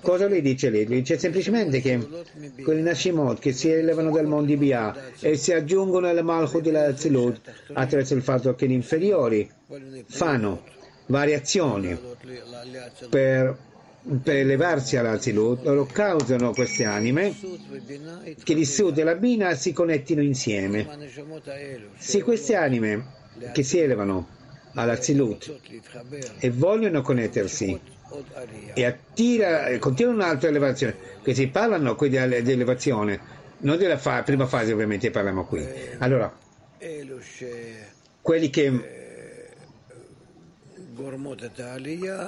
Cosa 0.00 0.28
lui 0.28 0.42
dice 0.42 0.70
lì? 0.70 0.84
Dice 0.84 1.18
semplicemente 1.18 1.80
che 1.80 2.06
quelli 2.62 2.82
Nashimot 2.82 3.38
che 3.38 3.52
si 3.52 3.70
elevano 3.70 4.10
dal 4.10 4.26
mondo 4.26 4.46
di 4.46 4.56
Bia 4.56 4.94
e 5.18 5.36
si 5.36 5.52
aggiungono 5.52 6.06
al 6.06 6.22
Malchut 6.22 6.62
della 6.62 6.96
Zilut 6.96 7.40
attraverso 7.72 8.14
il 8.14 8.22
fatto 8.22 8.54
che 8.54 8.68
gli 8.68 8.72
inferiori 8.72 9.50
fanno 10.06 10.62
variazioni 11.06 11.98
per, 13.08 13.56
per 14.22 14.36
elevarsi 14.36 14.96
alla 14.96 15.18
Zilut, 15.18 15.64
loro 15.64 15.84
causano 15.86 16.52
queste 16.52 16.84
anime 16.84 17.34
che 18.42 18.54
di 18.54 18.64
Sud 18.64 18.98
e 18.98 19.02
la 19.02 19.16
Bina 19.16 19.54
si 19.54 19.72
connettino 19.72 20.22
insieme. 20.22 20.86
Se 21.96 22.22
queste 22.22 22.54
anime 22.54 23.06
che 23.52 23.62
si 23.62 23.78
elevano 23.78 24.28
alla 24.74 25.00
Zilut 25.00 25.58
e 26.38 26.50
vogliono 26.50 27.02
connettersi 27.02 27.78
e 28.74 28.84
attira, 28.84 29.76
continua 29.78 30.12
un'altra 30.12 30.48
elevazione, 30.48 30.96
che 31.22 31.34
si 31.34 31.48
parlano 31.48 31.96
qui 31.96 32.08
di, 32.08 32.42
di 32.42 32.52
elevazione, 32.52 33.20
non 33.58 33.76
della 33.76 33.98
fa, 33.98 34.22
prima 34.22 34.46
fase 34.46 34.72
ovviamente 34.72 35.10
parliamo 35.10 35.44
qui. 35.46 35.66
Allora, 35.98 36.32
quelli 38.20 38.50
che, 38.50 38.95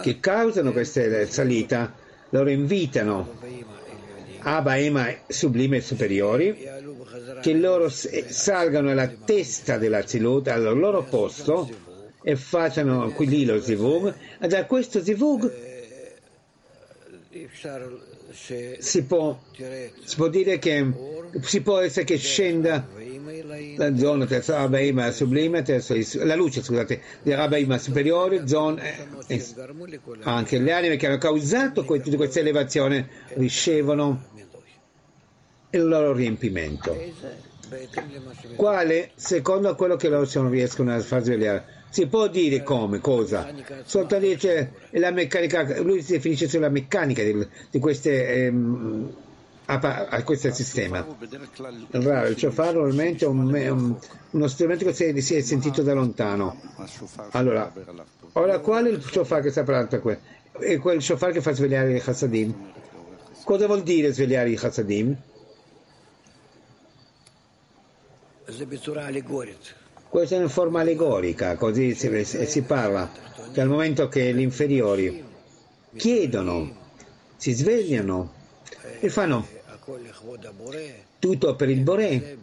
che 0.02 0.20
causano 0.20 0.72
questa 0.72 1.26
salita, 1.26 1.94
loro 2.30 2.50
invitano 2.50 3.36
Abba 4.40 4.76
Ema 4.78 5.12
sublime 5.26 5.78
e 5.78 5.80
superiori, 5.80 6.56
che 7.40 7.54
loro 7.54 7.88
salgano 7.88 8.90
alla 8.90 9.08
testa 9.08 9.78
della 9.78 10.06
Zilut, 10.06 10.48
al 10.48 10.78
loro 10.78 11.02
posto, 11.04 11.68
e 12.22 12.36
facciano 12.36 13.10
qui 13.12 13.26
lì 13.26 13.44
lo 13.44 13.60
zivug, 13.60 14.14
da 14.46 14.66
questo 14.66 15.02
zivug 15.02 15.50
si 18.78 19.02
può, 19.04 19.38
si 20.04 20.16
può 20.16 20.28
dire 20.28 20.58
che 20.58 20.92
si 21.40 21.60
può 21.62 21.78
essere 21.78 22.04
che 22.04 22.16
scenda 22.16 22.86
la 23.76 23.96
zona 23.96 24.26
terzo 24.26 24.54
Abaima 24.54 25.10
sublime, 25.10 25.62
terzo, 25.62 25.94
la 26.24 26.34
luce 26.34 26.62
scusate, 26.62 27.00
di 27.22 27.32
Abaima 27.32 27.78
superiore, 27.78 28.46
zona, 28.46 28.82
eh, 29.26 29.44
anche 30.22 30.58
le 30.58 30.72
anime 30.72 30.96
che 30.96 31.06
hanno 31.06 31.18
causato 31.18 31.84
tutte 31.84 32.16
queste 32.16 32.40
elevazioni 32.40 33.06
ricevono 33.34 34.24
il 35.70 35.86
loro 35.86 36.12
riempimento. 36.12 36.96
Quale? 38.56 39.10
Secondo 39.14 39.74
quello 39.74 39.96
che 39.96 40.08
loro 40.08 40.28
non 40.34 40.50
riescono 40.50 40.94
a 40.94 41.00
far 41.00 41.22
svegliare 41.22 41.76
si 41.90 42.06
può 42.06 42.28
dire 42.28 42.62
come, 42.62 42.98
cosa? 43.00 43.50
Soltanto 43.84 44.26
dice 44.26 44.72
la 44.90 45.10
meccanica, 45.10 45.80
lui 45.80 46.02
si 46.02 46.12
definisce 46.12 46.48
sulla 46.48 46.68
meccanica 46.68 47.22
di, 47.22 47.46
di 47.70 47.78
queste, 47.78 48.46
ehm, 48.46 49.12
a, 49.70 50.06
a, 50.08 50.22
questo 50.22 50.50
sistema. 50.50 51.06
Raro, 51.90 52.28
il 52.28 52.38
shofar 52.38 52.74
normalmente 52.74 53.26
è 53.26 53.28
un, 53.28 53.52
un, 53.52 53.96
uno 54.30 54.46
strumento 54.48 54.86
che 54.86 54.94
si, 54.94 55.20
si, 55.20 55.34
è 55.34 55.40
sentito 55.42 55.82
da 55.82 55.92
lontano. 55.92 56.58
Allora, 57.32 57.70
ora 58.32 58.60
qual 58.60 58.86
è 58.86 58.88
il 58.88 59.02
shofar 59.02 59.42
che 59.42 59.50
sta 59.50 59.64
parlando 59.64 60.00
qui? 60.00 60.16
È 60.58 60.78
quel 60.78 61.02
shofar 61.02 61.32
che 61.32 61.42
fa 61.42 61.52
svegliare 61.52 61.96
i 61.96 62.00
chassadim. 62.00 62.72
Cosa 63.44 63.66
vuol 63.66 63.82
dire 63.82 64.12
svegliare 64.12 64.48
i 64.48 64.56
chassadim? 64.56 65.16
Questa 70.08 70.34
è 70.34 70.38
una 70.38 70.48
forma 70.48 70.80
allegorica, 70.80 71.56
così 71.56 71.94
si, 71.94 72.24
si 72.24 72.62
parla 72.62 73.10
dal 73.52 73.68
momento 73.68 74.08
che 74.08 74.32
gli 74.32 74.40
inferiori 74.40 75.22
chiedono, 75.94 76.74
si 77.36 77.52
svegliano 77.52 78.32
e 79.00 79.10
fanno 79.10 79.56
tutto 81.18 81.54
per 81.54 81.68
il 81.68 81.80
Boré. 81.80 82.36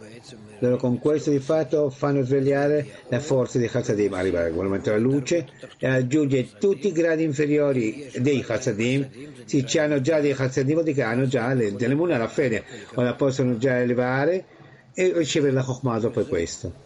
Loro 0.60 0.78
con 0.78 1.00
questo 1.00 1.32
di 1.32 1.40
fatto 1.40 1.90
fanno 1.90 2.24
svegliare 2.24 2.88
la 3.10 3.20
forza 3.20 3.58
di 3.58 3.68
Chassadim, 3.68 4.14
arriva 4.14 4.44
regolarmente 4.44 4.90
la 4.90 4.98
luce 4.98 5.48
e 5.78 5.88
aggiunge 5.88 6.50
tutti 6.58 6.88
i 6.88 6.92
gradi 6.92 7.24
inferiori 7.24 8.10
dei 8.18 8.42
Chassadim, 8.42 9.08
si 9.46 9.78
hanno 9.78 10.02
già 10.02 10.20
dei 10.20 10.34
Chassadim 10.34 10.84
che 10.94 11.02
hanno 11.02 11.28
già 11.28 11.54
le, 11.54 11.74
delle 11.74 11.96
muna 11.96 12.18
la 12.18 12.28
fede, 12.28 12.64
o 12.94 13.02
la 13.02 13.14
possono 13.14 13.58
già 13.58 13.80
elevare 13.80 14.46
e 14.94 15.12
ricevere 15.14 15.54
la 15.54 15.64
Chokhmah 15.64 16.00
dopo 16.00 16.24
questo. 16.24 16.84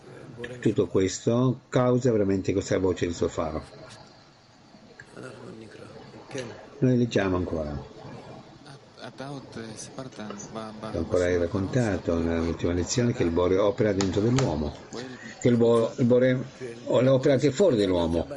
Tutto 0.59 0.87
questo 0.87 1.61
causa 1.69 2.11
veramente 2.11 2.53
questa 2.53 2.79
voce 2.79 3.07
di 3.07 3.13
Sofaro. 3.13 3.63
Noi 6.79 6.97
leggiamo 6.97 7.35
ancora. 7.35 7.88
Ancora 10.93 11.25
hai 11.25 11.37
raccontato 11.37 12.17
nell'ultima 12.19 12.71
lezione 12.71 13.11
che 13.11 13.23
il 13.23 13.31
Bore 13.31 13.57
opera 13.57 13.91
dentro 13.91 14.21
dell'uomo, 14.21 14.73
che 15.41 15.49
il 15.49 15.57
Bore, 15.57 15.91
il 15.97 16.05
Bore 16.05 16.41
opera 16.85 17.33
anche 17.33 17.51
fuori 17.51 17.75
dell'uomo. 17.75 18.27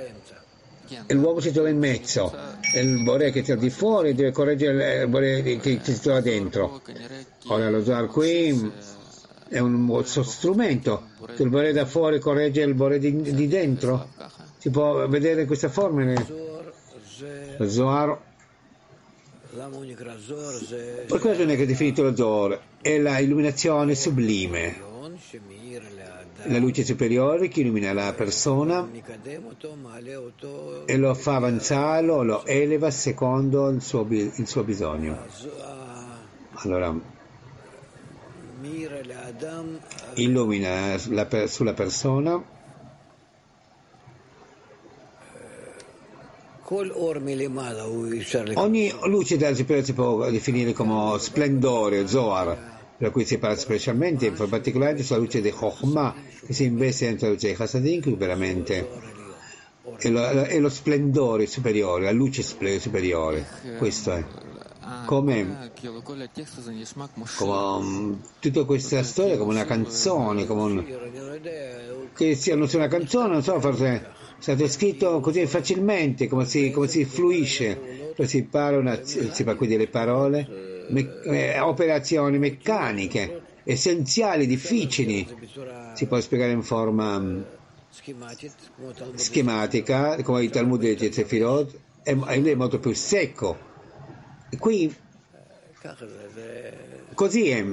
E 1.07 1.15
l'uomo 1.15 1.39
si 1.39 1.53
trova 1.53 1.69
in 1.69 1.79
mezzo, 1.79 2.35
e 2.75 2.81
il 2.81 3.05
Bore 3.05 3.31
che 3.31 3.45
sta 3.45 3.55
di 3.55 3.71
fuori 3.71 4.13
deve 4.15 4.33
correggere 4.33 5.03
il 5.03 5.09
Bore 5.09 5.43
che 5.43 5.79
si 5.81 6.01
trova 6.01 6.21
dentro. 6.21 6.83
Ora 7.47 7.71
lo 7.71 7.85
Zohar 7.85 8.09
qui 8.09 8.73
è 9.49 9.61
un 9.61 10.03
suo 10.05 10.25
strumento, 10.25 11.11
che 11.37 11.45
il 11.45 11.49
Bore 11.49 11.73
da 11.73 11.87
fuori 11.87 12.19
corregge 12.19 12.63
il 12.63 12.75
Bore 12.75 12.99
di, 12.99 13.21
di 13.21 13.47
dentro. 13.47 14.09
Si 14.59 14.69
può 14.71 15.07
vedere 15.07 15.45
questa 15.45 15.69
forma 15.69 16.03
nel 16.03 16.27
Zohar. 17.69 18.31
Per 19.55 21.21
non 21.37 21.51
è 21.51 21.57
che 21.57 21.65
è 21.65 21.67
definito 21.67 22.03
lo 22.03 22.17
Zohar, 22.17 22.59
è 22.81 22.99
la 22.99 23.19
illuminazione 23.19 23.95
sublime, 23.95 24.81
la 26.45 26.57
luce 26.57 26.85
superiore 26.85 27.49
che 27.49 27.61
illumina 27.61 27.93
la 27.93 28.15
persona 28.15 28.89
e 30.87 30.97
lo 30.97 31.13
fa 31.13 31.37
avanzare, 31.37 32.07
lo 32.07 32.47
eleva 32.47 32.91
secondo 32.91 33.69
il 33.69 33.83
suo, 33.83 34.07
il 34.09 34.47
suo 34.47 34.65
bisogno. 34.65 35.19
Allora, 36.55 36.99
illumina 40.15 40.99
la, 41.09 41.47
sulla 41.47 41.75
persona 41.75 42.43
ogni 48.55 48.93
luce 49.05 49.37
superiore 49.55 49.85
si 49.85 49.93
può 49.93 50.31
definire 50.31 50.73
come 50.73 51.19
splendore, 51.19 52.07
Zohar, 52.07 52.71
per 52.97 53.11
cui 53.11 53.25
si 53.25 53.39
parla 53.39 53.57
specialmente, 53.57 54.27
in 54.27 54.35
particolare 54.49 55.03
sulla 55.03 55.19
luce 55.19 55.41
di 55.41 55.51
Chokhmah 55.51 56.15
che 56.47 56.53
si 56.53 56.65
investe 56.65 57.07
dentro 57.07 57.29
il 57.29 57.37
Jai 57.37 57.57
Hasadim, 57.59 58.17
veramente 58.17 58.89
è 59.99 60.09
lo, 60.09 60.23
è 60.23 60.59
lo, 60.59 60.69
splendore 60.69 61.47
superiore, 61.47 62.05
la 62.05 62.13
luce 62.13 62.43
superiore. 62.43 63.47
Questo 63.79 64.13
è. 64.13 64.25
Come, 65.07 65.71
come 67.37 67.77
um, 67.79 68.21
tutta 68.41 68.65
questa 68.65 69.03
storia 69.03 69.37
come 69.37 69.53
una 69.53 69.65
canzone, 69.65 70.45
come 70.45 70.63
un, 70.63 72.11
che 72.15 72.35
sia, 72.35 72.57
non 72.57 72.69
sia 72.69 72.79
una 72.79 72.89
canzone, 72.89 73.33
non 73.33 73.43
so, 73.43 73.61
forse 73.61 74.07
stato 74.43 74.67
scritto 74.67 75.21
così 75.21 75.47
facilmente, 75.47 76.27
come 76.27 76.45
si, 76.47 76.73
come 76.73 76.89
si 76.89 77.05
fluisce, 77.05 78.13
si 78.23 78.43
parla, 78.43 79.05
si 79.05 79.45
fa 79.45 79.55
quindi 79.55 79.77
le 79.77 79.87
parole, 79.87 80.85
me, 80.89 81.23
eh, 81.27 81.61
operazioni 81.61 82.39
meccaniche, 82.39 83.41
essenziali, 83.63 84.49
difficili, 84.49 85.25
si 85.95 86.07
può 86.07 86.21
spiegare 86.21 86.51
in 86.51 86.63
forma 86.63 87.17
um, 87.19 87.45
schematica, 89.15 90.21
come 90.25 90.43
il 90.43 90.51
Talmud 90.51 90.93
di 90.93 91.13
Zefirot, 91.13 91.79
è, 92.03 92.13
è 92.13 92.55
molto 92.57 92.81
più 92.81 92.93
secco. 92.95 93.57
E 94.51 94.59
qui 94.59 94.93
così 97.15 97.49
è, 97.49 97.65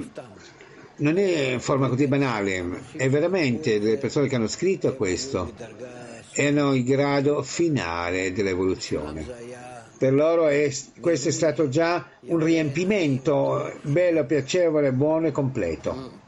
non 0.98 1.18
è 1.18 1.50
in 1.50 1.60
forma 1.60 1.88
così 1.88 2.06
banale, 2.06 2.82
è 2.92 3.08
veramente 3.10 3.80
le 3.80 3.96
persone 3.96 4.28
che 4.28 4.36
hanno 4.36 4.46
scritto 4.46 4.94
questo 4.94 5.98
erano 6.32 6.74
il 6.74 6.84
grado 6.84 7.42
finale 7.42 8.32
dell'evoluzione 8.32 9.70
per 10.00 10.14
loro 10.14 10.46
è, 10.46 10.72
questo 10.98 11.28
è 11.28 11.30
stato 11.30 11.68
già 11.68 12.06
un 12.20 12.42
riempimento 12.42 13.70
bello, 13.82 14.24
piacevole, 14.24 14.92
buono 14.92 15.26
e 15.26 15.30
completo. 15.30 16.22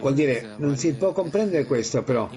Vuol 0.00 0.12
dire, 0.12 0.56
non 0.58 0.76
si 0.76 0.92
può 0.92 1.12
comprendere 1.12 1.64
questo 1.64 2.02
però, 2.02 2.28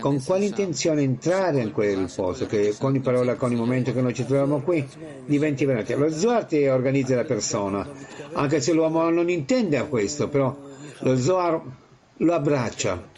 con 0.00 0.24
quale 0.24 0.46
intenzione 0.46 1.02
entrare 1.02 1.60
in 1.60 1.72
quel 1.72 2.10
posto, 2.16 2.46
che 2.46 2.74
con 2.78 2.92
ogni 2.92 3.00
parola, 3.00 3.34
con 3.34 3.50
ogni 3.50 3.58
momento 3.58 3.92
che 3.92 4.00
noi 4.00 4.14
ci 4.14 4.24
troviamo 4.24 4.62
qui, 4.62 4.88
diventi 5.26 5.66
veramente. 5.66 5.94
Lo 5.94 6.10
Zohar 6.10 6.46
ti 6.46 6.66
organizza 6.66 7.14
la 7.14 7.24
persona, 7.24 7.86
anche 8.32 8.62
se 8.62 8.72
l'uomo 8.72 9.10
non 9.10 9.28
intende 9.28 9.86
questo, 9.88 10.30
però 10.30 10.56
lo 11.00 11.18
Zohar 11.18 11.60
lo 12.16 12.32
abbraccia, 12.32 13.10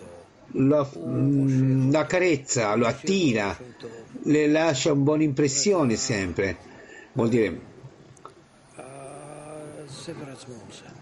lo, 0.55 0.90
mm, 0.98 1.90
lo 1.92 1.98
accarezza, 1.98 2.74
lo 2.74 2.86
attira 2.86 3.57
le 4.26 4.46
lascia 4.48 4.92
una 4.92 5.02
buona 5.02 5.22
impressione 5.22 5.96
sempre. 5.96 6.57
Vuol 7.12 7.28
dire, 7.28 7.61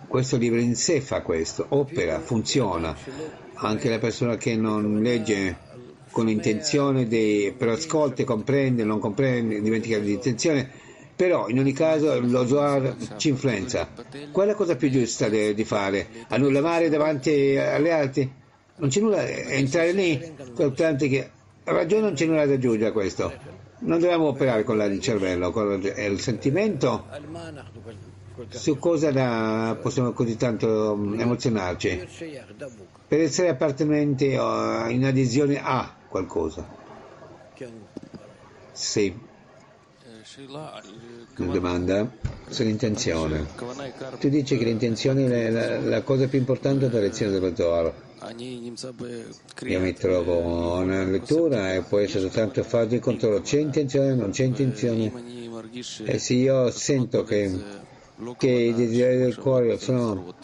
questo 0.08 0.36
libro 0.36 0.60
in 0.60 0.74
sé 0.74 1.00
fa 1.00 1.22
questo, 1.22 1.66
opera, 1.70 2.20
funziona. 2.20 2.96
Anche 3.54 3.88
la 3.88 3.98
persona 3.98 4.36
che 4.36 4.56
non 4.56 5.00
legge 5.00 5.70
con 6.10 6.28
intenzione, 6.28 7.06
di, 7.06 7.54
però 7.56 7.72
ascolta, 7.72 8.24
comprende, 8.24 8.84
non 8.84 8.98
comprende, 8.98 9.60
dimentica 9.60 9.98
l'intenzione, 9.98 10.68
però 11.14 11.48
in 11.48 11.58
ogni 11.58 11.72
caso 11.72 12.18
lo 12.20 12.46
Zohar 12.46 12.96
ci 13.16 13.28
influenza. 13.28 13.88
Qual 14.32 14.46
è 14.46 14.50
la 14.50 14.56
cosa 14.56 14.76
più 14.76 14.90
giusta 14.90 15.28
di, 15.28 15.54
di 15.54 15.64
fare? 15.64 16.08
Annullare 16.28 16.88
davanti 16.88 17.56
alle 17.56 17.92
altre? 17.92 18.40
Non 18.82 18.90
c'è 18.90 19.00
nulla, 19.00 19.24
entrare 19.24 19.92
lì, 19.92 20.34
soltanto 20.56 21.06
che 21.06 21.30
ragione 21.62 22.02
non 22.02 22.14
c'è 22.14 22.26
nulla 22.26 22.46
da 22.46 22.54
aggiungere 22.54 22.86
a 22.88 22.92
questo. 22.92 23.32
Non 23.78 24.00
dobbiamo 24.00 24.26
operare 24.26 24.64
con 24.64 24.80
il 24.80 25.00
cervello, 25.00 25.52
con 25.52 25.80
il 25.80 26.20
sentimento 26.20 27.06
su 28.48 28.78
cosa 28.78 29.12
da, 29.12 29.78
possiamo 29.80 30.10
così 30.10 30.36
tanto 30.36 30.96
mm, 30.96 31.20
emozionarci 31.20 32.08
per 33.06 33.20
essere 33.20 33.50
appartenenti 33.50 34.32
in 34.32 35.04
adesione 35.04 35.62
a 35.62 35.94
qualcosa. 36.08 36.66
Sì. 38.72 39.16
Una 41.38 41.52
domanda 41.52 42.10
sull'intenzione. 42.48 43.46
Tu 44.20 44.28
dici 44.28 44.58
che 44.58 44.64
l'intenzione 44.64 45.46
è 45.46 45.50
la, 45.50 45.80
la 45.80 46.02
cosa 46.02 46.28
più 46.28 46.38
importante 46.38 46.88
della 46.88 47.00
lezione 47.00 47.32
dello 47.32 47.54
Zohar. 47.54 47.92
Io 49.66 49.80
mi 49.80 49.92
trovo 49.94 50.82
nella 50.82 51.10
lettura 51.10 51.74
e 51.74 51.82
può 51.82 51.98
essere 51.98 52.20
soltanto 52.20 52.62
fare 52.62 52.86
di 52.86 52.98
controllo. 52.98 53.40
C'è 53.40 53.58
intenzione, 53.58 54.14
non 54.14 54.30
c'è 54.30 54.44
intenzione? 54.44 55.10
E 56.04 56.18
se 56.18 56.34
io 56.34 56.70
sento 56.70 57.24
che, 57.24 57.50
che 58.36 58.50
i 58.50 58.74
desideri 58.74 59.16
del 59.18 59.36
cuore 59.36 59.78
sono, 59.78 60.34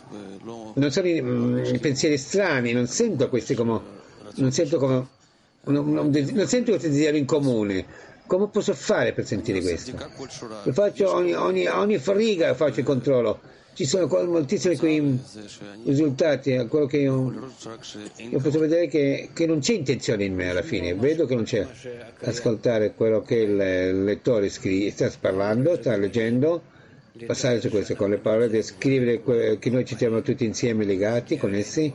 non 0.74 0.90
sono 0.90 1.06
i, 1.06 1.20
mm, 1.20 1.76
pensieri 1.80 2.16
strani, 2.16 2.72
non 2.72 2.86
sento 2.86 3.28
questi 3.28 3.54
come, 3.54 3.80
non 4.36 4.50
sento 4.52 4.78
come, 4.78 5.06
non, 5.64 5.92
non, 5.92 6.10
non 6.10 6.46
sento 6.46 6.70
questi 6.70 6.88
desideri 6.88 7.18
in 7.18 7.26
comune. 7.26 8.06
Come 8.28 8.48
posso 8.48 8.74
fare 8.74 9.14
per 9.14 9.24
sentire 9.24 9.62
questo? 9.62 9.96
Lo 10.62 10.72
faccio 10.74 11.14
ogni, 11.14 11.32
ogni, 11.32 11.66
ogni 11.66 11.98
riga 12.04 12.52
faccio 12.54 12.80
il 12.80 12.84
controllo. 12.84 13.40
Ci 13.72 13.86
sono 13.86 14.06
moltissimi 14.26 14.76
quei 14.76 15.18
risultati, 15.84 16.54
quello 16.68 16.84
che 16.84 16.98
io, 16.98 17.32
io 18.16 18.38
posso 18.38 18.58
vedere 18.58 18.86
che, 18.88 19.30
che, 19.32 19.46
non 19.46 19.60
c'è 19.60 19.72
intenzione 19.72 20.24
in 20.24 20.34
me 20.34 20.50
alla 20.50 20.60
fine, 20.60 20.94
vedo 20.94 21.24
che 21.24 21.34
non 21.34 21.44
c'è 21.44 21.66
ascoltare 22.24 22.92
quello 22.92 23.22
che 23.22 23.36
il 23.36 24.04
lettore 24.04 24.50
scrive, 24.50 24.90
sta 24.90 25.10
parlando, 25.18 25.76
sta 25.76 25.96
leggendo, 25.96 26.60
passare 27.24 27.62
su 27.62 27.70
questo 27.70 27.94
con 27.94 28.10
le 28.10 28.18
parole, 28.18 28.50
descrivere 28.50 29.22
che 29.58 29.70
noi 29.70 29.86
ci 29.86 29.96
siamo 29.96 30.20
tutti 30.20 30.44
insieme 30.44 30.84
legati, 30.84 31.38
connessi, 31.38 31.90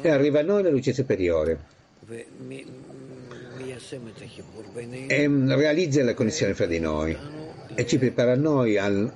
e 0.00 0.08
arriva 0.08 0.40
a 0.40 0.44
noi 0.44 0.62
la 0.62 0.70
luce 0.70 0.94
superiore. 0.94 1.58
E 5.06 5.28
realizza 5.28 6.02
la 6.02 6.14
connessione 6.14 6.54
fra 6.54 6.66
di 6.66 6.78
noi 6.78 7.16
e 7.74 7.86
ci 7.86 7.98
prepara 7.98 8.34
noi 8.36 8.78
al 8.78 9.12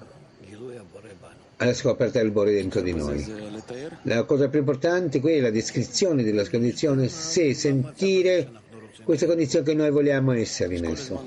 alla 1.59 1.75
scoperta 1.75 2.21
del 2.21 2.31
Bore 2.31 2.53
dentro 2.53 2.81
di 2.81 2.93
noi. 2.95 3.25
La 4.03 4.23
cosa 4.25 4.49
più 4.49 4.61
importante 4.61 5.21
qui 5.21 5.33
è 5.35 5.41
la 5.41 5.51
descrizione 5.51 6.23
della 6.23 6.49
condizione, 6.49 7.09
se 7.09 7.53
sentire 7.55 8.49
questa 9.03 9.27
condizione 9.27 9.65
che 9.65 9.75
noi 9.75 9.91
vogliamo 9.91 10.33
essere 10.33 10.77
in 10.77 10.85
esso. 10.85 11.21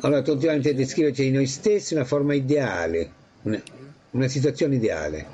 Allora, 0.00 0.22
continuamente 0.22 0.74
descriverci 0.74 1.22
di 1.24 1.30
noi 1.30 1.46
stessi 1.46 1.94
una 1.94 2.04
forma 2.04 2.34
ideale, 2.34 3.10
una, 3.42 3.62
una 4.10 4.28
situazione 4.28 4.76
ideale. 4.76 5.26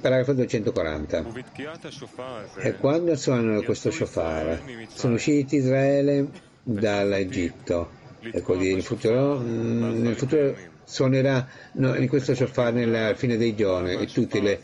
Paragrafo 0.00 0.32
240. 0.32 1.24
E 2.56 2.76
quando 2.76 3.16
suonano 3.16 3.62
questo 3.62 3.90
shofar, 3.90 4.60
sono 4.92 5.14
usciti 5.14 5.56
Israele 5.56 6.28
dall'Egitto. 6.62 8.04
E 8.20 8.42
così 8.42 8.72
nel 8.72 8.82
futuro, 8.82 9.38
nel 9.40 10.16
futuro 10.16 10.56
suonerà 10.84 11.46
no, 11.74 11.94
in 11.94 12.08
questo 12.08 12.34
shofar 12.34 12.72
nella 12.72 13.14
fine 13.14 13.36
dei 13.36 13.54
giorni 13.54 13.92
e 13.92 14.06
tutte 14.06 14.40
le, 14.40 14.60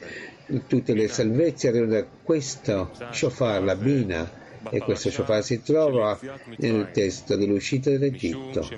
tutte 0.66 0.95
le 0.95 1.09
salvezze 1.09 1.68
arrivano 1.68 1.93
da 1.93 2.07
questo 2.22 2.91
shofar, 3.11 3.62
la 3.62 3.76
bina, 3.76 4.41
e 4.70 4.80
questo 4.80 5.11
shofar 5.11 5.43
si 5.43 5.62
trova 5.62 6.18
nel 6.57 6.91
testo 6.93 7.37
dell'uscita 7.37 7.91
dall'Egitto, 7.91 8.68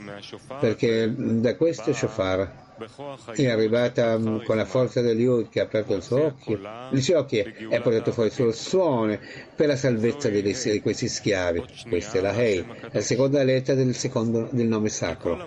perché 0.60 1.12
da 1.16 1.56
questo 1.56 1.92
shofar 1.92 2.63
è 3.34 3.48
arrivata 3.48 4.18
con 4.18 4.56
la 4.56 4.64
forza 4.64 5.00
degli 5.00 5.22
Yud 5.22 5.48
che 5.48 5.60
ha 5.60 5.64
aperto 5.64 5.94
il 5.94 6.02
suo 6.02 6.24
occhio, 6.24 6.60
i 6.90 7.00
suoi 7.00 7.16
occhi 7.16 7.38
e 7.38 7.76
ha 7.76 7.80
portato 7.80 8.12
fuori 8.12 8.28
il 8.28 8.34
suo 8.34 8.52
suono 8.52 9.18
per 9.54 9.68
la 9.68 9.76
salvezza 9.76 10.28
di, 10.28 10.80
questi 10.80 11.08
schiavi. 11.08 11.64
Questa 11.88 12.18
è 12.18 12.20
la 12.20 12.32
Hei, 12.32 12.64
la 12.90 13.00
seconda 13.00 13.42
lettera 13.42 13.82
del, 13.82 13.94
secondo, 13.94 14.48
del 14.50 14.66
nome 14.66 14.88
sacro. 14.88 15.46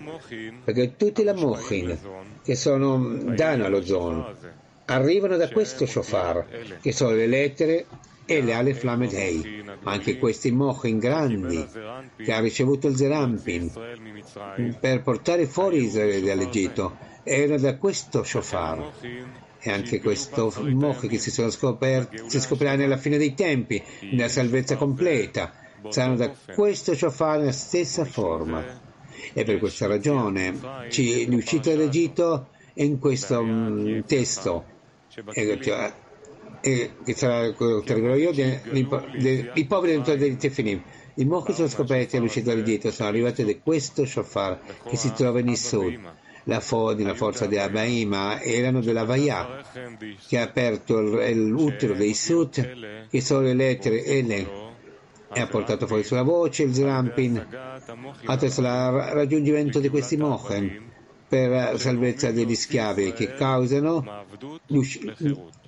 Perché 0.64 0.96
tutti 0.96 1.24
la 1.24 1.34
Mochin, 1.34 1.98
che 2.44 2.56
sono 2.56 3.34
danno 3.36 3.66
allo 3.66 3.84
Zon, 3.84 4.36
arrivano 4.86 5.36
da 5.36 5.50
questo 5.50 5.86
shofar, 5.86 6.46
che 6.82 6.92
sono 6.92 7.12
le 7.12 7.28
lettere 7.28 7.86
e 8.30 8.42
le 8.42 8.54
Aleph 8.54 8.84
Lamed 8.84 9.14
Hei, 9.14 9.64
ma 9.82 9.94
anche 9.94 10.18
questi 10.18 10.52
Mochin 10.52 11.00
grandi 11.00 11.66
che 12.18 12.34
ha 12.34 12.40
ricevuto 12.42 12.88
il 12.88 12.98
Zerampin 12.98 13.72
per 14.80 15.02
portare 15.02 15.48
fuori 15.48 15.84
Israele 15.84 16.28
dall'Egitto. 16.28 16.98
Era 17.24 17.58
da 17.58 17.78
questo 17.78 18.24
shofar. 18.24 18.92
E 19.60 19.72
anche 19.72 20.02
questo 20.02 20.54
moch 20.60 21.08
che 21.08 21.18
si 21.18 21.32
scoperti 21.32 22.30
si 22.30 22.40
scoprirà 22.40 22.76
nella 22.76 22.98
fine 22.98 23.18
dei 23.18 23.34
tempi 23.34 23.82
nella 24.12 24.30
salvezza 24.30 24.76
completa. 24.76 25.54
Saranno 25.90 26.18
da 26.18 26.34
questo 26.54 26.96
shofar 26.96 27.40
nella 27.40 27.52
stessa 27.54 28.04
forma. 28.04 28.64
E 29.34 29.44
per 29.44 29.58
questa 29.58 29.88
ragione 29.88 30.54
ci, 30.90 31.30
l'uscita 31.30 31.70
dall'Egitto 31.70 32.50
è 32.74 32.84
in 32.84 33.00
questo 33.00 33.40
um, 33.40 34.04
testo. 34.06 34.76
E, 35.34 35.58
che 36.60 36.92
sarà 37.16 37.52
quello 37.54 38.16
io 38.16 38.32
i 38.32 39.66
poveri 39.68 39.94
dentro 39.94 40.16
dei 40.16 40.38
Tefinim 40.38 40.82
i 41.16 41.26
mochi 41.26 41.54
sono 41.54 41.68
scoperti 41.68 42.18
all'uscita 42.18 42.52
dall'Egitto 42.52 42.92
sono 42.92 43.10
arrivati 43.10 43.44
da 43.44 43.56
questo 43.64 44.06
shofar 44.06 44.60
che 44.88 44.96
si 44.96 45.12
trova 45.14 45.40
in 45.40 45.56
Sud 45.56 46.00
la 46.48 46.60
fo- 46.60 46.94
della 46.94 47.14
forza 47.14 47.46
di 47.46 47.58
Abaima 47.58 48.42
erano 48.42 48.80
della 48.80 49.04
Vaya, 49.04 49.64
che 50.28 50.40
ha 50.40 50.44
aperto 50.44 51.00
l'utero 51.00 51.94
dei 51.94 52.14
Sut, 52.14 53.08
che 53.10 53.22
sono 53.22 53.42
le 53.42 53.54
lettere 53.54 54.22
L 54.22 54.32
e 55.34 55.42
ha 55.42 55.48
portato 55.48 55.88
fuori 55.88 56.04
sulla 56.04 56.24
voce 56.24 56.64
il 56.64 56.74
Zrampin. 56.74 57.38
Attraverso 58.26 58.62
il 58.62 58.68
raggiungimento 58.68 59.80
di 59.80 59.90
questi 59.90 60.18
Mochen 60.18 60.86
per 61.28 61.50
la 61.50 61.78
salvezza 61.78 62.32
degli 62.32 62.56
schiavi 62.56 63.12
che 63.12 63.34
causano 63.34 64.26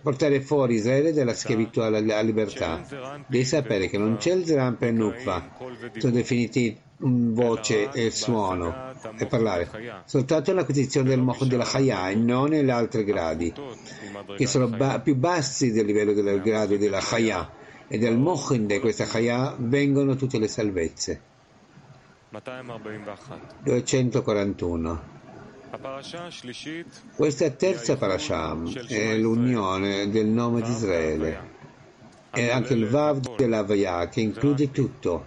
portare 0.01 0.41
fuori 0.41 0.75
Israele 0.75 1.13
dalla 1.13 1.33
schiavitù 1.33 1.81
alla, 1.81 2.21
libertà. 2.21 2.85
Devi 3.27 3.45
sapere 3.45 3.87
che 3.87 3.97
non 3.97 4.17
c'è 4.17 4.33
il 4.33 4.45
Zramp 4.45 4.81
e 4.83 4.91
Nukva, 4.91 5.51
sono 5.97 6.13
definiti 6.13 6.79
voce 7.01 7.91
e 7.91 8.11
suono 8.11 8.91
e 9.17 9.25
parlare, 9.25 10.03
soltanto 10.05 10.53
l'acquisizione 10.53 11.09
del 11.09 11.21
mocho 11.21 11.45
della 11.45 11.63
Chaya 11.63 12.09
e 12.09 12.15
non 12.15 12.49
negli 12.49 12.69
altri 12.69 13.03
gradi, 13.03 13.53
che 14.35 14.45
sono 14.45 14.67
ba- 14.67 14.99
più 14.99 15.15
bassi 15.15 15.71
del 15.71 15.85
livello 15.85 16.13
del 16.13 16.41
grado 16.41 16.75
della 16.77 16.99
Chaya 16.99 17.49
e 17.87 17.97
del 17.97 18.17
mochin 18.17 18.67
di 18.67 18.79
questa 18.79 19.05
Chaya 19.05 19.55
vengono 19.57 20.15
tutte 20.15 20.37
le 20.37 20.47
salvezze. 20.47 21.21
241 23.63 25.18
questa 27.15 27.49
terza 27.51 27.95
parasha 27.95 28.57
è 28.87 29.15
l'unione 29.17 30.09
del 30.09 30.25
nome 30.25 30.61
di 30.61 30.71
Israele. 30.71 31.57
E 32.31 32.49
anche 32.49 32.73
il 32.73 32.87
Vav 32.87 33.35
dell'Avaya 33.35 34.07
che 34.07 34.21
include 34.21 34.71
tutto, 34.71 35.25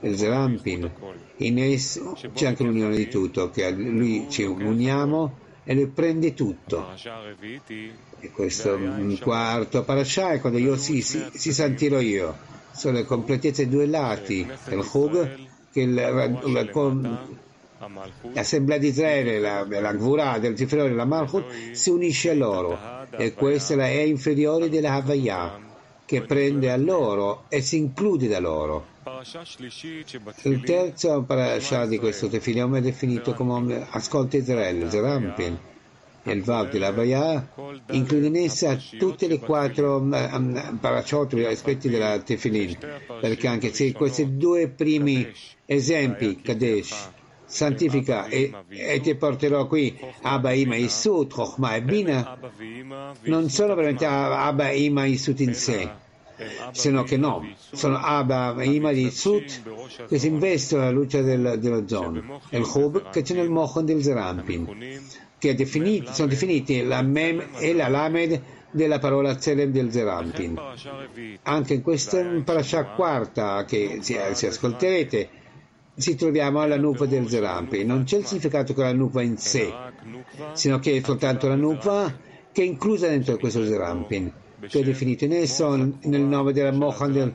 il 0.00 0.16
Zerampin. 0.16 0.90
In 1.38 1.58
esso 1.58 2.16
c'è 2.34 2.46
anche 2.46 2.62
l'unione 2.62 2.96
di 2.96 3.08
tutto, 3.08 3.50
che 3.50 3.70
lui 3.70 4.26
ci 4.28 4.44
uniamo 4.44 5.38
e 5.64 5.74
lui 5.74 5.86
prende 5.86 6.34
tutto. 6.34 6.88
E 8.20 8.30
questo 8.30 8.78
quarto 9.20 9.82
parasha 9.84 10.32
è 10.32 10.40
quando 10.40 10.58
io 10.58 10.76
si, 10.76 11.02
si, 11.02 11.24
si 11.32 11.52
sentirò 11.52 12.00
io. 12.00 12.36
Sono 12.72 12.98
le 12.98 13.04
completezze 13.04 13.68
due 13.68 13.86
lati, 13.86 14.46
il 14.68 14.84
Chug, 14.84 15.48
che 15.72 15.80
il, 15.80 15.94
la, 15.94 16.66
L'Assemblea 18.34 18.76
di 18.76 18.88
Israele, 18.88 19.38
la, 19.38 19.66
la 19.66 19.92
Gvura 19.94 20.38
del 20.38 20.58
inferiore, 20.58 20.92
la 20.92 21.06
Malchut, 21.06 21.70
si 21.72 21.88
unisce 21.88 22.30
a 22.30 22.34
loro 22.34 22.78
e 23.10 23.32
questa 23.32 23.72
è 23.72 23.76
la 23.76 23.88
E 23.88 24.06
inferiore 24.06 24.68
della 24.68 24.92
Havaya 24.92 25.58
che 26.04 26.22
prende 26.22 26.70
a 26.70 26.76
loro 26.76 27.44
e 27.48 27.62
si 27.62 27.78
include 27.78 28.28
da 28.28 28.38
loro. 28.38 28.86
Il 30.42 30.60
terzo 30.62 31.22
parasha 31.22 31.86
di 31.86 31.98
questo 31.98 32.28
tefilium 32.28 32.76
è 32.76 32.80
definito 32.82 33.32
come 33.32 33.86
Ascolta 33.90 34.36
Israele, 34.36 34.90
Zerampin. 34.90 35.58
Il 36.24 36.42
Vav 36.42 36.68
della 36.68 36.88
Havaya 36.88 37.48
include 37.92 38.26
in 38.26 38.36
essa 38.36 38.76
tutte 38.98 39.26
le 39.26 39.38
quattro 39.38 39.96
um, 39.96 40.78
parashot, 40.78 41.34
gli 41.34 41.44
aspetti 41.44 41.88
della 41.88 42.18
Tefilin, 42.18 42.76
perché 43.20 43.46
anche 43.46 43.72
se 43.72 43.92
questi 43.92 44.36
due 44.36 44.68
primi 44.68 45.26
esempi, 45.64 46.42
Kadesh, 46.42 47.08
santifica 47.50 48.26
e, 48.26 48.52
e, 48.68 49.00
ti 49.00 49.14
porterò 49.16 49.66
qui 49.66 49.98
Abba 50.22 50.52
Ima 50.52 50.76
Isut, 50.76 51.32
Chochma 51.32 51.74
e 51.74 51.82
Bina, 51.82 52.38
non 53.22 53.50
sono 53.50 53.74
veramente 53.74 54.06
Abba 54.06 54.70
Ima 54.70 55.04
Isut 55.04 55.40
in 55.40 55.54
sé, 55.54 55.90
se 56.70 57.02
che 57.02 57.16
no, 57.16 57.44
sono 57.72 57.98
Abba 57.98 58.54
Ima 58.62 58.90
Isut 58.92 60.06
che 60.06 60.18
si 60.18 60.28
investono 60.28 60.82
alla 60.82 60.92
luce 60.92 61.22
del, 61.22 61.56
dello 61.58 61.86
Zon, 61.88 62.40
il 62.50 62.66
Chub 62.66 63.10
che 63.10 63.22
c'è 63.22 63.34
nel 63.34 63.50
Mochon 63.50 63.84
del 63.84 64.02
Zerampin, 64.02 65.00
che 65.36 65.54
definiti, 65.54 66.12
sono 66.12 66.28
definiti 66.28 66.82
la 66.84 67.02
Mem 67.02 67.48
e 67.58 67.74
la 67.74 67.88
Lamed 67.88 68.42
della 68.70 69.00
parola 69.00 69.40
Zelem 69.40 69.72
del 69.72 69.90
Zerampin. 69.90 70.56
Anche 71.42 71.74
in 71.74 71.82
questa 71.82 72.24
parasha 72.44 72.84
quarta 72.84 73.64
che 73.64 73.98
si, 74.00 74.16
si 74.34 74.46
ascolterete, 74.46 75.28
ci 75.98 76.14
troviamo 76.14 76.60
alla 76.60 76.76
nuvola 76.76 77.08
del 77.08 77.28
Zerampi. 77.28 77.84
Non 77.84 78.04
c'è 78.04 78.18
il 78.18 78.26
significato 78.26 78.74
che 78.74 78.82
la 78.82 78.92
nuvola 78.92 79.24
in 79.24 79.36
sé, 79.36 79.72
sino 80.52 80.78
che 80.78 80.96
è 80.96 81.00
soltanto 81.02 81.48
la 81.48 81.56
nuvola 81.56 82.28
che 82.52 82.62
è 82.62 82.64
inclusa 82.64 83.08
dentro 83.08 83.36
questo 83.36 83.64
Zerampin, 83.64 84.32
che 84.68 84.80
è 84.80 84.82
definito 84.82 85.24
in 85.24 85.32
esso 85.32 85.74
nel 85.74 86.20
nome 86.20 86.52
della 86.52 86.72
Mohan 86.72 87.12
del, 87.12 87.34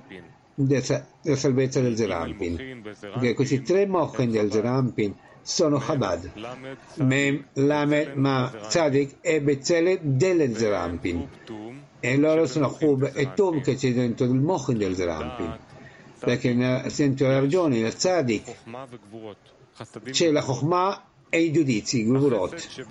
della 0.56 1.36
salvezza 1.36 1.80
del 1.80 1.96
Zerampin. 1.96 2.82
Perché 3.00 3.34
questi 3.34 3.62
tre 3.62 3.86
Mohan 3.86 4.32
del 4.32 4.52
Zerampin 4.52 5.16
sono 5.42 5.78
Chabad, 5.78 6.32
Mem, 6.96 7.46
Lame, 7.54 8.14
Ma, 8.16 8.52
Tzadik 8.68 9.18
e 9.22 9.42
Bezzele 9.42 10.00
del 10.02 10.56
Zerampin. 10.58 11.28
E 12.00 12.18
loro 12.18 12.46
sono 12.46 12.76
Hub 12.82 13.12
e 13.14 13.34
Tum 13.34 13.62
che 13.62 13.76
c'è 13.76 13.94
dentro 13.94 14.26
il 14.26 14.34
Mohan 14.34 14.78
del 14.78 14.96
Zerampin 14.96 15.58
perché 16.26 16.54
nel 16.54 16.92
senso 16.92 17.24
della 17.24 17.40
ragione, 17.40 17.80
nel 17.80 17.94
Tzadik, 17.94 18.54
c'è 20.10 20.32
la 20.32 20.42
Chokhmah 20.42 21.04
e 21.30 21.42
i 21.42 21.52
giudizi, 21.52 22.02
il 22.02 22.08
Gurot, 22.08 22.86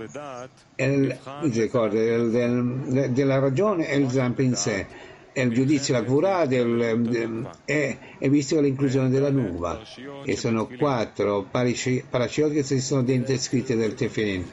della 0.76 3.38
ragione 3.38 3.88
e 3.88 3.96
il 3.96 4.10
Zamp 4.10 4.38
in 4.40 4.54
sé, 4.54 4.86
e 5.32 5.42
il 5.42 5.52
giudizio, 5.52 5.94
la 5.94 6.02
Gvurah 6.02 6.44
e, 6.44 7.98
e 8.18 8.28
visto 8.28 8.60
l'inclusione 8.60 9.08
della 9.08 9.30
nuva, 9.30 9.80
e 10.24 10.36
sono 10.36 10.66
quattro 10.66 11.46
parashiot 11.50 12.52
che 12.52 12.62
si 12.62 12.80
sono 12.80 13.02
descritte 13.02 13.76
del 13.76 13.94
Tefilin. 13.94 14.46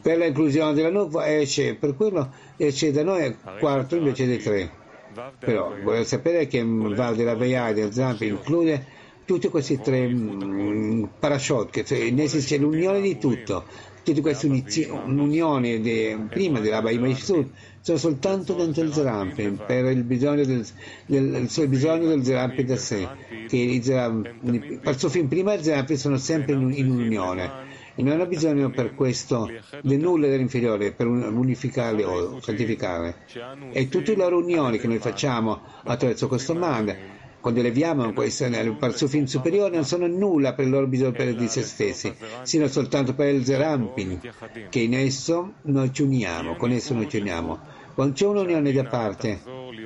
Per 0.00 0.16
l'inclusione 0.16 0.74
della 0.74 0.90
nuva 0.90 1.32
esce, 1.32 1.74
per 1.74 1.94
quello 1.94 2.32
esce 2.56 2.92
da 2.92 3.04
noi 3.04 3.36
quattro 3.58 3.98
invece 3.98 4.26
di 4.26 4.38
tre. 4.38 4.77
Però 5.38 5.74
voglio 5.82 6.04
sapere 6.04 6.46
che 6.46 6.62
Val 6.64 7.16
della 7.16 7.34
Veia 7.34 7.68
e 7.68 7.74
del 7.74 7.92
Zampi 7.92 8.26
include 8.26 8.96
tutti 9.24 9.48
questi 9.48 9.78
tre 9.80 10.08
mm, 10.08 11.04
parashot, 11.18 11.70
che 11.70 11.84
essi 12.16 12.38
c'è 12.38 12.58
l'unione 12.58 13.00
di 13.00 13.18
tutto, 13.18 13.64
tutte 14.02 14.20
queste 14.20 14.46
unioni 14.46 15.80
de, 15.80 16.18
prima 16.30 16.60
della 16.60 16.80
Baima 16.80 17.12
Sud 17.14 17.50
sono 17.80 17.98
soltanto 17.98 18.54
dentro 18.54 18.82
il 18.82 18.92
Zerampi 18.92 19.58
per 19.66 19.86
il 19.86 20.02
bisogno 20.02 20.44
del, 20.44 20.66
del, 21.06 21.48
il 21.54 21.68
bisogno 21.68 22.08
del 22.08 22.24
Zerampi 22.24 22.64
da 22.64 22.76
sé, 22.76 23.06
che 23.48 23.56
i 23.56 23.82
Zerampi, 23.82 24.80
prima 25.28 25.54
del 25.54 25.62
Zerampi 25.62 25.96
sono 25.96 26.16
sempre 26.16 26.54
in, 26.54 26.72
in 26.72 26.90
unione 26.90 27.67
e 27.98 28.02
non 28.04 28.20
ha 28.20 28.26
bisogno 28.26 28.70
per 28.70 28.94
questo 28.94 29.50
di 29.82 29.96
nulla 29.96 30.28
dell'inferiore 30.28 30.92
per 30.92 31.08
unificare 31.08 32.04
o 32.04 32.40
santificare. 32.40 33.24
E 33.72 33.88
tutte 33.88 34.14
le 34.14 34.28
riunioni 34.28 34.78
che 34.78 34.86
noi 34.86 35.00
facciamo 35.00 35.60
attraverso 35.82 36.28
questo 36.28 36.54
manga, 36.54 36.94
quando 37.40 37.60
leviamo 37.60 38.12
questo 38.12 38.46
parsufin 38.78 39.26
superiore, 39.26 39.74
non 39.74 39.84
sono 39.84 40.06
nulla 40.06 40.54
per 40.54 40.66
il 40.66 40.70
loro 40.70 40.86
bisogno 40.86 41.10
per 41.10 41.34
di 41.34 41.48
se 41.48 41.64
stessi, 41.64 42.14
sino 42.42 42.68
soltanto 42.68 43.14
per 43.14 43.34
il 43.34 43.44
Zerampin, 43.44 44.20
che 44.68 44.78
in 44.78 44.94
esso 44.94 45.54
noi 45.62 45.92
ci 45.92 46.02
uniamo, 46.02 46.54
con 46.54 46.70
esso 46.70 46.94
noi 46.94 47.08
ci 47.08 47.16
uniamo. 47.16 47.58
Quando 47.94 48.14
c'è 48.14 48.26
un'unione 48.26 48.70
da 48.70 48.84
parte, 48.84 49.40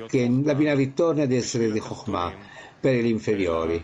che 0.07 0.31
la 0.43 0.53
Bina 0.53 0.75
ritorna 0.75 1.23
ad 1.23 1.31
essere 1.31 1.71
di 1.71 1.79
Chokhmah 1.79 2.31
per 2.79 2.93
gli 2.93 3.07
inferiori 3.07 3.83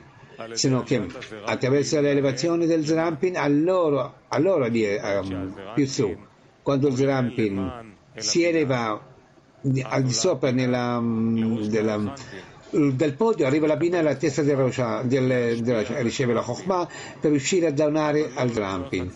sino 0.53 0.83
che 0.83 1.05
attraverso 1.45 1.99
l'elevazione 1.99 2.65
del 2.65 2.85
Zerampin 2.85 3.37
allora, 3.37 4.21
allora 4.27 4.69
di, 4.69 4.85
um, 4.85 5.53
più 5.73 5.85
su, 5.85 6.15
quando 6.61 6.87
il 6.87 6.95
Zerampin 6.95 7.95
si 8.15 8.43
eleva 8.43 9.07
al 9.83 10.03
di 10.03 10.13
sopra 10.13 10.51
nella, 10.51 10.97
um, 10.97 11.67
della, 11.67 12.13
del 12.69 13.13
podio 13.15 13.45
arriva 13.45 13.67
la 13.67 13.75
Bina 13.75 13.99
alla 13.99 14.15
testa 14.15 14.43
del 14.43 14.71
del, 15.03 15.85
riceve 15.85 16.33
la 16.33 16.41
Chokhmah 16.41 16.87
per 17.19 17.31
riuscire 17.31 17.67
a 17.67 17.71
donare 17.71 18.31
al 18.33 18.51
Zerampin 18.51 19.11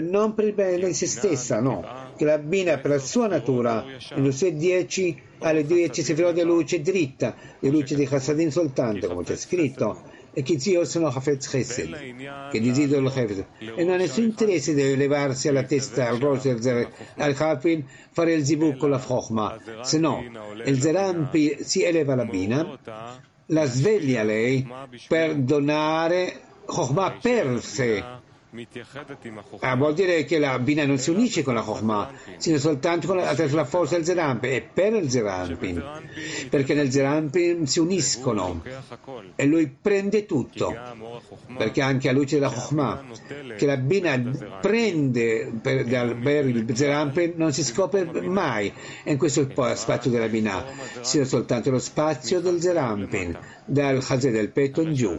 non 0.00 0.34
per 0.34 0.46
il 0.46 0.54
bene 0.54 0.86
di 0.86 0.94
se 0.94 1.06
stessa 1.06 1.60
no. 1.60 1.84
che 2.16 2.24
la 2.24 2.38
Bina 2.38 2.78
per 2.78 2.92
la 2.92 2.98
sua 2.98 3.26
natura 3.26 3.84
sue 4.30 4.54
dieci 4.54 5.20
alle 5.40 5.64
dieci 5.64 6.02
si 6.02 6.14
di 6.14 6.42
luce 6.42 6.80
dritta. 6.80 7.34
Di 7.58 7.70
luce 7.70 7.94
di 7.94 8.06
Chassadin 8.06 8.50
soltanto 8.50 9.08
come 9.08 9.24
c'è 9.24 9.36
scritto 9.36 10.11
e 10.34 10.42
che 10.42 10.58
zio 10.58 10.84
sono 10.84 11.08
Hafez 11.08 11.46
Chesed, 11.48 12.50
che 12.50 12.60
desidero 12.60 13.00
il 13.00 13.06
Hafez, 13.06 13.44
e 13.58 13.84
non 13.84 13.94
ha 13.94 13.96
nessun 13.96 14.24
interesse 14.24 14.74
di 14.74 14.96
levarsi 14.96 15.48
alla 15.48 15.64
testa 15.64 16.08
al 16.08 16.18
rosso 16.18 16.48
al 16.50 17.34
Hafin, 17.38 17.84
fare 18.10 18.32
il 18.32 18.44
zibuk 18.44 18.76
con 18.78 18.90
la 18.90 18.98
Chochma, 18.98 19.58
se 19.82 19.98
no 19.98 20.24
il 20.64 20.80
Zerampi 20.80 21.58
si 21.60 21.82
eleva 21.82 22.14
la 22.14 22.24
bina, 22.24 22.78
la 23.46 23.64
sveglia 23.66 24.22
lei 24.22 24.66
per 25.06 25.36
donare 25.36 26.40
Chochma 26.64 27.18
per 27.20 27.60
sé, 27.62 28.02
Ah, 29.60 29.76
vuol 29.76 29.94
dire 29.94 30.24
che 30.24 30.38
la 30.38 30.58
Bina 30.58 30.84
non 30.84 30.98
si 30.98 31.08
unisce 31.08 31.42
con 31.42 31.54
la 31.54 31.62
Chokhmah, 31.62 32.10
sino 32.36 32.58
soltanto 32.58 33.06
con 33.06 33.16
la, 33.16 33.30
attraverso 33.30 33.56
la 33.56 33.64
forza 33.64 33.94
del 33.94 34.04
Zerampin 34.04 34.50
e 34.52 34.60
per 34.60 34.92
il 34.92 35.08
Zerampin, 35.08 35.82
perché 36.50 36.74
nel 36.74 36.90
Zerampin 36.90 37.66
si 37.66 37.80
uniscono 37.80 38.62
e 39.36 39.46
lui 39.46 39.74
prende 39.80 40.26
tutto, 40.26 40.76
perché 41.56 41.80
anche 41.80 42.10
a 42.10 42.12
luce 42.12 42.38
della 42.38 42.50
Chokhmah, 42.50 43.04
che 43.56 43.64
la 43.64 43.78
Bina 43.78 44.20
prende 44.60 45.50
per, 45.62 45.86
per 45.86 46.46
il 46.46 46.76
Zerampin 46.76 47.32
non 47.36 47.54
si 47.54 47.64
scopre 47.64 48.04
mai, 48.20 48.70
e 49.02 49.16
questo 49.16 49.40
è 49.40 49.46
lo 49.54 49.74
spazio 49.74 50.10
della 50.10 50.28
Bina, 50.28 50.62
sino 51.00 51.24
soltanto 51.24 51.70
lo 51.70 51.78
spazio 51.78 52.40
del 52.40 52.60
Zerampin 52.60 53.38
dal 53.64 54.04
Chazè 54.04 54.30
del 54.30 54.50
petto 54.50 54.82
in 54.82 54.92
giù. 54.92 55.18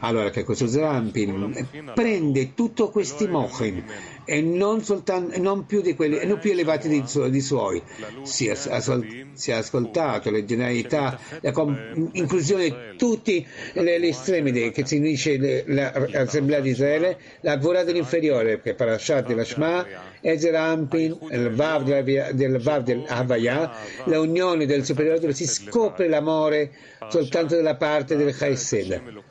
Allora 0.00 0.30
che 0.30 0.42
questo 0.42 0.66
Zerampin 0.66 1.92
prende 1.94 2.54
tutti 2.56 2.82
questi 2.90 3.28
mochim 3.28 3.84
e 4.28 4.42
non, 4.42 4.82
soltanto, 4.82 5.38
non 5.40 5.66
più 5.66 5.80
di 5.80 5.94
quelli 5.94 6.26
non 6.26 6.40
più 6.40 6.50
elevati 6.50 6.88
di, 6.88 7.04
di 7.30 7.40
suoi. 7.40 7.80
Si 8.22 8.48
è, 8.48 8.54
si 8.56 9.50
è, 9.50 9.54
ascoltato 9.54 10.30
le 10.30 10.44
generalità, 10.44 11.18
la 11.40 11.52
com, 11.52 12.10
inclusione 12.12 12.64
di 12.64 12.74
tutti 12.96 13.46
le, 13.74 13.98
le 13.98 14.08
estremidi 14.08 14.72
che 14.72 14.84
si 14.84 14.96
unisce 14.96 15.64
l'Assemblea 15.66 16.58
di 16.58 16.70
Israele, 16.70 17.18
la 17.42 17.56
Gvura 17.56 17.84
dell'inferiore, 17.84 18.60
che 18.60 18.70
è 18.70 18.74
Parashat 18.74 19.26
della 19.26 19.44
Shema, 19.44 19.86
Ezer 20.20 20.56
Ampin, 20.56 21.16
il 21.30 21.50
Vav 21.54 21.84
del 21.84 22.58
Vav 22.60 22.82
dell'Havaya, 22.82 23.70
la 24.06 24.18
unione 24.18 24.66
del 24.66 24.84
superiore 24.84 25.20
dove 25.20 25.34
si 25.34 25.46
scopre 25.46 26.08
l'amore 26.08 26.72
soltanto 27.10 27.54
dalla 27.54 27.76
parte 27.76 28.16
del 28.16 28.34
Chesed. 28.34 29.22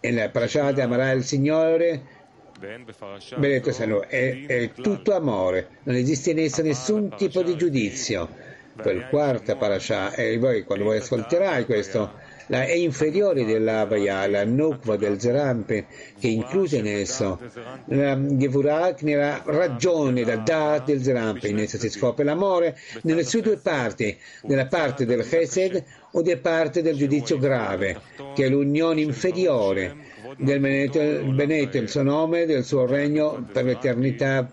E 0.00 0.12
la 0.12 0.28
Parashat 0.28 0.76
amerà 0.80 1.12
il 1.12 1.22
Signore 1.22 2.22
benedetto 2.58 3.72
sia 3.72 3.86
lui, 3.86 4.04
è, 4.08 4.46
è 4.46 4.70
tutto 4.72 5.14
amore, 5.14 5.68
non 5.84 5.96
esiste 5.96 6.30
in 6.30 6.38
essa 6.38 6.62
nessun 6.62 7.14
tipo 7.16 7.42
di 7.42 7.56
giudizio. 7.56 8.52
Per 8.76 9.08
quarta 9.08 9.54
parasha, 9.54 10.12
e 10.14 10.36
poi 10.36 10.64
quando 10.64 10.84
voi 10.86 10.96
ascolterai 10.96 11.64
questo, 11.64 12.10
la 12.48 12.64
è 12.64 12.72
inferiore 12.72 13.44
dell'Avaya, 13.44 14.26
la 14.26 14.44
Nukva 14.44 14.96
del 14.96 15.20
Zerampe, 15.20 15.86
che 16.18 16.26
è 16.28 16.30
inclusa 16.30 16.76
in 16.78 16.88
esso. 16.88 17.38
La 17.86 18.18
Gevurak 18.20 19.02
nella 19.02 19.40
ragione, 19.44 20.24
la 20.24 20.36
Da 20.36 20.82
del 20.84 21.02
Zerampe, 21.02 21.48
in 21.48 21.60
essa 21.60 21.78
si 21.78 21.88
scopre 21.88 22.24
l'amore 22.24 22.76
nelle 23.02 23.22
sue 23.22 23.42
due 23.42 23.58
parti, 23.58 24.18
nella 24.42 24.66
parte 24.66 25.06
del 25.06 25.24
Chesed 25.24 25.84
o 26.10 26.20
nella 26.20 26.40
parte 26.40 26.82
del 26.82 26.96
giudizio 26.96 27.38
grave, 27.38 28.00
che 28.34 28.44
è 28.44 28.48
l'unione 28.48 29.00
inferiore 29.00 30.12
del 30.36 30.60
Benedetto, 30.60 31.78
il 31.78 31.88
suo 31.88 32.02
nome, 32.02 32.46
del 32.46 32.64
suo 32.64 32.86
regno 32.86 33.46
per 33.52 33.64
l'eternità 33.64 34.50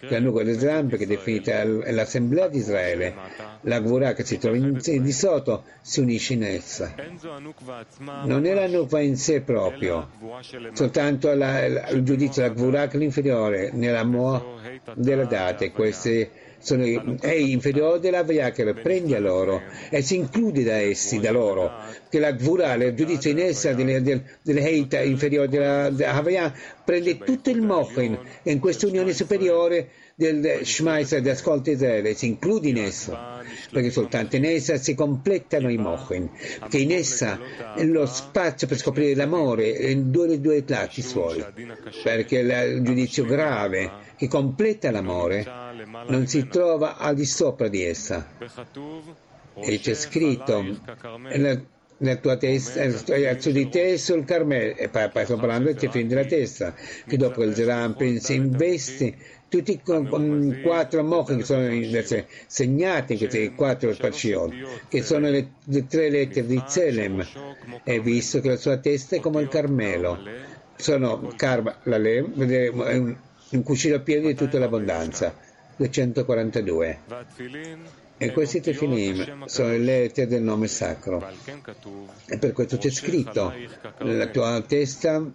la 0.00 0.42
di 0.42 0.58
Zampe 0.58 0.98
che 0.98 1.04
è 1.04 1.06
definita 1.06 1.64
l'Assemblea 1.64 2.48
di 2.48 2.58
Israele, 2.58 3.14
la 3.62 3.80
Gvura 3.80 4.12
che 4.12 4.22
si 4.22 4.36
trova 4.36 4.56
in, 4.56 4.78
di 4.78 5.12
sotto 5.12 5.64
si 5.80 6.00
unisce 6.00 6.34
in 6.34 6.42
essa. 6.42 6.94
Non 8.24 8.44
è 8.44 8.52
la 8.52 8.66
Nukva 8.66 9.00
in 9.00 9.16
sé 9.16 9.40
proprio, 9.40 10.10
soltanto 10.74 11.32
la, 11.32 11.66
la, 11.68 11.88
il 11.88 12.02
giudizio 12.02 12.42
della 12.42 12.50
Gvura 12.50 12.86
l'inferiore 12.98 13.70
nella 13.72 14.04
Moa 14.04 14.44
della 14.94 15.24
date. 15.24 15.72
Queste 15.72 16.41
sono, 16.62 16.84
è 17.20 17.32
inferiore 17.32 17.98
della 17.98 18.22
Vayaker, 18.22 18.80
prende 18.80 19.16
a 19.16 19.20
loro 19.20 19.62
e 19.90 20.00
si 20.00 20.16
include 20.16 20.62
da 20.62 20.76
essi, 20.76 21.18
da 21.18 21.30
loro, 21.30 21.70
che 22.08 22.18
la 22.18 22.32
Gvura, 22.32 22.74
il 22.74 22.94
giudizio 22.94 23.30
in 23.30 23.40
essa 23.40 23.72
dell'Heita 23.74 25.00
inferiore 25.00 25.48
della, 25.48 25.90
della 25.90 26.12
Havaya, 26.12 26.54
prende 26.84 27.18
tutto 27.18 27.50
il 27.50 27.60
Mochin 27.62 28.18
e 28.42 28.52
in 28.52 28.60
questa 28.60 28.86
unione 28.86 29.12
superiore 29.12 29.88
del 30.14 30.60
Shema 30.62 30.98
Israele, 30.98 31.30
ascolta 31.30 31.70
Israele, 31.70 32.14
si 32.14 32.26
include 32.26 32.68
in 32.68 32.78
esso, 32.78 33.16
perché 33.70 33.90
soltanto 33.90 34.36
in 34.36 34.44
essa 34.44 34.76
si 34.76 34.94
completano 34.94 35.70
i 35.70 35.78
Mochin, 35.78 36.30
che 36.68 36.78
in 36.78 36.92
essa 36.92 37.74
è 37.74 37.84
lo 37.84 38.06
spazio 38.06 38.66
per 38.66 38.76
scoprire 38.78 39.14
l'amore 39.14 39.68
in 39.68 40.10
due, 40.10 40.40
due 40.40 40.62
lati 40.66 41.02
suoi, 41.02 41.44
perché 42.02 42.38
il 42.38 42.82
giudizio 42.82 43.24
grave 43.24 43.90
che 44.16 44.28
completa 44.28 44.90
l'amore 44.90 45.44
non 45.84 46.26
si 46.26 46.46
trova 46.48 46.96
al 46.96 47.14
di 47.14 47.24
sopra 47.24 47.68
di 47.68 47.82
essa. 47.82 48.26
E 49.54 49.78
c'è 49.78 49.94
scritto 49.94 50.64
nella, 51.18 52.16
tua 52.16 52.36
testa, 52.36 52.88
su 53.38 53.50
di 53.50 53.68
te 53.68 53.98
sul 53.98 54.24
Carmelo, 54.24 54.76
e 54.76 54.88
poi, 54.88 55.08
sto 55.24 55.36
parlando 55.36 55.72
del 55.72 55.90
fin 55.90 56.08
della 56.08 56.24
testa, 56.24 56.74
che 57.06 57.16
dopo 57.16 57.42
il 57.42 57.54
Zerampin 57.54 58.20
si 58.20 58.34
investe 58.34 59.14
tutti 59.48 59.80
con, 59.82 60.60
quattro 60.62 61.04
mochi 61.04 61.36
che 61.36 61.44
sono 61.44 61.68
segnati 62.46 63.18
questi 63.18 63.52
quattro 63.54 63.92
spazioni, 63.92 64.62
che 64.88 65.02
sono 65.02 65.28
le, 65.28 65.52
le, 65.64 65.86
tre 65.86 66.08
lettere 66.08 66.46
di 66.46 66.62
Zelem, 66.66 67.26
e 67.84 68.00
visto 68.00 68.40
che 68.40 68.48
la 68.48 68.56
sua 68.56 68.78
testa 68.78 69.16
è 69.16 69.20
come 69.20 69.42
il 69.42 69.48
Carmelo. 69.48 70.18
Sono 70.76 71.32
Karma, 71.36 71.76
la 71.84 71.98
Lem, 71.98 72.32
un 73.50 73.62
cuscino 73.62 74.00
pieno 74.00 74.26
di 74.26 74.34
tutta 74.34 74.58
l'abbondanza. 74.58 75.36
242. 75.88 76.98
E 78.18 78.30
questi 78.30 78.60
tefilim 78.60 79.46
sono 79.46 79.70
le 79.70 79.78
lettere 79.78 80.28
del 80.28 80.42
nome 80.42 80.68
sacro. 80.68 81.26
E 82.26 82.38
per 82.38 82.52
questo 82.52 82.78
c'è 82.78 82.90
scritto, 82.90 83.52
la 83.98 84.26
tua 84.28 84.62
testa 84.66 85.28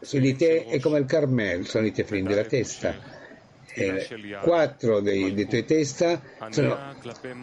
su 0.00 0.18
di 0.18 0.34
te 0.34 0.64
è 0.64 0.80
come 0.80 0.98
il 0.98 1.04
Carmel, 1.04 1.66
sono 1.66 1.86
i 1.86 1.92
tefilim 1.92 2.26
della 2.26 2.44
testa. 2.44 3.16
E 3.70 4.08
quattro 4.42 4.98
dei, 4.98 5.32
dei 5.32 5.46
tuoi 5.46 5.64
testa 5.64 6.20
sono, 6.50 6.76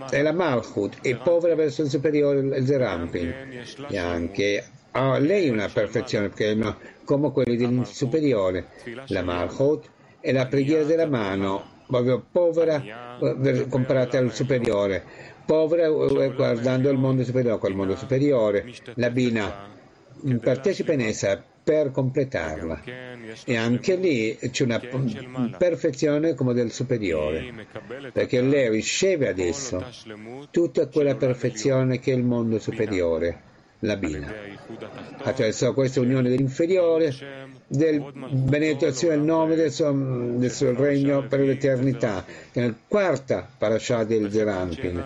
è 0.10 0.22
la 0.22 0.34
Malchut, 0.34 1.00
è 1.02 1.16
povera 1.16 1.56
verso 1.56 1.84
il 1.84 1.90
superiore, 1.90 2.58
il 2.58 2.66
Zerampin. 2.66 3.64
E 3.88 3.98
anche 3.98 4.66
ha 4.92 5.18
lei 5.20 5.48
una 5.48 5.70
perfezione, 5.70 6.28
perché 6.28 6.52
è 6.52 6.76
come 7.06 7.32
quelli 7.32 7.56
del 7.56 7.86
superiore. 7.86 8.68
La 9.08 9.22
Malchut 9.22 9.90
e 10.20 10.34
la 10.34 10.48
preghiera 10.48 10.84
della 10.84 11.08
mano, 11.08 11.75
proprio 11.88 12.24
povera 12.32 13.18
eh, 13.20 13.68
comparata 13.68 14.18
al 14.18 14.34
superiore, 14.34 15.04
povera 15.46 15.86
eh, 15.86 16.34
guardando 16.34 16.90
il 16.90 16.98
mondo 16.98 17.24
superiore, 17.24 17.60
quel 17.60 17.76
mondo 17.76 17.96
superiore, 17.96 18.66
la 18.96 19.10
Bina 19.10 19.74
partecipa 20.42 20.94
in 20.94 21.02
essa 21.02 21.44
per 21.64 21.92
completarla. 21.92 22.84
E 23.44 23.56
anche 23.58 23.96
lì 23.96 24.38
c'è 24.52 24.64
una 24.64 24.80
perfezione 25.58 26.36
come 26.36 26.54
del 26.54 26.72
superiore 26.72 27.68
perché 28.14 28.40
lei 28.42 28.70
riceve 28.70 29.28
adesso 29.28 29.84
tutta 30.52 30.88
quella 30.88 31.16
perfezione 31.16 32.00
che 32.00 32.12
è 32.12 32.16
il 32.16 32.24
mondo 32.24 32.60
superiore 32.60 33.54
la 33.86 33.96
Bina 33.98 34.34
attraverso 35.24 35.74
questa 35.74 36.00
unione 36.02 36.30
dell'inferiore 36.30 37.14
del 37.68 38.04
benedetto 38.14 38.86
il 39.12 39.20
nome 39.20 39.56
del 39.56 39.72
suo, 39.72 39.92
del 39.92 40.52
suo, 40.52 40.76
regno 40.76 41.26
per 41.28 41.40
l'eternità, 41.40 42.24
che 42.52 42.62
è 42.62 42.68
la 42.68 42.74
quarta 42.88 43.48
parasha 43.58 44.04
del 44.04 44.32
Zerampin, 44.32 45.04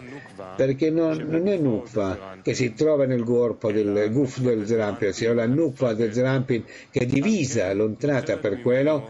perché 0.58 0.90
non, 0.90 1.26
non, 1.30 1.48
è 1.48 1.58
Nukva 1.58 2.38
che 2.42 2.54
si 2.54 2.74
trova 2.74 3.06
nel 3.06 3.24
corpo 3.24 3.72
del 3.72 4.10
Guf 4.12 4.40
del 4.40 4.66
Zerampin, 4.66 5.14
sia 5.14 5.34
la 5.34 5.48
Nukva 5.48 5.94
del 5.94 6.12
Zerampin 6.12 6.66
che 6.92 7.00
è 7.00 7.06
divisa, 7.06 7.68
allontanata 7.68 8.38
per 8.38 8.62
quello, 8.62 9.08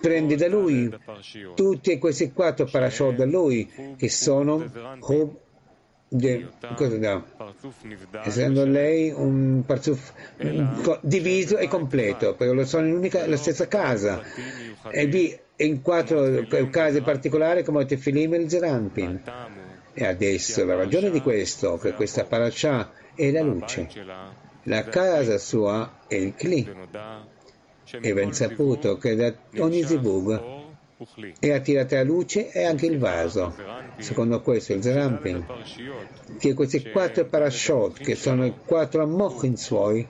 prende 0.00 0.36
da 0.36 0.48
lui 0.48 0.90
tutti 1.54 1.98
questi 1.98 2.32
quattro 2.32 2.64
parashot 2.64 3.14
da 3.14 3.26
lui, 3.26 3.94
che 3.96 4.08
sono 4.08 4.64
Hub 5.00 5.44
De, 6.08 6.48
cosa 6.76 6.98
da? 6.98 7.24
Essendo 8.22 8.64
lei 8.64 9.10
un 9.10 9.64
parzuf 9.66 10.12
diviso 11.00 11.58
e 11.58 11.66
completo, 11.66 12.34
perché 12.34 12.64
sono 12.64 12.86
in 12.86 12.94
unica, 12.94 13.26
la 13.26 13.36
stessa 13.36 13.66
casa, 13.66 14.22
e 14.88 15.04
lì 15.06 15.36
in 15.56 15.82
quattro 15.82 16.46
case 16.70 17.02
particolari 17.02 17.64
come 17.64 17.86
Tefilim 17.86 18.34
e 18.34 18.36
il 18.36 18.48
Zerampin. 18.48 19.20
E 19.94 20.06
adesso 20.06 20.64
la 20.64 20.76
ragione 20.76 21.10
di 21.10 21.20
questo, 21.20 21.76
che 21.76 21.92
questa 21.94 22.24
parasha 22.24 22.92
è 23.14 23.30
la 23.32 23.42
luce, 23.42 23.88
la 24.64 24.84
casa 24.84 25.38
sua 25.38 26.02
è 26.06 26.14
il 26.14 26.34
Kli. 26.34 26.72
E 28.00 28.12
ben 28.12 28.32
saputo 28.32 28.96
che 28.96 29.14
da 29.14 29.32
ogni 29.58 29.82
zibug 29.84 30.55
e 31.38 31.52
attirate 31.52 31.98
a 31.98 32.02
luce 32.02 32.50
e 32.50 32.64
anche 32.64 32.86
il 32.86 32.98
vaso. 32.98 33.54
Secondo 33.98 34.40
questo 34.40 34.72
il 34.72 34.82
Zerampin, 34.82 35.44
che 36.38 36.54
questi 36.54 36.90
quattro 36.90 37.26
parashot, 37.26 37.98
che 37.98 38.14
sono 38.14 38.46
i 38.46 38.54
quattro 38.64 39.06
mochin 39.06 39.56
suoi, 39.56 40.06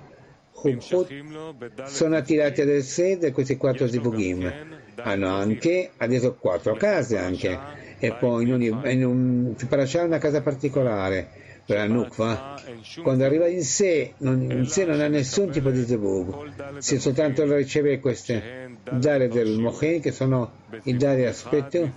sono 1.84 2.16
attirati 2.16 2.60
ad 2.60 3.18
da 3.18 3.32
questi 3.32 3.56
quattro 3.56 3.88
zibugim. 3.88 4.52
Hanno 4.96 5.28
anche, 5.28 5.90
adesso 5.98 6.34
quattro 6.34 6.74
case 6.74 7.18
anche, 7.18 7.58
e 7.98 8.12
poi 8.14 8.44
in, 8.44 8.52
ogni, 8.52 8.92
in 8.92 9.04
un 9.04 9.54
parasha 9.68 10.02
una 10.02 10.18
casa 10.18 10.40
particolare 10.40 11.44
per 11.66 11.76
la 11.78 11.86
Nukva, 11.86 12.60
quando 13.02 13.24
arriva 13.24 13.48
in 13.48 13.62
sé, 13.62 14.14
non, 14.18 14.50
in 14.50 14.66
sé 14.66 14.84
non 14.84 15.00
ha 15.00 15.08
nessun 15.08 15.50
tipo 15.50 15.70
di 15.70 15.84
zebug, 15.84 16.78
se 16.78 17.00
soltanto 17.00 17.44
riceve 17.54 17.98
queste 17.98 18.65
Dari 18.90 19.28
del 19.28 19.58
Mohin, 19.58 20.00
che 20.00 20.12
sono 20.12 20.52
i 20.84 20.96
Dari 20.96 21.26
aspetto 21.26 21.90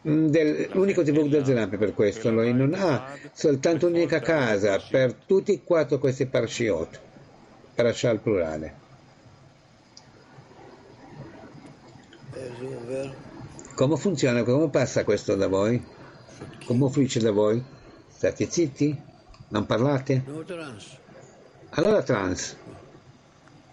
dell'unico 0.00 1.04
Zivug 1.04 1.28
del 1.28 1.44
Zerampi 1.44 1.76
per 1.76 1.92
questo. 1.92 2.30
Lui 2.30 2.54
non 2.54 2.72
ha 2.74 3.14
soltanto 3.32 3.88
un'unica 3.88 4.20
casa 4.20 4.80
per 4.90 5.12
tutti 5.12 5.52
e 5.52 5.64
quattro 5.64 5.98
questi 5.98 6.26
Parshiot, 6.26 7.00
Parashah 7.74 8.10
al 8.10 8.20
plurale. 8.20 8.86
Come 13.74 13.96
funziona? 13.96 14.42
Come 14.42 14.70
passa 14.70 15.04
questo 15.04 15.36
da 15.36 15.46
voi? 15.46 15.84
Come 16.64 16.90
fluisce 16.90 17.20
da 17.20 17.32
voi? 17.32 17.62
State 18.08 18.50
zitti? 18.50 18.98
Non 19.48 19.66
parlate? 19.66 20.24
Allora 21.70 22.02
trans. 22.02 22.56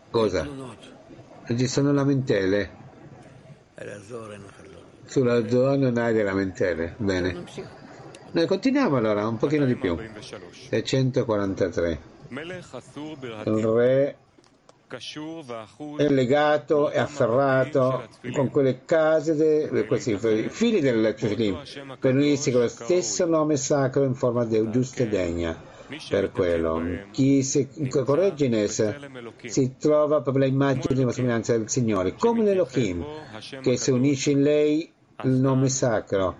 Cosa? 0.09 0.93
Ci 1.47 1.67
sono 1.67 1.93
lamentele. 1.93 2.83
Sulla 5.05 5.47
zona 5.47 5.75
non 5.75 5.97
hai 5.97 6.13
le 6.13 6.23
lamentele. 6.23 6.95
Bene. 6.97 7.43
Noi 8.31 8.47
continuiamo 8.47 8.97
allora, 8.97 9.27
un 9.27 9.37
pochino 9.37 9.65
di 9.65 9.75
più. 9.75 9.95
643. 10.69 11.99
Il 13.45 13.65
re 13.65 14.17
è 15.97 16.07
legato 16.09 16.89
e 16.89 16.99
afferrato 16.99 18.07
con 18.33 18.49
quelle 18.49 18.85
case, 18.85 19.35
de, 19.35 19.85
questi 19.85 20.17
figli 20.17 20.81
del 20.81 21.13
Tefillim, 21.15 21.61
per 21.99 22.13
unirsi 22.13 22.51
con 22.51 22.61
lo 22.61 22.67
stesso 22.67 23.25
nome 23.25 23.57
sacro 23.57 24.03
in 24.03 24.15
forma 24.15 24.45
de, 24.45 24.69
giusta 24.69 25.03
e 25.03 25.07
degna. 25.07 25.73
Per 26.09 26.31
quello, 26.31 26.81
chi 27.11 27.43
si 27.43 27.67
corregge 27.89 28.45
in 28.45 28.55
essa 28.55 28.95
si 29.43 29.75
trova 29.77 30.21
proprio 30.21 30.45
l'immagine 30.45 30.95
della 30.95 31.11
somiglianza 31.11 31.55
del 31.55 31.69
Signore, 31.69 32.15
come 32.15 32.43
l'Elohim, 32.43 33.05
che 33.61 33.77
si 33.77 33.91
unisce 33.91 34.31
in 34.31 34.41
lei 34.41 34.91
il 35.23 35.31
nome 35.31 35.69
sacro. 35.69 36.37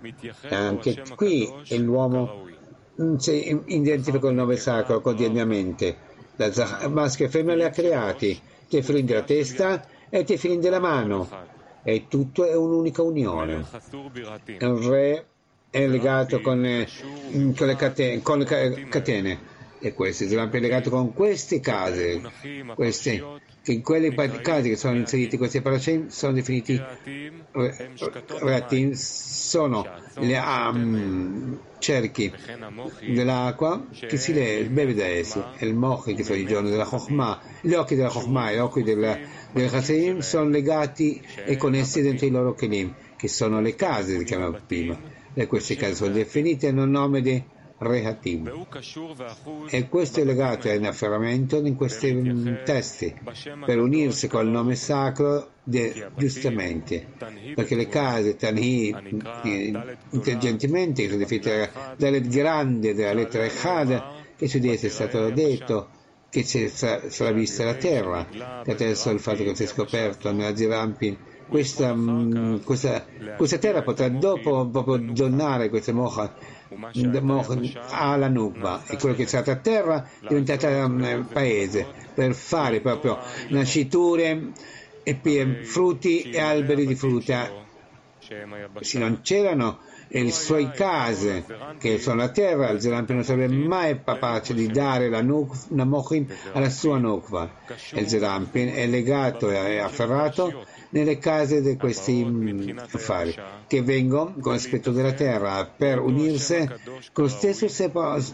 Anche 0.48 1.02
qui 1.14 1.48
l'uomo 1.78 2.44
si 3.18 3.62
identifica 3.66 4.28
il 4.28 4.34
nome 4.34 4.56
sacro 4.56 5.00
quotidianamente 5.00 6.14
la 6.36 6.88
maschio 6.88 7.26
e 7.26 7.28
femmina 7.28 7.54
li 7.54 7.64
ha 7.64 7.70
creati, 7.70 8.38
Tefilin 8.68 9.06
della 9.06 9.22
testa 9.22 9.86
e 10.08 10.24
Tefilin 10.24 10.60
della 10.60 10.80
mano, 10.80 11.28
e 11.82 12.06
tutto 12.08 12.44
è 12.44 12.54
un'unica 12.54 13.02
unione. 13.02 13.64
Il 14.44 14.76
re 14.88 15.26
è 15.76 15.86
legato 15.86 16.40
con, 16.40 16.64
eh, 16.64 16.88
con 17.54 17.66
le 17.66 17.76
catene, 17.76 18.22
con 18.22 18.38
le 18.38 18.86
catene 18.88 19.54
e 19.78 19.92
queste 19.92 20.26
sono 20.26 20.48
legato 20.50 20.88
con 20.88 21.12
queste 21.12 21.60
case, 21.60 22.22
queste, 22.74 23.22
che 23.62 23.72
in 23.72 23.82
quelle 23.82 24.14
case 24.40 24.70
che 24.70 24.76
sono 24.76 24.96
inseriti 24.96 25.36
questi 25.36 25.60
paracemi 25.60 26.06
sono 26.08 26.32
definiti 26.32 26.82
reatim, 27.52 28.92
sono 28.92 29.86
gli 30.18 30.32
um, 30.32 31.58
cerchi 31.78 32.32
dell'acqua 33.06 33.84
che 33.90 34.16
si 34.16 34.32
le, 34.32 34.64
beve 34.70 34.94
da 34.94 35.04
essi, 35.04 35.42
e 35.58 35.66
il 35.66 35.74
mochi 35.74 36.14
che 36.14 36.24
sono 36.24 36.38
i 36.38 36.46
giorni 36.46 36.70
della 36.70 36.86
Chokhmah, 36.86 37.40
gli 37.60 37.74
occhi 37.74 37.96
della 37.96 38.08
Chokhmah 38.08 38.50
e 38.50 38.54
gli 38.54 38.60
occhi 38.60 38.82
del, 38.82 39.20
del 39.52 39.70
Chaseim 39.70 40.20
sono 40.20 40.48
legati 40.48 41.22
e 41.44 41.58
connessi 41.58 42.00
dentro 42.00 42.24
i 42.24 42.30
loro 42.30 42.54
kelim, 42.54 42.94
che 43.14 43.28
sono 43.28 43.60
le 43.60 43.74
case, 43.74 44.16
che 44.16 44.24
chiamavamo 44.24 44.60
prima. 44.66 45.15
E 45.38 45.46
queste 45.46 45.76
case 45.76 45.96
sono 45.96 46.14
definite 46.14 46.72
nel 46.72 46.88
nome 46.88 47.20
di 47.20 47.44
Rehatim. 47.76 48.66
E 49.68 49.86
questo 49.86 50.20
è 50.20 50.24
legato 50.24 50.70
in 50.70 50.86
afferramento 50.86 51.58
in 51.58 51.76
questi 51.76 52.62
testi, 52.64 53.14
per 53.66 53.78
unirsi 53.78 54.28
col 54.28 54.48
nome 54.48 54.76
sacro 54.76 55.50
de, 55.62 56.08
giustamente, 56.16 57.06
perché 57.54 57.74
le 57.74 57.86
case 57.86 58.36
Tanhi 58.36 58.96
intelligentemente 60.10 61.04
sono 61.04 61.18
definite 61.18 61.70
dalle 61.98 62.22
grande 62.22 62.94
della 62.94 63.12
lettera 63.12 63.44
Echad, 63.44 64.04
che 64.36 64.48
su 64.48 64.58
di 64.58 64.70
esse 64.70 64.86
è 64.86 64.90
stato 64.90 65.28
detto 65.28 65.88
che 66.30 66.44
sarà 66.44 67.30
vista 67.32 67.62
la 67.62 67.74
terra, 67.74 68.26
che 68.64 68.70
adesso 68.70 69.10
il 69.10 69.20
fatto 69.20 69.42
che 69.42 69.54
si 69.54 69.64
è 69.64 69.66
scoperto 69.66 70.32
nella 70.32 70.56
Zirampin 70.56 71.34
questa, 71.48 71.94
questa, 72.64 73.04
questa, 73.36 73.58
terra 73.58 73.82
potrà 73.82 74.08
dopo 74.08 74.66
proprio 74.66 74.98
donare 74.98 75.68
queste 75.68 75.92
mocha 75.92 76.34
alla 77.90 78.28
Nubba 78.28 78.82
e 78.86 78.96
quello 78.96 79.14
che 79.14 79.22
è 79.22 79.26
stato 79.26 79.50
a 79.50 79.56
terra 79.56 80.08
è 80.26 80.34
un 80.34 81.26
paese 81.32 81.86
per 82.14 82.34
fare 82.34 82.80
proprio 82.80 83.18
nasciture 83.48 84.52
e 85.02 85.60
frutti 85.62 86.22
e 86.22 86.40
alberi 86.40 86.86
di 86.86 86.94
frutta 86.94 87.64
se 88.80 88.98
non 88.98 89.20
c'erano 89.22 89.78
le 90.08 90.32
sue 90.32 90.70
case 90.70 91.44
che 91.78 91.98
sono 91.98 92.16
la 92.16 92.28
terra, 92.30 92.70
il 92.70 92.80
Zerampi 92.80 93.12
non 93.12 93.24
sarebbe 93.24 93.54
mai 93.54 94.00
capace 94.02 94.54
di 94.54 94.68
dare 94.68 95.08
la, 95.08 95.20
nuk, 95.20 95.52
la 95.70 95.84
Mochim 95.84 96.26
alla 96.52 96.70
sua 96.70 96.98
Nukva. 96.98 97.50
Il 97.92 98.08
Zerampi 98.08 98.66
è 98.66 98.86
legato 98.86 99.50
e 99.50 99.78
afferrato 99.78 100.64
nelle 100.96 101.18
case 101.18 101.60
di 101.60 101.76
questi 101.76 102.24
mm, 102.24 102.78
affari 102.78 103.34
che 103.66 103.82
vengono 103.82 104.34
con 104.40 104.52
l'aspetto 104.52 104.92
della 104.92 105.12
terra 105.12 105.66
per 105.66 106.00
unirsi 106.00 106.66
con 107.12 107.24
lo 107.24 107.28
stesso, 107.28 107.68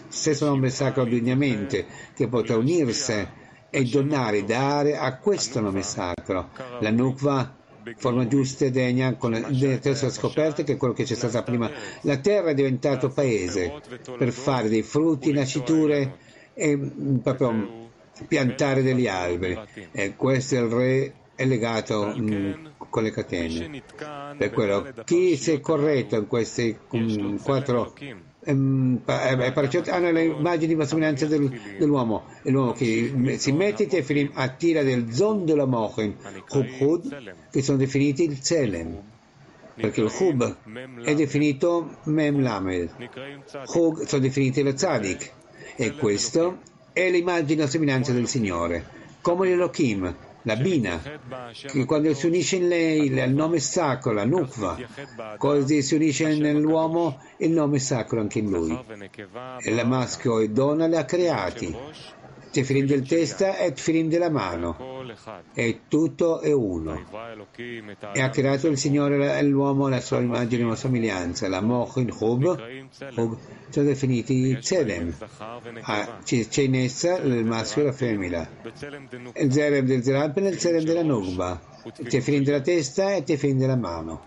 stesso 0.09 0.47
nome 0.47 0.71
sacro 0.71 1.05
dignamente 1.05 1.85
che 2.15 2.29
potrà 2.29 2.57
unirsi 2.57 3.41
e 3.69 3.85
donare, 3.85 4.45
dare 4.45 4.97
a 4.97 5.17
questo 5.17 5.61
nome 5.61 5.83
sacro. 5.83 6.51
La 6.81 6.91
Nukva 6.91 7.57
forma 7.97 8.29
giusta 8.29 8.67
e 8.67 8.71
degna 8.71 9.17
con 9.17 9.33
le 9.33 9.79
terze 9.81 10.09
scoperte 10.11 10.63
che 10.63 10.75
è 10.75 10.77
quello 10.77 10.95
che 10.95 11.03
c'è 11.03 11.15
stato 11.17 11.43
prima. 11.43 11.69
La 12.03 12.19
terra 12.19 12.51
è 12.51 12.55
diventato 12.55 13.09
paese 13.09 13.81
per 14.17 14.31
fare 14.31 14.69
dei 14.69 14.83
frutti, 14.83 15.33
nasciture 15.33 16.17
e 16.55 16.77
mm, 16.77 17.17
proprio 17.17 17.91
piantare 18.29 18.83
degli 18.83 19.09
alberi. 19.09 19.59
E 19.91 20.15
questo 20.15 20.55
è 20.55 20.59
il 20.59 20.69
re 20.69 21.15
è 21.43 21.47
legato 21.47 22.07
mh, 22.07 22.35
mm, 22.35 22.67
con 22.89 23.03
le 23.03 23.11
catene. 23.11 23.83
Per 24.37 24.51
quello, 24.51 24.93
chi 25.05 25.37
si 25.37 25.53
è 25.53 25.61
corretto 25.61 26.17
in 26.17 26.27
questi 26.27 26.77
um, 26.91 27.41
quattro 27.43 27.93
um, 28.45 29.01
hanno 29.05 30.11
le 30.11 30.25
immagini 30.25 30.75
di 30.75 30.87
somiglianza 30.87 31.27
del, 31.27 31.49
dell'uomo, 31.79 32.27
è 32.43 32.51
l'uomo 32.51 32.73
che 32.73 33.37
si 33.39 33.53
mette 33.53 33.87
e 33.89 34.03
filim, 34.03 34.31
attira 34.35 34.83
del 34.83 35.13
zon 35.13 35.45
della 35.45 35.67
mochen, 35.67 36.17
Hub 36.51 36.69
Hud, 36.79 37.35
che 37.51 37.63
sono 37.63 37.79
definiti 37.79 38.25
il 38.25 38.39
Zelem. 38.41 39.11
Perché 39.75 40.03
il 40.03 40.13
Hub 40.19 40.57
è 41.03 41.15
definito 41.15 41.97
Mem 42.05 42.43
Lamel, 42.43 42.91
Hug 43.75 44.05
sono 44.05 44.23
definiti 44.23 44.61
il 44.61 44.75
Tzadik, 44.75 45.33
e 45.77 45.93
questo 45.97 46.59
è 46.93 47.11
l'immagine 47.11 47.63
e 47.63 47.67
somiglianza 47.69 48.13
del 48.13 48.29
Signore, 48.29 48.85
come 49.23 49.49
l'Elohim, 49.49 50.15
la 50.43 50.57
Bina, 50.57 51.01
che 51.53 51.85
quando 51.85 52.13
si 52.15 52.27
unisce 52.27 52.57
in 52.57 52.69
lei 52.69 53.07
il 53.07 53.33
nome 53.33 53.61
sacro, 53.61 54.13
la 54.13 54.25
Nukva, 54.25 54.77
così 55.37 55.83
si 55.83 55.95
unisce 55.95 56.35
nell'uomo 56.37 57.21
il 57.39 57.51
nome 57.51 57.79
sacro 57.79 58.21
anche 58.21 58.41
in 58.41 58.51
lui. 58.51 58.79
E 59.61 59.75
la 59.75 59.85
maschio 59.85 60.41
e 60.41 60.49
donna 60.49 60.87
le 60.87 60.99
ha 60.99 61.05
creati. 61.05 61.77
Tefilim 62.53 62.87
del 62.87 63.07
testa 63.07 63.57
e 63.57 63.73
Tefilim 63.73 64.09
della 64.09 64.29
mano. 64.29 64.77
E 65.55 65.81
tutto 65.89 66.41
è 66.41 66.53
uno. 66.53 67.03
E 68.13 68.21
ha 68.21 68.29
creato 68.29 68.69
il 68.69 68.77
Signore 68.77 69.43
l'uomo 69.43 69.89
la 69.89 70.01
sua 70.01 70.21
immagine 70.21 70.63
e 70.63 70.67
la 70.67 70.77
somiglianza. 70.77 71.49
La 71.49 71.63
Moch 71.63 71.97
in 71.97 72.15
Hub, 72.17 72.59
sono 73.09 73.87
definiti 73.87 74.59
Zedem. 74.61 75.15
Ah, 75.81 76.19
c'è 76.23 76.63
in 76.63 76.75
essa 76.77 77.19
il 77.19 77.45
maschio 77.45 77.83
e 77.83 77.85
la 77.87 77.93
femmina. 77.93 78.49
Il 79.35 79.53
Zerem 79.53 79.87
del 79.87 80.03
Zeralpen 80.03 80.45
e 80.45 80.49
il 80.51 80.59
Zerem 80.59 80.85
della 80.85 81.03
Nugba. 81.03 81.59
Tefilim 82.07 82.45
della 82.45 82.61
testa 82.61 83.15
e 83.15 83.25
Tefilim 83.25 83.59
della 83.59 83.77
mano. 83.77 84.27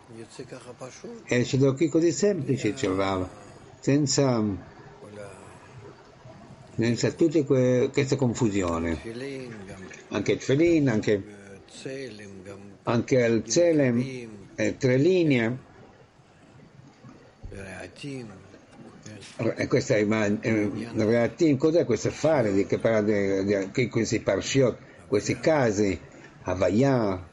E 1.26 1.44
c'è 1.44 1.58
d'occhi 1.58 1.90
così 1.90 2.12
semplici, 2.12 2.74
c'è 2.74 2.90
senza 3.80 4.44
senza 6.78 7.12
tutta 7.12 7.44
que- 7.44 7.90
questa 7.92 8.16
confusione. 8.16 9.00
Anche 10.10 10.32
il 10.34 10.42
Felin, 10.42 10.90
anche, 10.90 11.24
anche 12.84 13.16
il 13.16 13.44
Zelem, 13.46 14.30
eh, 14.56 14.78
tre 14.78 14.98
linee. 14.98 15.58
E 19.56 19.68
questa 19.68 19.96
è 19.96 20.06
eh, 20.42 21.58
cos'è 21.58 21.86
questo 21.86 22.08
affare 22.10 22.54
di 22.54 22.66
che 22.66 22.80
parla 22.80 23.02
di, 23.02 23.70
di, 23.72 23.88
questi 23.88 24.20
parshiot, 24.20 24.78
questi 25.08 25.40
casi, 25.40 25.98
Havaya, 26.44 27.28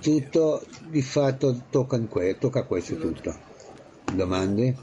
tutto 0.00 0.64
di 0.88 1.02
fatto 1.02 1.64
tocca, 1.70 1.98
que- 2.00 2.38
tocca 2.38 2.62
questo 2.62 2.96
tutto. 2.96 3.54
Domande? 4.12 4.76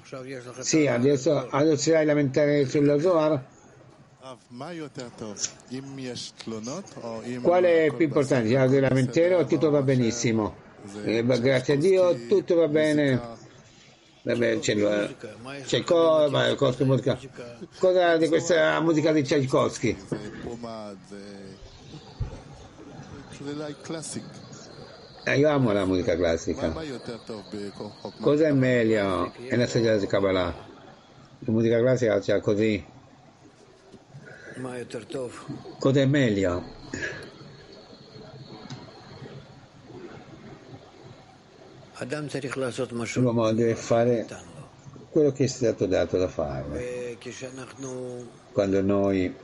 Sì, 0.60 0.86
adesso, 0.86 1.48
adesso 1.50 1.96
hai 1.96 2.06
lamentare 2.06 2.68
sulla 2.68 3.00
Zohar? 3.00 3.52
Qual 7.42 7.64
è 7.66 7.94
più 7.94 8.06
importante? 8.06 8.48
Il 8.48 8.70
di 8.70 8.80
lamentele 8.80 9.46
tutto 9.46 9.70
va 9.70 9.82
benissimo? 9.82 10.56
Eh, 11.04 11.26
grazie 11.26 11.74
a 11.74 11.78
Dio 11.78 12.28
tutto 12.28 12.56
va 12.56 12.70
bene. 12.70 13.20
Vabbè, 14.22 14.60
c'è, 14.60 14.76
il, 14.76 15.16
c'è 15.66 15.78
il 15.78 15.84
co, 15.84 16.30
ma, 16.30 16.56
Koski, 16.56 16.86
musica. 16.86 17.20
Cosa 17.78 18.16
di 18.16 18.30
questa 18.30 18.80
musica 18.80 19.12
di 19.12 19.24
Tchaikovsky? 19.24 19.98
Eh, 25.26 25.38
io 25.38 25.50
amo 25.50 25.74
la 25.74 25.84
musica 25.84 26.16
classica. 26.16 26.74
Cosa 28.22 28.48
è 28.48 28.54
meglio? 28.54 29.34
È 29.50 29.58
la 29.58 29.68
storia 29.68 29.98
di 29.98 30.08
Kabbalah. 30.08 30.56
La 31.40 31.52
musica 31.52 31.78
classica 31.80 32.20
c'è 32.20 32.40
così. 32.40 32.93
Cosa 35.80 36.00
è 36.00 36.06
meglio? 36.06 36.64
L'uomo 43.16 43.52
deve 43.52 43.76
fare 43.76 44.28
quello 45.10 45.32
che 45.32 45.46
è 45.46 45.48
stato 45.48 45.86
dato 45.88 46.18
da 46.18 46.28
fare. 46.28 47.18
Quando 48.52 48.82
noi 48.82 49.36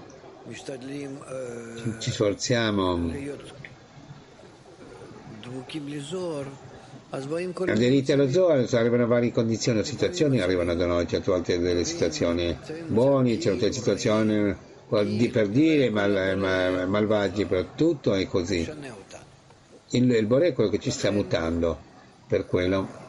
ci 1.99 2.12
sforziamo 2.12 3.12
aderiti 7.66 8.12
allo 8.12 8.30
Zohar 8.30 8.68
arrivano 8.74 9.07
varie 9.07 9.32
condizioni 9.32 9.80
o 9.80 9.84
situazioni 9.84 10.41
arrivano 10.41 10.76
da 10.76 10.86
noi 10.86 11.07
certe 11.07 11.32
volte 11.32 11.60
delle 11.60 11.84
situazioni 11.84 12.55
buone 12.88 13.39
certe 13.39 13.72
situazioni 13.72 14.68
per 14.89 15.47
dire 15.47 15.89
mal, 15.91 16.35
mal, 16.37 16.89
malvagi 16.89 17.45
per 17.45 17.65
tutto 17.75 18.13
è 18.13 18.27
così 18.27 18.97
il, 19.91 20.11
il 20.11 20.25
Bore 20.25 20.47
è 20.47 20.53
quello 20.53 20.69
che 20.69 20.79
ci 20.79 20.91
sta 20.91 21.09
mutando 21.11 21.77
per 22.27 22.45
quello. 22.45 23.07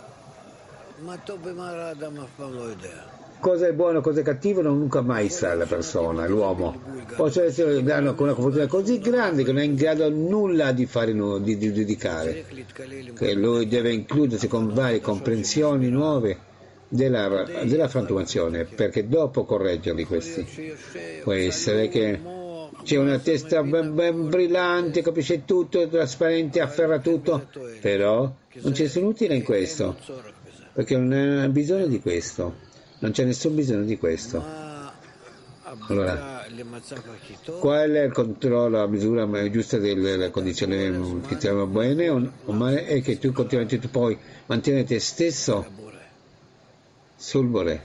Cosa 3.40 3.66
è 3.66 3.72
buono, 3.72 4.00
cosa 4.02 4.20
è 4.20 4.22
cattivo 4.22 4.60
non 4.60 4.78
nunca 4.78 5.00
mai 5.00 5.30
sa 5.30 5.54
la 5.54 5.64
persona, 5.64 6.26
l'uomo. 6.26 6.78
Possono 7.16 7.46
essere 7.46 7.78
una 7.78 8.12
confusione 8.12 8.66
così 8.66 8.98
grande 8.98 9.44
che 9.44 9.52
non 9.52 9.62
è 9.62 9.64
in 9.64 9.74
grado 9.74 10.10
nulla 10.10 10.72
di 10.72 10.86
fare 10.86 11.14
di, 11.14 11.56
di 11.56 11.72
giudicare. 11.72 12.44
Che 13.14 13.34
lui 13.34 13.66
deve 13.66 13.92
includersi 13.92 14.46
con 14.46 14.72
varie 14.72 15.00
comprensioni 15.00 15.88
nuove 15.88 16.48
della, 16.90 17.44
della 17.62 17.88
frantumazione, 17.88 18.64
perché 18.64 19.08
dopo 19.08 19.44
correggerli 19.44 20.04
questi. 20.04 20.74
Può 21.22 21.32
essere 21.32 21.88
che 21.88 22.20
c'è 22.82 22.96
una 22.96 23.18
testa 23.18 23.62
ben, 23.62 23.94
ben 23.94 24.28
brillante, 24.28 25.00
capisce 25.00 25.44
tutto, 25.44 25.86
trasparente, 25.88 26.60
afferra 26.60 26.98
tutto, 26.98 27.46
però 27.80 28.30
non 28.54 28.72
c'è 28.72 28.82
nessun 28.82 29.04
utile 29.04 29.34
in 29.36 29.44
questo, 29.44 29.96
perché 30.72 30.96
non 30.96 31.38
ha 31.38 31.48
bisogno 31.48 31.86
di 31.86 32.00
questo, 32.00 32.56
non 32.98 33.12
c'è 33.12 33.24
nessun 33.24 33.54
bisogno 33.54 33.84
di 33.84 33.96
questo. 33.96 34.68
Allora, 35.86 36.44
qual 37.60 37.90
è 37.90 38.02
il 38.02 38.12
controllo, 38.12 38.78
la 38.78 38.86
misura 38.88 39.50
giusta 39.50 39.78
delle 39.78 40.30
condizioni 40.30 41.20
che 41.28 41.36
ti 41.36 41.46
vanno 41.46 41.66
bene 41.66 42.08
o 42.08 42.52
male? 42.52 42.86
È 42.86 43.00
che 43.02 43.18
tu 43.18 43.30
continuamente 43.30 43.78
tu 43.78 43.88
puoi 43.88 44.18
mantenere 44.46 44.84
te 44.84 44.98
stesso 44.98 45.89
sul 47.20 47.48
Bore. 47.48 47.82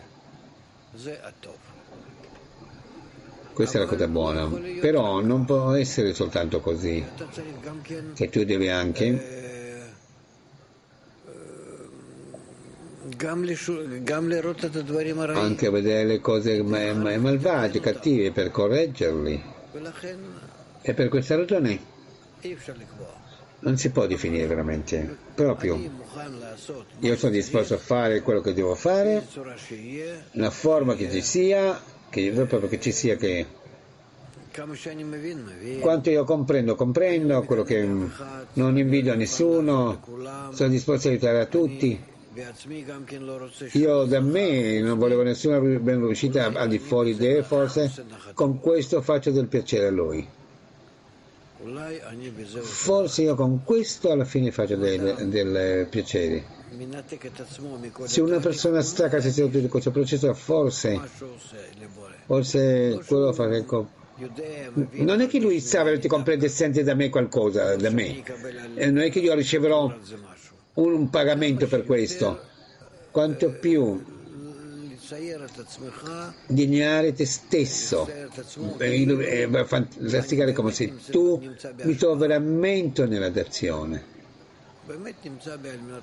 Questa 3.52 3.78
è 3.78 3.82
la 3.82 3.88
cosa 3.88 4.08
buona, 4.08 4.48
però 4.80 5.20
non 5.20 5.44
può 5.44 5.74
essere 5.74 6.14
soltanto 6.14 6.62
così, 6.62 7.06
che 8.14 8.30
tu 8.30 8.46
devi 8.46 8.70
anche 8.70 9.44
anche 15.34 15.70
vedere 15.70 16.06
le 16.06 16.20
cose 16.22 16.62
malvagie, 16.64 17.80
cattive 17.82 18.32
per 18.32 18.52
correggerli. 18.52 19.44
E 20.82 20.94
per 20.94 21.10
questa 21.10 21.36
ragione 21.36 21.80
non 23.66 23.78
si 23.78 23.90
può 23.90 24.06
definire 24.06 24.46
veramente 24.46 25.18
proprio. 25.34 25.80
Io 27.00 27.18
sono 27.18 27.32
disposto 27.32 27.74
a 27.74 27.78
fare 27.78 28.22
quello 28.22 28.40
che 28.40 28.54
devo 28.54 28.76
fare, 28.76 29.26
una 30.34 30.52
forma 30.52 30.96
che 30.96 31.10
ci 31.10 31.22
sia, 31.22 31.80
che 32.10 32.32
proprio 32.32 32.70
che 32.70 32.80
ci 32.80 32.92
sia 32.92 33.16
che 33.16 33.46
quanto 35.82 36.10
io 36.12 36.24
comprendo, 36.24 36.76
comprendo 36.76 37.42
quello 37.42 37.64
che 37.64 37.86
non 38.54 38.78
invidio 38.78 39.12
a 39.12 39.16
nessuno, 39.16 40.02
sono 40.54 40.70
disposto 40.70 41.08
a 41.08 41.12
aiutare 41.12 41.42
a 41.42 41.46
tutti. 41.48 42.14
Io 43.72 44.04
da 44.04 44.20
me 44.20 44.80
non 44.80 44.98
volevo 44.98 45.24
nessuna 45.24 45.60
ben 45.60 46.06
riuscita 46.06 46.52
al 46.54 46.68
di 46.68 46.80
fuori 46.80 47.16
di 47.16 47.42
forse 47.42 47.92
con 48.34 48.60
questo 48.60 49.02
faccio 49.02 49.32
del 49.32 49.48
piacere 49.48 49.88
a 49.88 49.92
lui. 49.92 50.28
Forse 52.62 53.24
io 53.24 53.36
con 53.36 53.64
questo 53.64 54.12
alla 54.12 54.26
fine 54.26 54.52
faccio 54.52 54.76
del, 54.76 55.28
del 55.30 55.88
piacere. 55.90 56.44
Se 58.04 58.22
una 58.22 58.40
persona 58.40 58.82
stacca 58.82 59.20
se 59.20 59.32
stessa 59.32 59.48
di 59.48 59.68
questo 59.68 59.90
processo, 59.90 60.32
forse, 60.36 61.00
forse 62.26 63.02
quello 63.08 63.34
fa 63.34 63.50
che 63.50 63.66
non 65.04 65.22
è 65.22 65.28
che 65.28 65.40
lui 65.40 65.60
sa 65.60 65.84
ti 65.98 66.08
comprende 66.08 66.46
e 66.46 66.50
sente 66.50 66.84
da 66.84 66.94
me 66.94 67.10
qualcosa, 67.10 67.76
da 67.76 67.90
me. 67.90 68.24
E 68.76 68.92
non 68.92 69.04
è 69.04 69.10
che 69.10 69.20
io 69.20 69.34
riceverò 69.34 69.92
un 70.74 71.10
pagamento 71.10 71.68
per 71.68 71.84
questo. 71.84 72.40
Quanto 73.10 73.50
più 73.52 74.04
dignare 76.48 77.14
te 77.14 77.26
stesso, 77.26 78.10
fantasticare 79.66 80.54
come 80.54 80.72
se 80.72 80.94
tu 81.10 81.42
mi 81.84 81.96
trovi 81.96 82.20
veramente 82.20 83.06
nella 83.06 83.30
dazione. 83.30 84.14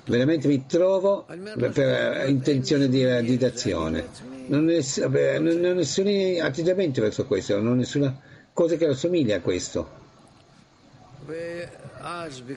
Veramente 0.05 0.47
mi 0.47 0.65
trovo 0.65 1.25
per 1.55 2.25
intenzione 2.27 2.89
di, 2.89 3.23
di 3.23 3.37
dazione. 3.37 4.07
Non 4.47 4.67
ho, 4.67 5.09
non 5.39 5.65
ho 5.65 5.73
nessun 5.73 6.39
atteggiamento 6.41 7.01
verso 7.01 7.25
questo, 7.25 7.55
non 7.57 7.73
ho 7.73 7.75
nessuna 7.75 8.19
cosa 8.51 8.75
che 8.75 8.87
assomiglia 8.87 9.37
a 9.37 9.41
questo. 9.41 10.01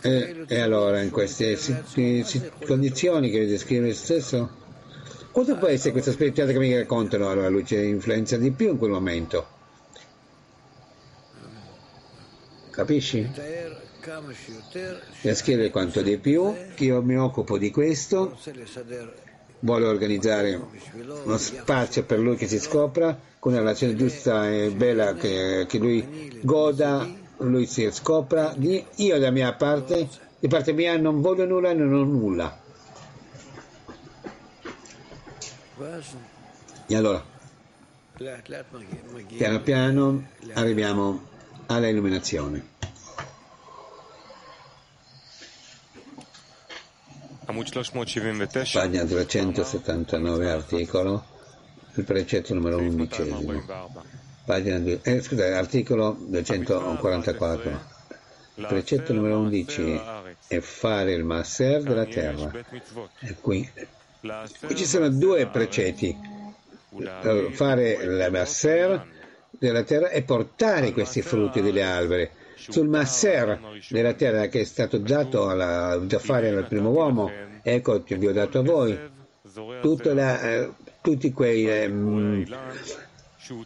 E, 0.01 0.45
e 0.49 0.61
allora 0.61 1.01
in 1.01 1.11
queste 1.11 1.57
condizioni 2.67 3.31
che 3.31 3.47
descrive 3.47 3.95
stesso, 3.95 4.65
cosa 5.37 5.55
può 5.57 5.69
essere 5.69 5.93
questa 5.93 6.13
spiritualità 6.13 6.59
che 6.59 6.65
mi 6.65 6.75
raccontano? 6.75 7.29
Allora 7.29 7.51
lui 7.51 7.67
ci 7.67 7.77
influenza 7.77 8.39
di 8.39 8.53
più 8.53 8.71
in 8.71 8.79
quel 8.79 8.91
momento. 8.91 9.47
Capisci? 12.71 13.31
Descrive 15.21 15.71
quanto 15.71 16.01
di 16.01 16.17
più 16.17 16.55
che 16.75 16.85
io 16.85 17.03
mi 17.03 17.19
occupo 17.19 17.59
di 17.59 17.71
questo, 17.71 18.39
vuole 19.59 19.85
organizzare 19.85 20.59
uno 21.25 21.37
spazio 21.37 22.05
per 22.05 22.19
lui 22.19 22.37
che 22.37 22.49
si 22.49 22.59
scopra 22.59 23.19
con 23.39 23.53
una 23.53 23.61
relazione 23.61 23.95
giusta 23.95 24.51
e 24.51 24.71
bella 24.71 25.13
che, 25.13 25.67
che 25.69 25.77
lui 25.77 26.41
goda 26.43 27.07
lui 27.39 27.67
si 27.67 27.87
scopra, 27.91 28.55
io 28.59 29.19
da 29.19 29.31
mia 29.31 29.53
parte, 29.53 30.09
di 30.39 30.49
parte 30.49 30.73
mia 30.73 30.97
non 30.97 31.21
voglio 31.21 31.45
nulla 31.45 31.73
e 31.73 31.75
non 31.75 31.93
ho 31.93 32.05
nulla. 32.05 32.65
E 36.87 36.97
allora, 36.97 37.23
piano 39.37 39.61
piano 39.61 40.27
arriviamo 40.55 41.27
alla 41.67 41.89
illuminazione. 41.89 42.75
Pagina 48.81 49.05
379 49.05 50.51
articolo, 50.51 51.25
il 51.95 52.05
precetto 52.05 52.55
numero 52.55 52.79
undicesimo. 52.79 53.63
pagina 54.47 54.79
2, 54.79 55.01
eh, 55.03 55.21
scusate, 55.21 55.53
articolo 55.53 56.17
244. 56.19 57.95
Precetto 58.55 59.13
numero 59.13 59.39
11 59.41 60.01
è 60.47 60.61
fare 60.61 61.13
il 61.13 61.25
masser 61.25 61.83
della 61.83 62.07
terra. 62.07 62.51
E 63.21 63.35
qui, 63.39 63.71
qui 64.65 64.75
ci 64.75 64.85
sono 64.85 65.09
due 65.09 65.47
precetti. 65.47 66.35
Fare 67.51 67.91
il 67.93 68.29
masser 68.31 69.07
della 69.51 69.83
terra 69.83 70.09
e 70.09 70.23
portare 70.23 70.93
questi 70.93 71.23
frutti 71.23 71.61
delle 71.61 71.83
alberi. 71.83 72.29
Sul 72.55 72.89
masser 72.89 73.61
della 73.91 74.15
terra 74.15 74.47
che 74.47 74.61
è 74.61 74.65
stato 74.65 74.99
dato 74.99 75.49
alla, 75.49 75.97
da 75.97 76.19
fare 76.19 76.49
al 76.49 76.67
primo 76.67 76.91
uomo, 76.91 77.31
ecco, 77.63 78.03
vi 78.07 78.27
ho 78.27 78.33
dato 78.33 78.61
a 78.61 78.63
voi, 78.63 78.99
la, 80.15 80.41
eh, 80.41 80.71
tutti 81.03 81.33
quei... 81.33 81.69
Eh, 81.69 82.45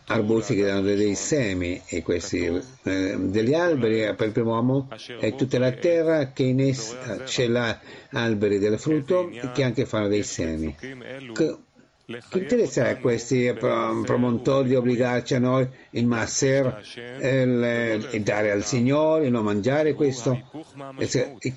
arbusti 0.06 0.54
che 0.54 0.64
danno 0.64 0.82
dei 0.82 1.14
semi 1.14 1.80
e 1.86 2.02
questi 2.02 2.46
eh, 2.82 3.16
degli 3.18 3.54
alberi 3.54 4.14
per 4.14 4.26
il 4.28 4.32
primo 4.32 4.50
uomo 4.50 4.88
è 5.18 5.34
tutta 5.34 5.58
la 5.58 5.72
terra 5.72 6.32
che 6.32 6.42
in 6.44 6.60
essa 6.60 7.22
c'è 7.24 7.46
la, 7.46 7.78
alberi 8.12 8.58
del 8.58 8.78
frutto 8.78 9.30
che 9.54 9.62
anche 9.62 9.86
fanno 9.86 10.08
dei 10.08 10.22
semi. 10.22 10.74
Che, 10.76 11.56
che 12.28 12.38
interessa 12.38 12.88
a 12.88 12.96
questi 12.96 13.54
promontori 13.56 14.68
di 14.68 14.74
obbligarci 14.74 15.34
a 15.34 15.38
noi 15.38 15.68
il 15.90 16.06
masser 16.06 16.82
e 17.20 18.20
dare 18.22 18.50
al 18.50 18.64
Signore, 18.64 19.28
non 19.28 19.44
mangiare 19.44 19.94
questo, 19.94 20.40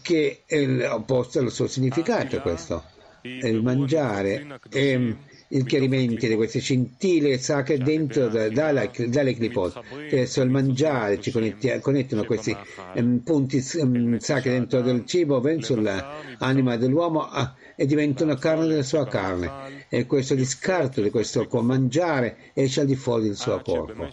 che 0.02 0.44
è 0.46 0.66
l'opposto 0.66 1.40
al 1.40 1.52
suo 1.52 1.68
significato 1.68 2.40
questo. 2.42 2.84
Il 3.22 3.64
mangiare 3.64 4.60
è 4.70 5.16
il 5.54 5.66
chiarimento 5.66 6.26
di 6.26 6.36
queste 6.36 6.60
scintille 6.60 7.38
sacre 7.38 7.78
dentro 7.78 8.28
da, 8.28 8.50
dalle, 8.50 8.92
dalle 9.08 9.36
clipot. 9.36 9.82
Adesso 10.08 10.42
il 10.42 10.50
mangiare 10.50 11.20
ci 11.22 11.32
connettono 11.32 12.24
questi 12.26 12.56
um, 12.96 13.20
punti 13.20 13.64
um, 13.76 14.18
sacri 14.18 14.50
dentro 14.50 14.82
del 14.82 15.06
cibo 15.06 15.40
verso 15.40 15.80
l'anima 15.80 16.76
dell'uomo 16.76 17.30
uh, 17.32 17.50
e 17.76 17.86
diventano 17.86 18.36
carne 18.36 18.68
della 18.68 18.84
sua 18.84 19.08
carne. 19.08 19.86
E 19.90 20.06
questo 20.08 20.34
discarto 20.34 21.02
di 21.02 21.12
questo 21.12 21.48
mangiare 21.62 22.38
esce 22.54 22.82
al 22.82 22.88
di 22.88 22.96
fuori 22.96 23.26
del 23.26 23.36
suo 23.36 23.62
corpo. 23.62 24.08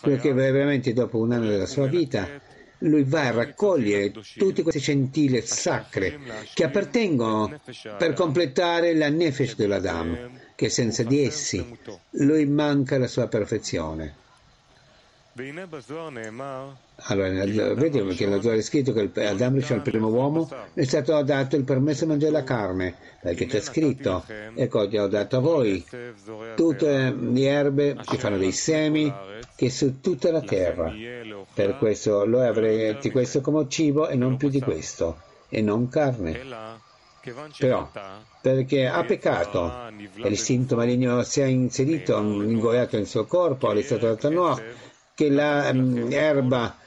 Perché 0.00 0.32
veramente 0.32 0.92
dopo 0.92 1.18
un 1.18 1.32
anno 1.32 1.48
della 1.48 1.66
sua 1.66 1.86
vita 1.86 2.28
lui 2.82 3.02
va 3.02 3.26
a 3.26 3.30
raccogliere 3.32 4.12
tutte 4.36 4.62
queste 4.62 4.80
centille 4.80 5.42
sacre 5.42 6.20
che 6.54 6.62
appartengono 6.62 7.60
per 7.98 8.12
completare 8.12 8.94
la 8.94 9.08
nefesh 9.08 9.56
dell'Adam 9.56 10.37
che 10.58 10.70
senza 10.70 11.04
di 11.04 11.24
essi 11.24 11.64
lui 12.10 12.44
manca 12.44 12.98
la 12.98 13.06
sua 13.06 13.28
perfezione. 13.28 14.12
Allora, 16.96 17.44
vediamo 17.74 18.10
che 18.10 18.26
nella 18.26 18.42
Zohar 18.42 18.56
è 18.56 18.62
scritto 18.62 18.92
che 18.92 19.08
Adamo, 19.24 19.60
cioè 19.60 19.76
il 19.76 19.84
primo 19.84 20.08
uomo, 20.08 20.50
è 20.74 20.82
stato 20.82 21.22
dato 21.22 21.54
il 21.54 21.62
permesso 21.62 22.02
di 22.02 22.10
mangiare 22.10 22.32
la 22.32 22.42
carne, 22.42 22.96
perché 23.22 23.46
c'è 23.46 23.60
scritto, 23.60 24.24
ecco, 24.56 24.86
gli 24.86 24.96
ho 24.96 25.06
dato 25.06 25.36
a 25.36 25.40
voi 25.40 25.86
tutte 26.56 27.12
le 27.16 27.42
erbe 27.44 27.96
che 28.04 28.18
fanno 28.18 28.36
dei 28.36 28.50
semi, 28.50 29.14
che 29.54 29.70
su 29.70 30.00
tutta 30.00 30.32
la 30.32 30.42
terra. 30.42 30.92
Per 31.54 31.78
questo 31.78 32.28
voi 32.28 32.48
avrete 32.48 33.12
questo 33.12 33.40
come 33.40 33.68
cibo 33.68 34.08
e 34.08 34.16
non 34.16 34.36
più 34.36 34.48
di 34.48 34.60
questo, 34.60 35.20
e 35.48 35.62
non 35.62 35.88
carne. 35.88 36.86
Però, 37.58 37.90
perché 38.40 38.86
ha 38.86 39.04
peccato. 39.04 39.88
e 39.88 40.28
l'istinto 40.28 40.76
maligno 40.76 41.22
si 41.22 41.40
è 41.40 41.44
inserito, 41.44 42.18
ingoiato 42.18 42.96
nel 42.96 43.06
suo 43.06 43.26
corpo, 43.26 43.72
è 43.72 43.82
stato 43.82 44.06
dato 44.06 44.26
a 44.26 44.30
Noah, 44.30 44.62
che 45.14 45.28
l'erba 45.28 46.76
mm, 46.76 46.86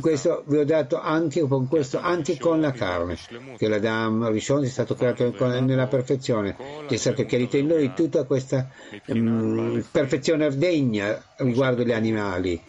questo 0.00 0.44
vi 0.46 0.58
ho 0.58 0.64
dato 0.64 1.00
anche 1.00 1.40
con 1.42 1.66
questo, 1.66 1.98
anche 1.98 2.38
con 2.38 2.60
la 2.60 2.72
carne, 2.72 3.16
che 3.56 3.68
l'Adam 3.68 4.28
Rishon 4.30 4.64
è 4.64 4.68
stato 4.68 4.94
creato 4.94 5.32
nella 5.60 5.86
perfezione, 5.86 6.56
che 6.86 6.94
è 6.94 6.98
stato 6.98 7.24
chiarito 7.24 7.56
in 7.56 7.66
lui 7.68 7.92
tutta 7.94 8.24
questa 8.24 8.68
um, 9.06 9.84
perfezione 9.90 10.54
degna 10.56 11.22
riguardo 11.36 11.82
gli 11.82 11.92
animali. 11.92 12.60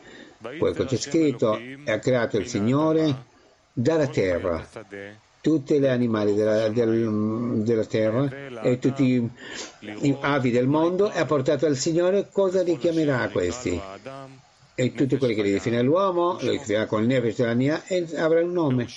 Poi 0.57 0.73
c'è 0.73 0.97
scritto, 0.97 1.59
ha 1.85 1.99
creato 1.99 2.37
il 2.37 2.47
Signore 2.47 3.25
dalla 3.71 4.07
terra 4.07 4.67
tutti 5.43 5.77
gli 5.77 5.85
animali 5.85 6.33
della, 6.33 6.69
del, 6.69 7.63
della 7.65 7.83
terra 7.83 8.61
e 8.61 8.79
tutti 8.79 9.29
i 9.81 10.17
avi 10.21 10.51
del 10.51 10.67
mondo 10.67 11.11
e 11.11 11.19
ha 11.19 11.25
portato 11.25 11.65
al 11.65 11.75
Signore 11.75 12.29
cosa 12.31 12.63
li 12.63 12.77
chiamerà 12.77 13.27
questi. 13.27 13.77
E 14.73 14.93
tutti 14.93 15.17
quelli 15.17 15.35
che 15.35 15.41
li 15.41 15.51
definirà 15.51 15.81
l'uomo, 15.81 16.37
lo 16.39 16.51
definirà 16.51 16.85
con 16.85 17.01
il 17.01 17.07
neve 17.07 17.33
della 17.35 17.55
mia 17.55 17.83
e 17.85 18.07
avrà 18.15 18.41
un 18.41 18.53
nome. 18.53 18.87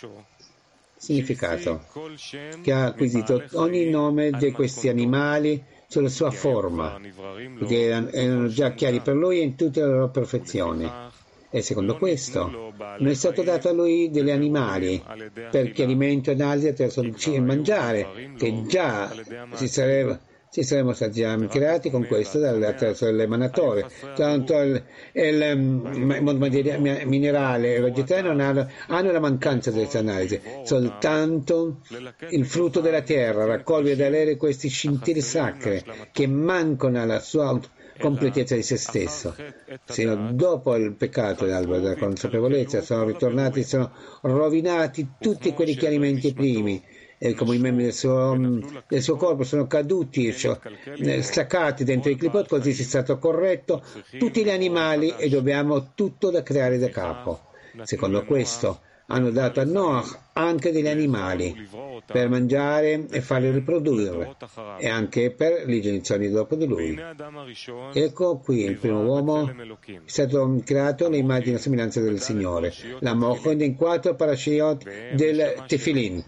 Significato 0.96 1.84
che 2.62 2.72
ha 2.72 2.86
acquisito 2.86 3.42
ogni 3.54 3.90
nome 3.90 4.30
di 4.30 4.52
questi 4.52 4.88
animali 4.88 5.60
sulla 5.88 6.08
sua 6.08 6.30
forma, 6.30 6.96
perché 7.58 7.88
erano 8.12 8.46
già 8.46 8.72
chiari 8.72 9.00
per 9.00 9.16
lui 9.16 9.42
in 9.42 9.56
tutte 9.56 9.80
le 9.80 9.88
loro 9.88 10.10
perfezioni. 10.10 10.88
E 11.50 11.62
secondo 11.62 11.96
questo 11.96 12.72
non 12.98 13.06
è 13.06 13.14
stato 13.14 13.42
dato 13.42 13.68
a 13.68 13.72
lui 13.72 14.10
degli 14.10 14.30
animali 14.30 15.02
perché 15.50 15.84
alimento 15.84 16.30
ed 16.30 16.40
altri 16.40 16.68
attraverso 16.68 17.02
il 17.02 17.42
mangiare, 17.42 18.32
che 18.36 18.64
già 18.66 19.12
si 19.54 19.68
sarebbe 19.68 20.34
ci 20.56 20.62
saremmo 20.62 20.94
stati 20.94 21.20
già 21.20 21.36
creati 21.48 21.90
con 21.90 22.06
questo 22.06 22.38
attraverso 22.38 23.10
l'emanatore. 23.10 23.88
Tanto 24.14 24.54
il, 24.58 25.58
mondo 25.58 26.48
minerale 26.48 27.74
e 27.74 27.80
vegetale 27.80 28.22
non 28.22 28.40
hanno, 28.40 28.66
hanno 28.86 29.12
la 29.12 29.20
mancanza 29.20 29.70
di 29.70 29.80
questa 29.80 29.98
analisi, 29.98 30.40
soltanto 30.64 31.80
il 32.30 32.46
frutto 32.46 32.80
della 32.80 33.02
terra 33.02 33.44
raccoglie 33.44 33.96
da 33.96 34.08
lei 34.08 34.36
questi 34.36 34.68
scintille 34.68 35.20
sacre 35.20 35.84
che 36.12 36.26
mancano 36.26 37.02
alla 37.02 37.20
sua 37.20 37.60
completezza 37.98 38.54
di 38.54 38.62
se 38.62 38.76
stesso. 38.76 39.34
Sino 39.84 40.32
dopo 40.32 40.74
il 40.76 40.94
peccato 40.94 41.44
dell'albero 41.44 41.80
della 41.80 41.96
consapevolezza 41.96 42.80
sono 42.82 43.04
ritornati, 43.04 43.62
sono 43.62 43.90
rovinati 44.22 45.08
tutti 45.18 45.52
quegli 45.52 45.76
chiarimenti 45.76 46.32
primi 46.32 46.82
e 47.18 47.34
come 47.34 47.56
i 47.56 47.58
membri 47.58 47.84
del 47.84 47.94
suo, 47.94 48.36
del 48.86 49.02
suo, 49.02 49.16
corpo 49.16 49.42
sono 49.42 49.66
caduti, 49.66 50.34
cioè, 50.34 50.58
staccati 51.20 51.84
dentro 51.84 52.10
i 52.10 52.16
clipot, 52.16 52.46
così 52.46 52.72
si 52.72 52.82
è 52.82 52.84
stato 52.84 53.18
corretto 53.18 53.82
tutti 54.18 54.44
gli 54.44 54.50
animali 54.50 55.14
e 55.16 55.28
dobbiamo 55.28 55.92
tutto 55.94 56.30
da 56.30 56.42
creare 56.42 56.78
da 56.78 56.88
capo. 56.90 57.40
Secondo 57.82 58.24
questo, 58.24 58.80
hanno 59.06 59.30
dato 59.30 59.60
a 59.60 59.64
Noah 59.64 60.04
anche 60.32 60.72
degli 60.72 60.88
animali 60.88 61.68
per 62.04 62.28
mangiare 62.28 63.06
e 63.10 63.20
farli 63.20 63.50
riprodurre 63.50 64.36
e 64.78 64.88
anche 64.88 65.30
per 65.30 65.64
le 65.66 65.80
generazioni 65.80 66.28
dopo 66.28 66.54
di 66.54 66.66
lui. 66.66 66.98
Ecco 67.92 68.38
qui 68.38 68.64
il 68.64 68.76
primo 68.76 69.02
uomo 69.02 69.48
è 69.48 70.00
stato 70.04 70.60
creato 70.64 71.06
all'immagine 71.06 71.56
e 71.56 71.58
somiglianza 71.58 72.00
del 72.00 72.20
Signore, 72.20 72.72
la 73.00 73.14
Mochon 73.14 73.60
in 73.60 73.76
quattro 73.76 74.14
parashiot 74.14 75.14
del 75.14 75.64
Tefilin 75.66 76.24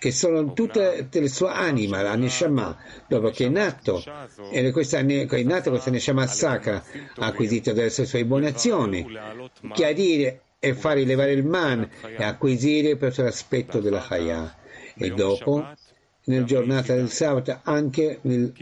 che 0.00 0.12
sono 0.12 0.54
tutte 0.54 1.08
le 1.10 1.28
sue 1.28 1.50
anime, 1.50 2.02
la 2.02 2.16
Neshama, 2.16 2.74
dopo 3.06 3.28
che 3.28 3.44
è 3.44 3.48
nato, 3.50 4.02
e 4.50 4.70
questa, 4.70 4.96
è 4.96 5.42
nata 5.42 5.68
questa 5.68 5.90
Neshama 5.90 6.26
sacra, 6.26 6.82
ha 7.16 7.26
acquisito 7.26 7.68
adesso 7.68 8.00
le 8.00 8.06
sue 8.06 8.24
buone 8.24 8.48
azioni, 8.48 9.06
chiarire 9.74 10.40
e 10.62 10.74
far 10.74 10.96
rilevare 10.96 11.32
il 11.32 11.44
man 11.44 11.88
e 12.16 12.22
acquisire 12.22 12.96
questo 12.98 13.22
l'aspetto 13.22 13.80
della 13.80 14.04
Chaya. 14.06 14.54
E 14.94 15.10
dopo, 15.10 15.66
nel 16.24 16.44
giornata 16.44 16.94
del 16.94 17.08
sabato, 17.08 17.58
anche 17.62 18.18
il, 18.22 18.52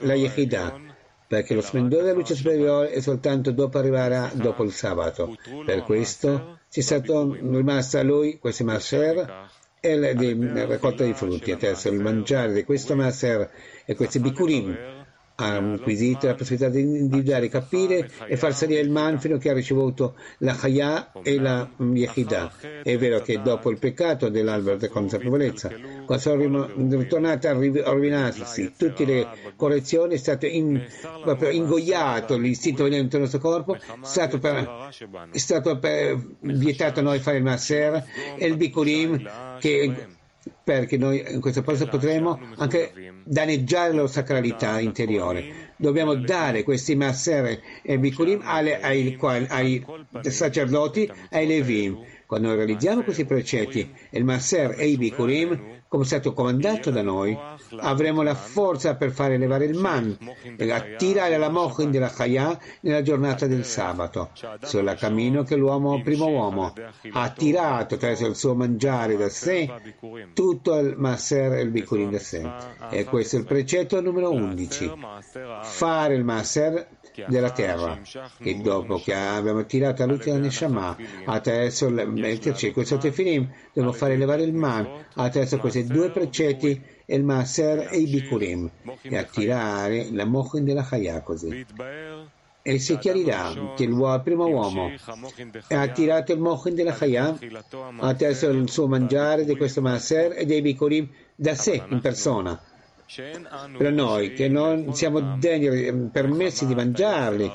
la 0.00 0.14
Yehidah, 0.14 0.80
perché 1.26 1.54
lo 1.54 1.60
splendore 1.60 2.04
della 2.04 2.14
luce 2.14 2.36
superiore 2.36 2.92
è 2.92 3.00
soltanto 3.00 3.50
dopo 3.50 3.78
arriverà 3.78 4.30
dopo 4.32 4.62
il 4.62 4.72
sabato. 4.72 5.36
Per 5.64 5.82
questo 5.82 6.60
ci 6.70 6.80
è 6.80 6.82
stato 6.82 7.34
rimasto 7.34 7.98
a 7.98 8.02
lui 8.02 8.38
questo 8.38 8.62
Maser 8.62 9.48
e 9.80 9.96
la, 9.96 10.66
raccolta 10.66 11.04
di 11.04 11.14
frutti, 11.14 11.50
attraverso 11.50 11.88
il 11.88 11.98
mangiare 11.98 12.52
di 12.52 12.62
questo 12.62 12.94
Maser 12.94 13.50
e 13.84 13.94
questi 13.96 14.20
Bikurim 14.20 14.99
ha 15.40 15.56
acquisito 15.56 16.26
la 16.26 16.34
possibilità 16.34 16.68
di 16.68 16.80
individuare, 16.80 17.48
capire 17.48 18.10
e 18.26 18.36
far 18.36 18.54
salire 18.54 18.80
il 18.80 18.90
man 18.90 19.18
fino 19.18 19.36
a 19.36 19.38
che 19.38 19.50
ha 19.50 19.54
ricevuto 19.54 20.14
la 20.38 20.54
Chaya 20.54 21.12
e 21.22 21.38
la 21.38 21.68
Yehidah. 21.76 22.52
È 22.82 22.96
vero 22.98 23.20
che 23.20 23.40
dopo 23.42 23.70
il 23.70 23.78
peccato 23.78 24.28
dell'albero 24.28 24.76
della 24.76 24.92
consapevolezza, 24.92 25.70
quando 26.04 26.18
sono 26.18 26.68
ritornate 26.98 27.48
a 27.48 27.52
rovinarsi 27.52 28.72
tutte 28.76 29.04
le 29.04 29.26
correzioni, 29.56 30.14
è 30.14 30.18
stato 30.18 30.46
in, 30.46 30.82
proprio 31.22 31.50
ingoiato 31.50 32.36
l'istinto 32.36 32.84
venente 32.84 33.10
del 33.10 33.20
nostro 33.20 33.40
corpo, 33.40 33.74
è 33.74 33.80
stato, 34.02 34.38
per, 34.38 34.88
è 35.32 35.38
stato 35.38 35.78
per, 35.78 36.18
vietato 36.40 37.00
a 37.00 37.02
noi 37.02 37.18
fare 37.18 37.38
il 37.38 37.42
Maser 37.42 38.04
e 38.36 38.46
il 38.46 38.56
Bikurim 38.56 39.58
che 39.58 40.18
perché 40.64 40.96
noi 40.96 41.22
in 41.28 41.40
questo 41.40 41.62
posto 41.62 41.86
potremo 41.86 42.38
anche 42.56 42.92
danneggiare 43.24 43.92
la 43.92 44.06
sacralità 44.06 44.80
interiore. 44.80 45.72
Dobbiamo 45.76 46.14
dare 46.14 46.62
questi 46.62 46.94
masser 46.96 47.60
e 47.82 47.98
bikurim 47.98 48.40
ai, 48.44 48.72
ai, 48.72 49.18
ai 49.48 49.84
sacerdoti, 50.22 51.10
ai 51.30 51.46
levim. 51.46 51.98
Quando 52.26 52.54
realizziamo 52.54 53.02
questi 53.02 53.24
precetti, 53.24 53.90
il 54.10 54.24
masser 54.24 54.76
e 54.78 54.86
i 54.86 54.96
bikurim, 54.96 55.79
come 55.90 56.04
è 56.04 56.06
stato 56.06 56.32
comandato 56.34 56.92
da 56.92 57.02
noi, 57.02 57.36
avremo 57.78 58.22
la 58.22 58.36
forza 58.36 58.94
per 58.94 59.10
fare 59.10 59.34
elevare 59.34 59.64
il 59.64 59.76
man 59.76 60.16
e 60.56 60.70
attirare 60.70 61.36
la 61.36 61.48
mochin 61.48 61.90
della 61.90 62.08
Chaya 62.08 62.56
nella 62.82 63.02
giornata 63.02 63.48
del 63.48 63.64
sabato, 63.64 64.30
sul 64.62 64.94
cammino 64.96 65.42
che 65.42 65.56
l'uomo, 65.56 66.00
primo 66.00 66.28
uomo, 66.28 66.72
ha 67.10 67.22
attirato 67.22 67.96
attraverso 67.96 68.26
il 68.26 68.36
suo 68.36 68.54
mangiare 68.54 69.16
da 69.16 69.28
sé 69.28 69.68
tutto 70.32 70.78
il 70.78 70.94
Maser 70.96 71.54
e 71.54 71.62
il 71.62 71.70
Bikurim 71.70 72.12
da 72.12 72.20
sé. 72.20 72.48
E 72.88 73.04
questo 73.04 73.34
è 73.34 73.38
il 73.40 73.46
precetto 73.46 74.00
numero 74.00 74.30
11. 74.30 74.92
Fare 75.62 76.14
il 76.14 76.22
Maser 76.22 76.86
della 77.26 77.50
terra 77.50 77.98
e 78.38 78.54
dopo 78.56 78.98
che 78.98 79.14
abbiamo 79.14 79.64
tirato 79.66 80.04
la 80.06 80.12
luce 80.12 80.30
della 80.30 80.44
Neshama 80.44 80.96
attraverso 81.26 81.88
il 81.88 82.72
questo 82.72 82.98
tefilim 82.98 83.48
dobbiamo 83.72 83.92
fare 83.92 84.14
elevare 84.14 84.42
il 84.42 84.54
man 84.54 84.86
attraverso 85.14 85.58
questi 85.80 85.92
due 85.92 86.10
precetti 86.10 86.82
il 87.06 87.24
Maser 87.24 87.88
e 87.90 87.98
i 87.98 88.06
Bikurim 88.06 88.70
e 89.02 89.16
attirare 89.16 90.08
la 90.12 90.24
mochin 90.24 90.64
della 90.64 90.82
Chaya 90.82 91.20
così. 91.22 91.66
E 92.62 92.78
si 92.78 92.98
chiarirà 92.98 93.72
che 93.74 93.84
il 93.84 94.20
primo 94.22 94.46
uomo 94.46 94.92
ha 95.68 95.80
attirato 95.80 96.32
il 96.32 96.40
mochin 96.40 96.74
della 96.74 96.92
Chaya 96.92 97.36
attraverso 97.98 98.48
il 98.50 98.68
suo 98.68 98.86
mangiare 98.86 99.44
di 99.44 99.56
questo 99.56 99.80
Maser 99.80 100.34
e 100.36 100.44
dei 100.44 100.60
Bikurim 100.60 101.08
da 101.34 101.54
sé 101.54 101.82
in 101.88 102.00
persona. 102.00 102.60
Per 103.76 103.92
noi 103.92 104.34
che 104.34 104.48
non 104.48 104.94
siamo 104.94 105.36
degni, 105.36 106.10
permessi 106.12 106.64
di 106.66 106.76
mangiarli 106.76 107.50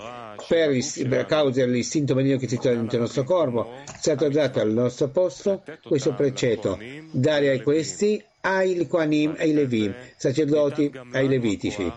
per, 0.48 0.78
per 1.08 1.26
causa 1.26 1.66
dell'istinto 1.66 2.14
maligno 2.16 2.38
che 2.38 2.48
si 2.48 2.58
trova 2.58 2.76
dentro 2.78 2.98
il 2.98 3.02
nostro 3.04 3.24
corpo, 3.24 3.72
è 3.72 3.98
stato 3.98 4.30
dato 4.30 4.60
al 4.60 4.72
nostro 4.72 5.10
posto 5.10 5.64
questo 5.84 6.14
precetto, 6.14 6.78
dare 7.12 7.52
a 7.52 7.62
questi 7.62 8.24
ai 8.42 8.88
Quanim, 8.88 9.36
ai 9.38 9.54
Levim, 9.54 9.94
sacerdoti, 10.16 10.92
ai 11.12 11.28
Levitici. 11.28 11.92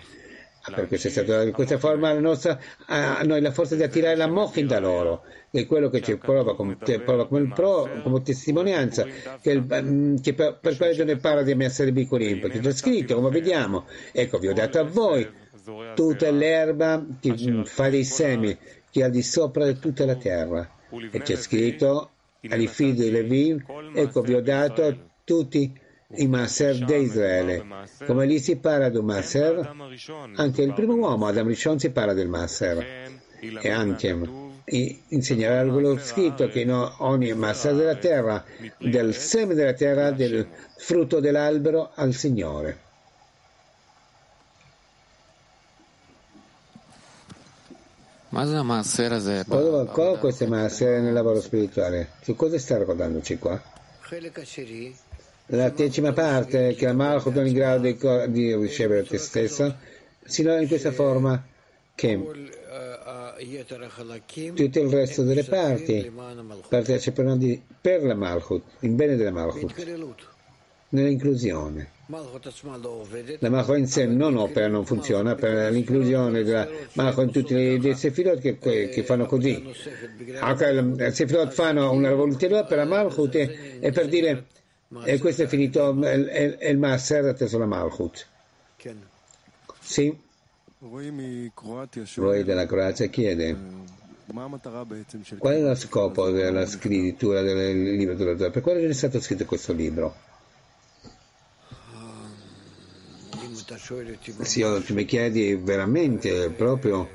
Per 0.74 0.86
questo 0.86 1.08
è 1.08 1.10
stato 1.10 1.40
in 1.40 1.52
questa 1.52 1.78
forma 1.78 2.12
la 2.12 2.20
nostra, 2.20 2.58
a 2.86 3.22
noi 3.22 3.40
la 3.40 3.52
forza 3.52 3.74
di 3.74 3.82
attirare 3.82 4.16
la 4.16 4.26
mochin 4.26 4.66
da 4.66 4.78
loro. 4.78 5.22
È 5.50 5.64
quello 5.66 5.88
che 5.88 6.02
ci 6.02 6.16
prova, 6.18 6.54
come, 6.54 6.76
prova 6.76 7.26
come, 7.26 7.48
pro, 7.54 7.88
come 8.02 8.20
testimonianza, 8.20 9.06
che, 9.40 9.50
il, 9.50 9.64
mm, 9.66 10.16
che 10.16 10.34
per, 10.34 10.58
per 10.60 10.76
quello 10.76 11.04
ne 11.04 11.16
parla 11.16 11.42
di 11.42 11.56
essere 11.64 11.90
Bikurim, 11.90 12.40
perché 12.40 12.58
c'è 12.58 12.72
scritto, 12.72 13.14
come 13.14 13.30
vediamo, 13.30 13.86
ecco, 14.12 14.38
vi 14.38 14.48
ho 14.48 14.52
dato 14.52 14.78
a 14.78 14.82
voi 14.82 15.26
tutta 15.94 16.30
l'erba 16.30 17.04
che 17.20 17.62
fa 17.64 17.88
dei 17.88 18.04
semi, 18.04 18.56
che 18.90 19.04
al 19.04 19.10
di 19.10 19.22
sopra 19.22 19.66
di 19.66 19.78
tutta 19.78 20.04
la 20.04 20.16
terra. 20.16 20.68
E 21.10 21.20
c'è 21.20 21.36
scritto, 21.36 22.10
ai 22.48 22.66
figli 22.66 23.02
di 23.02 23.10
Levi, 23.10 23.62
ecco, 23.94 24.22
vi 24.22 24.34
ho 24.34 24.40
dato 24.40 24.96
tutti 25.24 25.72
i 26.16 26.26
Maser 26.26 26.84
di 26.84 26.94
Israele. 26.96 27.64
Come 28.06 28.26
lì 28.26 28.38
si 28.38 28.56
parla 28.56 28.88
di 28.88 28.96
un 28.96 29.04
Maser, 29.04 29.74
anche 30.36 30.62
il 30.62 30.72
primo 30.72 30.94
uomo, 30.94 31.26
Adam 31.26 31.46
Rishon, 31.46 31.78
si 31.78 31.90
parla 31.90 32.14
del 32.14 32.28
Maser. 32.28 32.86
E 33.40 33.70
anche 33.70 34.46
insegnerà 35.08 35.70
quello 35.70 35.98
scritto 35.98 36.48
che 36.48 36.60
in 36.60 36.72
ogni 36.98 37.32
massa 37.34 37.72
della 37.72 37.96
terra, 37.96 38.44
del 38.78 39.14
seme 39.14 39.54
della 39.54 39.74
terra, 39.74 40.10
del 40.10 40.46
frutto 40.76 41.20
dell'albero 41.20 41.90
al 41.94 42.12
Signore. 42.14 42.86
Cosa, 49.48 49.84
cosa 49.86 50.18
questo 50.18 50.44
è 50.44 50.46
Maaser 50.46 51.00
nel 51.00 51.14
lavoro 51.14 51.40
spirituale? 51.40 52.10
Su 52.20 52.36
cosa 52.36 52.58
sta 52.58 52.76
ricordandoci 52.76 53.38
qua? 53.38 53.60
La 55.46 55.70
decima 55.70 56.12
parte, 56.12 56.74
che 56.74 56.84
la 56.84 56.92
Malchut 56.92 57.32
non 57.34 57.44
è 57.44 57.48
in 57.48 57.54
grado 57.54 57.82
di, 57.82 57.96
di 58.30 58.54
ricevere 58.54 59.04
te 59.04 59.16
stessa, 59.16 59.78
sino 60.22 60.54
in 60.60 60.68
questa 60.68 60.92
forma 60.92 61.42
che 61.94 62.22
tutto 64.54 64.78
il 64.80 64.90
resto 64.90 65.22
delle 65.22 65.44
parti 65.44 66.12
partecipano 66.68 67.36
di, 67.36 67.60
per 67.80 68.02
la 68.04 68.14
Malchut, 68.14 68.62
in 68.80 68.94
bene 68.94 69.16
della 69.16 69.30
Malchut, 69.30 69.74
nell'inclusione. 70.90 71.96
La 73.40 73.50
Malchut 73.50 73.76
in 73.76 73.86
sé 73.86 74.06
non 74.06 74.36
opera, 74.36 74.66
non 74.66 74.86
funziona 74.86 75.34
per 75.34 75.70
l'inclusione 75.70 76.42
della 76.42 76.66
Malchut 76.94 77.24
in 77.24 77.30
tutti 77.32 77.54
i 77.54 77.94
Sefirot 77.94 78.40
che, 78.40 78.58
che, 78.58 79.02
fanno 79.04 79.26
così. 79.26 79.62
I 79.68 81.10
Sefirot 81.12 81.52
fanno 81.52 81.90
una 81.92 82.08
rivoluzione 82.08 82.64
per 82.64 82.78
la 82.78 82.84
Malchut 82.86 83.34
e, 83.34 83.78
e 83.80 83.92
per 83.92 84.08
dire 84.08 84.46
e 85.04 85.18
questo 85.18 85.42
è 85.42 85.46
finito, 85.46 86.00
è, 86.02 86.56
il 86.70 86.78
Maser 86.78 87.26
atteso 87.26 87.58
la 87.58 87.66
Malchut. 87.66 88.26
Sì. 89.80 90.16
Voi 92.22 92.44
della 92.44 92.66
Croazia 92.66 93.06
chiede 93.08 93.56
qual 95.38 95.54
è 95.54 95.60
lo 95.60 95.74
scopo 95.74 96.30
della 96.30 96.66
scrittura 96.66 97.40
del 97.40 97.96
libro 97.96 98.14
della 98.14 98.34
Torah? 98.34 98.50
Per 98.50 98.62
quale 98.62 98.86
è 98.86 98.92
stato 98.92 99.20
scritto 99.20 99.46
questo 99.46 99.72
libro? 99.72 100.27
Se 103.76 104.82
tu 104.82 104.94
mi 104.94 105.04
chiedi 105.04 105.54
veramente 105.54 106.48
proprio. 106.50 107.06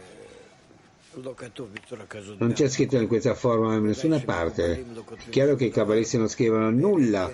non 2.37 2.53
c'è 2.53 2.69
scritto 2.69 2.97
in 2.97 3.07
questa 3.07 3.33
forma 3.33 3.75
in 3.75 3.83
nessuna 3.83 4.19
parte. 4.19 4.85
È 5.25 5.29
chiaro 5.29 5.55
che 5.55 5.65
i 5.65 5.69
cabalisti 5.71 6.17
non 6.17 6.27
scrivono 6.27 6.69
nulla, 6.69 7.31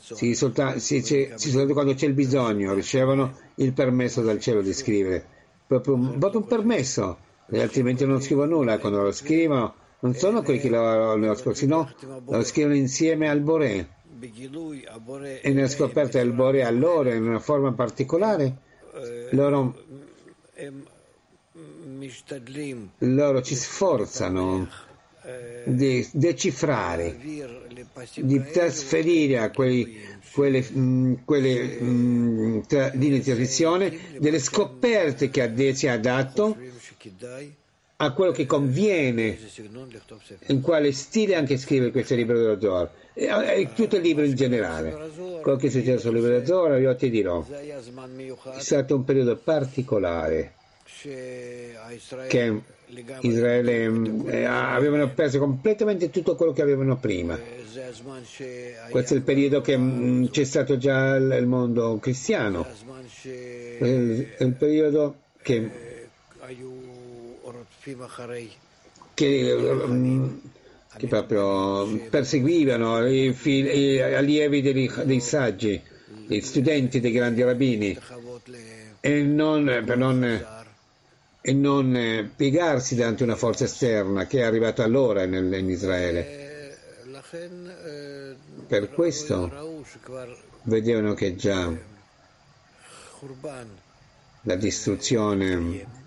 si 0.00 0.34
soltanto, 0.34 0.78
si, 0.78 1.02
si, 1.02 1.30
soltanto 1.36 1.74
quando 1.74 1.94
c'è 1.94 2.06
il 2.06 2.14
bisogno 2.14 2.72
ricevono 2.74 3.38
il 3.56 3.72
permesso 3.74 4.22
dal 4.22 4.40
cielo 4.40 4.62
di 4.62 4.72
scrivere. 4.72 5.26
Proprio, 5.66 5.96
proprio 6.18 6.40
un 6.40 6.46
permesso, 6.46 7.18
altrimenti 7.52 8.06
non 8.06 8.22
scrivo 8.22 8.46
nulla. 8.46 8.78
Quando 8.78 9.02
lo 9.02 9.12
scrivono, 9.12 9.74
non 10.00 10.14
sono 10.14 10.42
quelli 10.42 10.60
che 10.60 10.70
lo, 10.70 11.16
lo 11.16 11.34
scrivono, 11.34 11.94
lo 12.26 12.44
scrivono 12.44 12.74
insieme 12.74 13.28
al 13.28 13.40
Boré. 13.40 13.88
E 15.40 15.52
nella 15.52 15.68
scoperta 15.68 16.18
del 16.18 16.32
Boré 16.32 16.64
a 16.64 16.70
loro, 16.70 17.12
in 17.12 17.22
una 17.24 17.40
forma 17.40 17.72
particolare, 17.72 18.56
loro, 19.30 19.74
loro 22.98 23.42
ci 23.42 23.54
sforzano 23.54 24.68
di 25.64 26.06
decifrare, 26.12 27.16
di 28.16 28.42
trasferire 28.52 29.38
a 29.38 29.50
quei 29.50 30.12
quelle, 30.34 30.60
mh, 30.60 30.78
mm, 30.78 31.14
quelle 31.24 31.80
mh, 31.80 31.86
mm, 31.86 32.60
tra, 32.66 32.88
linee 32.88 33.18
di 33.18 33.24
tradizione, 33.24 33.98
delle 34.18 34.40
scoperte 34.40 35.30
che 35.30 35.74
si 35.74 35.86
ha 35.86 35.96
dato 35.98 36.56
a 37.96 38.12
quello 38.12 38.32
che 38.32 38.46
conviene, 38.46 39.38
in 40.48 40.60
quale 40.60 40.92
stile 40.92 41.36
anche 41.36 41.56
scrive 41.56 41.90
questo 41.90 42.14
libro 42.14 42.38
della 42.38 42.60
Zohar, 42.60 42.90
e, 43.12 43.26
e, 43.26 43.68
tutto 43.74 43.96
il 43.96 44.02
libro 44.02 44.24
in 44.24 44.34
generale. 44.34 45.10
Quello 45.40 45.56
che 45.56 45.68
è 45.68 45.70
successo 45.70 46.00
sul 46.00 46.14
libro 46.14 46.30
della 46.30 46.44
Zohar, 46.44 46.80
io 46.80 46.94
ti 46.96 47.10
dirò, 47.10 47.44
è 47.46 48.60
stato 48.60 48.96
un 48.96 49.04
periodo 49.04 49.36
particolare 49.36 50.54
che 52.28 52.60
Israele 53.20 54.26
eh, 54.26 54.44
avevano 54.44 55.08
perso 55.12 55.38
completamente 55.38 56.10
tutto 56.10 56.34
quello 56.34 56.52
che 56.52 56.62
avevano 56.62 56.96
prima. 56.96 57.38
Questo 58.90 59.14
è 59.14 59.16
il 59.16 59.22
periodo 59.22 59.60
che 59.60 59.76
mh, 59.76 59.82
mm, 59.82 60.24
c'è 60.26 60.44
stato 60.44 60.76
già 60.76 61.16
il, 61.16 61.46
mondo 61.46 61.98
cristiano, 61.98 62.66
il, 63.22 64.34
è 64.36 64.44
il 64.44 64.52
periodo 64.52 65.16
che, 65.42 65.83
che, 69.14 69.56
mm, 69.86 70.36
che 70.96 71.06
proprio 71.06 71.86
perseguivano 72.08 73.06
i, 73.06 73.32
figli, 73.32 73.96
gli 73.96 74.00
allievi 74.00 74.62
dei, 74.62 74.90
dei 75.04 75.20
saggi, 75.20 75.80
gli 76.26 76.40
studenti 76.40 77.00
dei 77.00 77.12
grandi 77.12 77.42
rabbini, 77.42 77.98
e 79.00 79.22
non, 79.22 79.82
per 79.84 79.96
non 79.98 80.52
e 81.46 81.52
non 81.52 82.30
piegarsi 82.34 82.94
davanti 82.94 83.20
a 83.22 83.26
una 83.26 83.36
forza 83.36 83.64
esterna 83.64 84.26
che 84.26 84.38
è 84.38 84.44
arrivata 84.44 84.82
allora 84.82 85.26
nel, 85.26 85.52
in 85.52 85.68
Israele. 85.68 86.78
Per 88.66 88.88
questo 88.88 89.84
vedevano 90.62 91.12
che 91.12 91.36
già 91.36 91.70
la 94.40 94.54
distruzione 94.54 96.03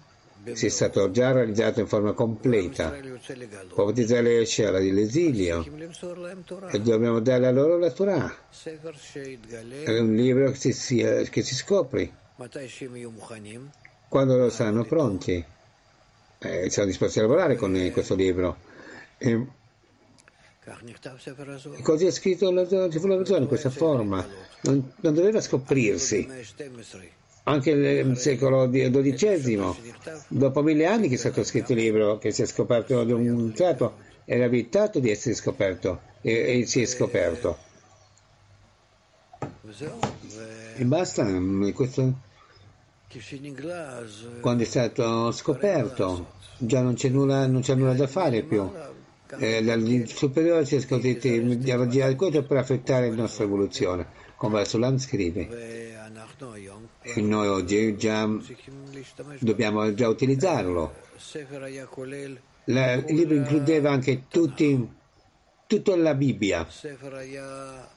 si 0.54 0.66
è 0.66 0.70
stata 0.70 1.10
già 1.12 1.32
realizzata 1.32 1.80
in 1.80 1.88
forma 1.88 2.14
completa. 2.14 2.96
Il 2.96 3.20
popolo 3.70 3.92
di 3.92 4.02
Israele 4.02 4.40
esce 4.40 4.66
all'esilio 4.66 5.66
e 6.72 6.80
dobbiamo 6.82 7.20
dare 7.20 7.48
a 7.48 7.52
loro 7.52 7.78
la 7.78 7.92
Torah. 7.92 8.36
È 9.84 10.00
un 10.00 10.16
libro 10.16 10.52
che 10.52 10.72
si, 10.72 10.98
che 11.30 11.42
si 11.42 11.56
scopre 11.56 12.12
quando 14.08 14.50
saranno 14.50 14.86
pronti. 14.86 15.46
Eh, 16.40 16.70
siamo 16.70 16.88
disposti 16.88 17.20
a 17.20 17.24
lavorare 17.24 17.56
con 17.56 17.90
questo 17.92 18.16
libro. 18.16 18.58
E 19.18 19.48
Così 21.82 22.06
è 22.06 22.12
scritto 22.12 22.52
la 22.52 22.68
Zohar 22.68 23.42
in 23.42 23.48
questa 23.48 23.70
forma, 23.70 24.26
non, 24.64 24.94
non 25.00 25.14
doveva 25.14 25.40
scoprirsi. 25.40 26.28
Anche 27.48 27.74
nel 27.74 28.18
secolo 28.18 28.70
XII, 28.70 29.76
dopo 30.28 30.62
mille 30.62 30.86
anni 30.86 31.08
che 31.08 31.16
è 31.16 31.18
stato 31.18 31.44
scritto 31.44 31.72
il 31.72 31.80
libro, 31.80 32.18
che 32.18 32.32
si 32.32 32.42
è 32.42 32.46
scoperto 32.46 33.04
di 33.04 33.14
un 33.14 33.54
tratto, 33.54 33.96
era 34.26 34.44
evitato 34.44 35.00
di 35.00 35.10
essere 35.10 35.34
scoperto 35.34 36.02
e, 36.22 36.60
e 36.60 36.66
si 36.66 36.82
è 36.82 36.86
scoperto. 36.86 37.58
E 40.76 40.84
basta, 40.84 41.26
questo, 41.74 42.14
quando 44.42 44.64
è 44.64 44.66
stato 44.66 45.32
scoperto, 45.32 46.34
già 46.58 46.82
non 46.82 46.96
c'è 46.96 47.10
nulla, 47.10 47.48
non 47.48 47.62
c'è 47.62 47.76
nulla 47.76 47.94
da 47.94 48.08
fare 48.08 48.44
più 48.44 48.70
eh, 49.40 49.62
dal 49.62 50.04
superiore 50.08 50.66
si 50.66 50.76
è 50.76 50.80
scontenti 50.80 51.58
di 51.58 51.72
arrangiare 51.72 52.16
questo 52.16 52.44
per 52.44 52.58
affettare 52.58 53.10
la 53.10 53.16
nostra 53.16 53.44
evoluzione. 53.44 54.26
Come 54.38 54.66
Sulam 54.66 54.98
scrive. 55.00 55.50
E 57.02 57.22
noi 57.22 57.48
oggi 57.48 57.98
già 57.98 58.30
dobbiamo 59.40 59.94
già 59.96 60.08
utilizzarlo. 60.08 60.94
Il 62.66 63.16
libro 63.16 63.36
includeva 63.36 63.90
anche 63.90 64.26
tutti, 64.28 64.88
tutta 65.66 65.96
la 65.96 66.14
Bibbia. 66.14 66.68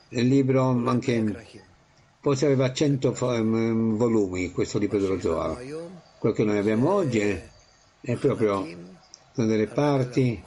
Il 0.09 0.27
libro 0.27 0.69
anche, 0.89 1.63
forse 2.21 2.47
aveva 2.47 2.73
100 2.73 3.13
volumi, 3.13 4.51
questo 4.51 4.79
libro 4.79 4.99
dello 4.99 5.21
Zohar. 5.21 5.63
Quello 6.19 6.35
che 6.35 6.45
noi 6.45 6.57
abbiamo 6.57 6.91
oggi 6.91 7.39
è 8.01 8.17
proprio 8.17 8.67
sono 9.33 9.47
delle 9.47 9.67
parti 9.67 10.43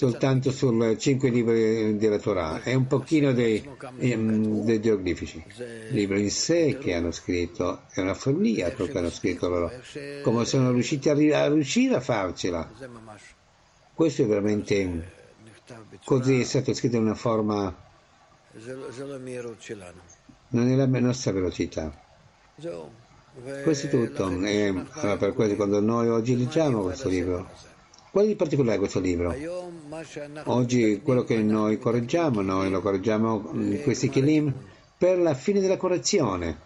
soltanto 0.00 0.50
sul 0.50 0.96
cinque 0.96 1.28
libri 1.28 1.98
della 1.98 2.18
Torah 2.18 2.62
e 2.62 2.74
un 2.74 2.86
pochino 2.86 3.34
dei, 3.34 3.62
um, 3.98 4.64
dei 4.64 4.80
geoglifici. 4.80 5.44
Libri 5.90 6.22
in 6.22 6.30
sé 6.30 6.78
che 6.78 6.94
hanno 6.94 7.10
scritto, 7.10 7.82
è 7.90 8.00
una 8.00 8.14
follia 8.14 8.72
quello 8.72 8.90
che 8.90 8.98
hanno 8.98 9.10
scritto 9.10 9.50
loro, 9.50 9.70
come 10.22 10.46
sono 10.46 10.70
riusciti 10.70 11.10
a, 11.10 11.12
a 11.12 11.48
riuscire 11.48 11.96
a 11.96 12.00
farcela. 12.00 12.72
Questo 13.92 14.22
è 14.22 14.26
veramente 14.26 15.12
così 16.02 16.40
è 16.40 16.44
stato 16.44 16.72
scritto 16.72 16.96
in 16.96 17.02
una 17.02 17.14
forma 17.14 17.76
non 20.48 20.68
è 20.70 20.74
la 20.76 20.86
nostra 20.86 21.32
velocità. 21.32 21.92
Questo 23.62 23.86
è 23.86 23.90
tutto. 23.90 24.30
E 24.44 24.66
allora 24.92 25.16
per 25.18 25.34
questo 25.34 25.56
quando 25.56 25.78
noi 25.78 26.08
oggi 26.08 26.38
leggiamo 26.38 26.80
questo 26.80 27.10
libro 27.10 27.68
qual 28.10 28.24
è 28.24 28.28
di 28.28 28.34
particolare 28.34 28.78
questo 28.78 29.00
libro? 29.00 29.34
Oggi 30.44 31.00
quello 31.02 31.24
che 31.24 31.36
noi 31.42 31.78
correggiamo, 31.78 32.40
noi 32.40 32.70
lo 32.70 32.80
correggiamo 32.80 33.50
in 33.54 33.80
questi 33.82 34.08
Kelim 34.08 34.52
per 34.96 35.18
la 35.18 35.32
fine 35.32 35.60
della 35.60 35.76
correzione. 35.76 36.58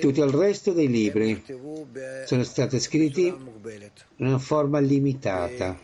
Tutto 0.00 0.24
il 0.24 0.30
resto 0.30 0.72
dei 0.72 0.88
libri 0.88 1.42
sono 2.24 2.44
stati 2.44 2.78
scritti 2.78 3.26
in 3.26 4.26
una 4.26 4.38
forma 4.38 4.78
limitata, 4.78 5.76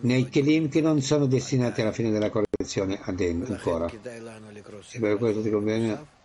nei 0.00 0.28
Kelim 0.28 0.68
che 0.68 0.80
non 0.80 1.00
sono 1.00 1.26
destinati 1.26 1.82
alla 1.82 1.92
fine 1.92 2.10
della 2.10 2.30
correzione 2.30 2.98
ancora. 3.02 3.88
E 3.88 4.98
per 4.98 5.16
questo 5.16 5.42
ti 5.42 5.50
conviene 5.50 6.18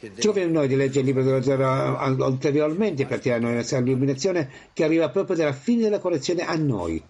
ci 0.00 0.26
conviene 0.26 0.50
noi 0.50 0.66
di 0.66 0.76
leggere 0.76 1.00
il 1.00 1.06
libro 1.06 1.22
dello 1.22 1.42
zero 1.42 2.24
ulteriormente 2.24 3.04
per 3.04 3.20
tirare 3.20 3.40
noi 3.40 3.54
la 3.54 3.78
illuminazione 3.78 4.50
che 4.72 4.84
arriva 4.84 5.10
proprio 5.10 5.36
dalla 5.36 5.52
fine 5.52 5.82
della 5.82 5.98
correzione 5.98 6.46
a 6.46 6.54
noi. 6.56 7.02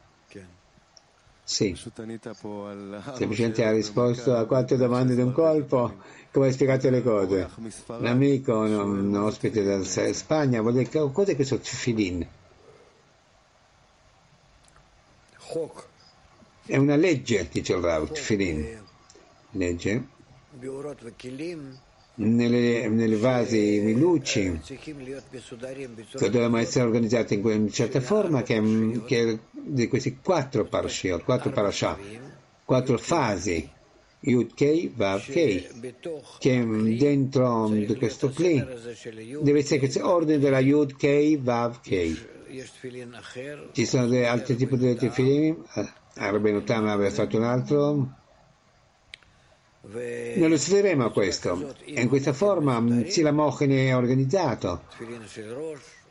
Sì, 1.45 1.77
semplicemente 1.77 3.65
ha 3.65 3.73
risposto 3.73 4.37
a 4.37 4.47
quattro 4.47 4.77
domande 4.77 5.17
di 5.17 5.21
un 5.21 5.33
colpo, 5.33 5.97
come 6.31 6.47
hai 6.47 6.53
spiegato 6.53 6.89
le 6.91 7.03
cose. 7.03 7.49
Un 7.87 8.07
amico, 8.07 8.57
un, 8.57 8.73
un 8.73 9.17
ospite 9.17 9.65
da 9.65 9.83
Spagna, 9.83 10.61
vuole 10.61 10.85
dire 10.85 11.11
cos'è 11.11 11.35
questo 11.35 11.59
tefillin? 11.59 12.25
È 16.67 16.77
una 16.77 16.95
legge, 16.95 17.49
dice 17.51 17.73
il 17.73 17.83
Rav, 17.83 18.13
tefillin. 18.13 18.85
Legge 19.51 20.07
nelle, 22.21 22.89
nelle 22.89 23.17
vasi 23.17 23.81
milucci 23.83 24.61
che 24.63 26.31
dobbiamo 26.31 26.59
essere 26.59 26.85
organizzati 26.85 27.35
in 27.35 27.45
una 27.45 27.71
certa 27.71 28.01
forma 28.01 28.43
che, 28.43 29.01
che 29.07 29.39
di 29.51 29.89
questi 29.89 30.19
quattro 30.23 30.67
parashiot, 30.67 31.25
quattro 31.25 31.51
parashah, 31.51 31.99
quattro 32.65 32.99
fasi 32.99 33.69
Yud 34.23 34.53
Kei, 34.55 34.93
Vav 34.95 35.25
Kei, 35.25 35.67
che 36.39 36.67
dentro 36.99 37.69
di 37.69 37.97
questo 37.97 38.29
Kli 38.29 38.63
deve 39.41 39.61
essere 39.61 39.79
questo 39.79 40.07
ordine 40.07 40.39
della 40.39 40.61
Yud 40.61 40.97
Kei, 40.97 41.39
Vav 41.39 41.81
Kei. 41.81 42.39
Ci 43.73 43.87
sono 43.87 44.27
altri 44.27 44.57
tipi 44.57 44.77
di 44.77 44.95
tefilin, 44.95 45.57
Arben 46.17 46.57
Utama 46.57 46.93
aveva 46.93 47.11
fatto 47.11 47.39
un 47.39 47.45
altro, 47.45 48.20
noi 49.83 50.49
lo 50.49 50.57
studieremo 50.59 51.07
a 51.07 51.11
questo. 51.11 51.75
In 51.87 52.09
questa 52.09 52.33
forma 52.33 53.05
Sila 53.07 53.33
Mochen 53.33 53.71
è 53.71 53.97
organizzato. 53.97 54.85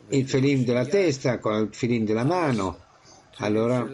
Il 0.10 0.28
felim 0.28 0.64
della 0.64 0.86
testa 0.86 1.38
con 1.38 1.64
il 1.64 1.70
felim 1.72 2.06
della 2.06 2.24
mano. 2.24 2.80
Allora 3.38 3.88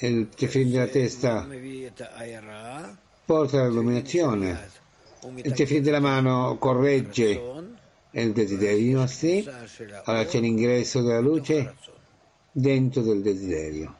il 0.00 0.28
felim 0.34 0.70
della 0.70 0.86
testa 0.86 1.46
porta 3.24 3.66
l'illuminazione. 3.66 4.82
Il 5.36 5.52
tefilin 5.54 5.82
della 5.82 6.00
mano 6.00 6.58
corregge 6.58 7.40
il 8.10 8.32
desiderio 8.32 8.98
nostri. 8.98 9.48
Allora 10.04 10.26
c'è 10.26 10.40
l'ingresso 10.40 11.00
della 11.00 11.20
luce 11.20 11.74
dentro 12.52 13.00
del 13.00 13.22
desiderio. 13.22 13.96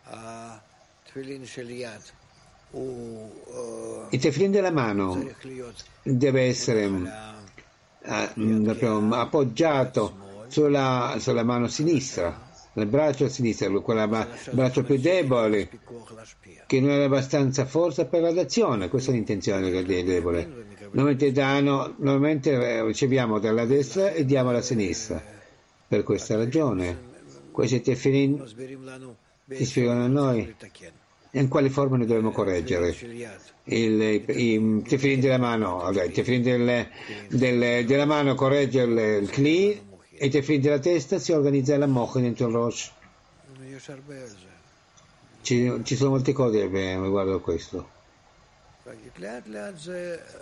Il 2.76 4.20
teflin 4.20 4.51
della 4.51 4.72
mano 4.72 5.24
deve 6.02 6.42
essere 6.42 6.86
uh, 6.86 7.02
appoggiato 9.12 10.16
sulla, 10.48 11.16
sulla, 11.20 11.44
mano 11.44 11.68
sinistra, 11.68 12.51
nel 12.72 12.86
braccio 12.86 13.28
sinistro, 13.28 13.80
quel 13.80 14.26
braccio 14.51 14.82
più 14.82 14.98
debole, 14.98 15.68
che 16.66 16.80
non 16.80 16.90
ha 16.90 17.05
abbastanza 17.05 17.64
forza 17.64 18.06
per 18.06 18.22
l'azione. 18.32 18.88
Questa 18.88 19.12
è 19.12 19.14
l'intenzione 19.14 19.70
del 19.70 19.84
debole. 19.84 20.62
Normalmente, 20.90 21.30
danno, 21.30 21.94
normalmente 21.98 22.82
riceviamo 22.84 23.38
dalla 23.38 23.66
destra 23.66 24.10
e 24.10 24.24
diamo 24.24 24.51
alla 24.51 24.62
sinistra. 24.62 25.22
Per 25.86 26.02
questa 26.02 26.34
ragione, 26.36 26.98
questi 27.52 27.80
tefilin 27.80 28.44
ci 29.48 29.64
spiegano 29.64 30.05
a 30.05 30.09
noi 30.09 30.55
in 31.40 31.48
quale 31.48 31.70
forma 31.70 31.97
ne 31.97 32.06
dobbiamo 32.06 32.31
correggere? 32.31 32.94
Il, 33.65 34.01
i 34.02 34.82
tefilin 34.86 35.20
della 35.20 35.39
mano, 35.39 35.78
vabbè, 35.78 36.05
il 36.05 36.12
tefilin 36.12 36.43
del, 36.43 36.89
del, 37.28 37.85
della 37.86 38.05
mano 38.05 38.35
corregge 38.35 38.82
il, 38.82 39.28
Kli 39.31 39.81
e 40.16 40.27
il 40.27 40.31
tefilin 40.31 40.61
della 40.61 40.78
testa 40.78 41.19
si 41.19 41.32
organizza 41.32 41.77
la 41.77 41.86
mocha 41.86 42.20
dentro 42.20 42.47
il 42.48 42.52
Rosh. 42.52 42.93
Ci, 45.43 45.81
ci 45.82 45.97
sono 45.97 46.11
molte 46.11 46.32
cose 46.32 46.66
riguardo 46.66 47.35
a 47.35 47.40
questo. 47.40 47.89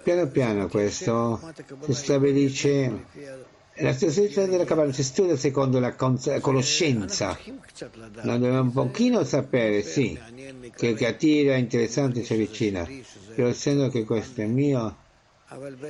Piano 0.02 0.26
piano 0.26 0.66
questo 0.68 1.40
si 1.84 1.94
stabilisce 1.94 3.04
la 3.76 3.92
stessa 3.94 4.44
della 4.46 4.64
Kabbalah 4.64 4.92
si 4.92 5.02
studia 5.02 5.36
secondo 5.36 5.80
la 5.80 5.94
conoscenza. 5.94 7.38
Noi 8.22 8.38
dobbiamo 8.38 8.60
un 8.60 8.72
pochino 8.72 9.24
sapere, 9.24 9.82
sì, 9.82 10.18
che, 10.76 10.94
che 10.94 11.06
attira, 11.06 11.56
interessante, 11.56 12.22
ci 12.22 12.34
avvicina. 12.34 12.86
Però 13.34 13.48
essendo 13.48 13.88
che 13.88 14.04
questo 14.04 14.42
è 14.42 14.46
mio, 14.46 14.96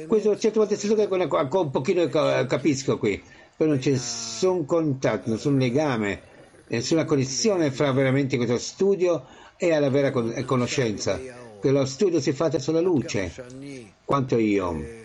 questo 0.07 0.39
certe 0.39 0.59
volte 0.59 0.77
si 0.77 0.95
che 0.95 1.09
un 1.11 1.71
pochino 1.71 2.09
capisco 2.09 2.99
qui, 2.99 3.21
però 3.57 3.71
non 3.71 3.79
c'è 3.79 3.91
nessun 3.91 4.65
contatto, 4.65 5.31
nessun 5.31 5.59
legame, 5.59 6.21
nessuna 6.69 7.05
connessione 7.05 7.73
fra 7.73 7.91
veramente 7.91 8.37
questo 8.37 8.59
studio 8.59 9.27
e 9.57 9.77
la 9.79 9.91
vera 9.91 10.13
conoscenza. 10.45 11.21
Che 11.61 11.71
lo 11.71 11.85
studio 11.85 12.21
si 12.21 12.33
fa 12.33 12.57
sulla 12.59 12.81
luce, 12.81 13.33
quanto 14.05 14.37
io 14.37 15.02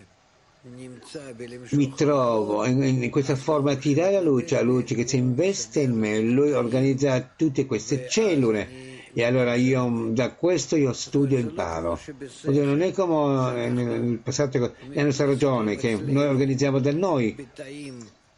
mi 1.71 1.93
trovo 1.93 2.65
in, 2.65 2.81
in, 3.03 3.09
questa 3.09 3.35
forma 3.35 3.71
a 3.71 3.75
tirare 3.75 4.13
la 4.13 4.21
luce, 4.21 4.55
la 4.55 4.61
luce 4.61 4.95
che 4.95 5.07
si 5.07 5.17
investe 5.17 5.81
in 5.81 5.93
me, 5.93 6.19
lui 6.19 6.51
organizza 6.51 7.33
tutte 7.35 7.65
queste 7.65 8.07
cellule 8.09 8.85
e 9.13 9.23
allora 9.23 9.55
io 9.55 10.09
da 10.11 10.33
questo 10.33 10.75
io 10.75 10.93
studio 10.93 11.37
e 11.37 11.41
imparo. 11.41 11.99
Non 12.43 12.81
è 12.81 12.91
come 12.91 13.69
nel 13.69 14.19
passato, 14.21 14.73
è 14.91 15.03
nostra 15.03 15.25
ragione 15.25 15.75
che 15.75 15.95
noi 15.95 16.25
organizziamo 16.25 16.79
da 16.79 16.91
noi 16.91 17.35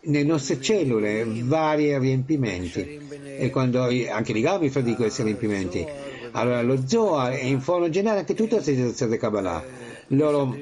nelle 0.02 0.24
nostre 0.24 0.62
cellule 0.62 1.26
vari 1.44 1.98
riempimenti 1.98 3.00
e 3.38 3.50
quando 3.50 3.84
anche 3.84 4.34
legami 4.34 4.70
fra 4.70 4.82
di 4.82 4.96
questi 4.96 5.24
riempimenti 5.24 5.86
Allora 6.32 6.62
lo 6.62 6.82
Zohar 6.86 7.34
e 7.34 7.48
in 7.48 7.62
forma 7.62 7.90
generale 7.90 8.20
anche 8.20 8.34
tutta 8.34 8.58
la 8.58 8.62
situazione 8.62 9.14
di 9.14 9.18
Kabbalah. 9.18 9.64
Loro 10.14 10.58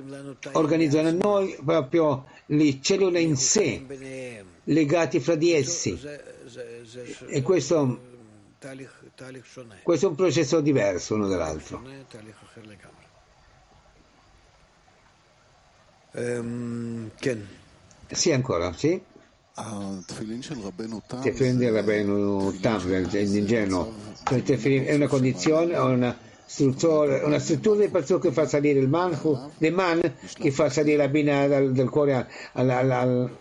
organizzano 0.53 1.07
a 1.07 1.11
noi 1.11 1.57
proprio 1.63 2.25
le 2.47 2.81
cellule 2.81 3.21
in 3.21 3.37
sé, 3.37 4.43
legati 4.65 5.19
fra 5.19 5.35
di 5.35 5.53
essi. 5.53 5.97
E 7.27 7.41
questo, 7.41 7.99
questo 9.83 10.05
è 10.05 10.09
un 10.09 10.15
processo 10.15 10.59
diverso 10.59 11.15
uno 11.15 11.27
dall'altro. 11.27 11.81
Sì, 18.09 18.31
ancora, 18.31 18.73
sì? 18.73 19.01
Tefilin 20.05 21.57
del 21.57 21.71
Rabbeinu 21.71 22.59
Tam, 22.59 22.85
l'indigeno, 22.85 23.93
è 24.29 24.93
una 24.93 25.07
condizione, 25.07 25.77
una 25.77 26.17
struttura, 26.47 27.25
una 27.25 27.37
struttura 27.37 27.77
del 27.77 27.91
pazzo 27.91 28.17
che 28.17 28.31
fa 28.31 28.47
salire 28.47 28.79
il 28.79 28.87
manhu, 28.87 29.51
del 29.57 29.73
man, 29.73 30.01
che 30.33 30.51
fa 30.51 30.69
salire 30.69 30.97
la 30.97 31.07
bina 31.09 31.45
dal, 31.47 31.71
del 31.71 31.89
cuore 31.89 32.27
al, 32.53 32.69
al, 32.69 32.91
al, 32.91 33.37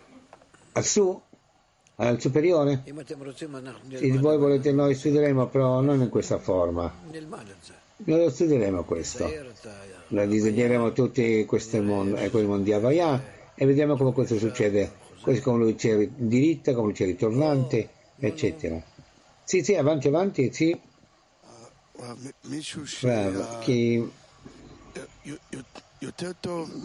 al 0.73 0.85
su, 0.85 1.19
al 1.97 2.21
superiore. 2.21 2.83
Se 2.85 4.19
voi 4.19 4.37
volete 4.37 4.73
noi 4.73 4.95
studieremo, 4.95 5.47
però 5.47 5.81
non 5.81 6.03
in 6.03 6.11
questa 6.11 6.39
forma. 6.39 6.93
Noi 7.99 8.21
lo 8.21 8.29
studieremo 8.29 8.85
questo. 8.85 9.33
Lo 10.09 10.27
disegneremo 10.27 10.93
tutti 10.93 11.45
questi 11.47 11.81
mondi, 11.81 12.29
quei 12.29 12.45
mondi 12.45 12.73
Avaya 12.73 13.35
e 13.55 13.65
vediamo 13.65 13.97
come 13.97 14.13
questo 14.13 14.37
succede 14.37 15.05
così 15.27 15.41
come 15.41 15.59
lui 15.59 15.75
c'è 15.75 16.09
diritta, 16.15 16.73
come 16.73 16.93
c'è 16.93 17.05
ritornante, 17.05 17.89
eccetera. 18.17 18.81
Sì, 19.43 19.65
sì, 19.65 19.75
avanti, 19.75 20.07
avanti, 20.07 20.53
sì. 20.53 20.79
Bravo, 23.01 23.59
chi, 23.61 24.11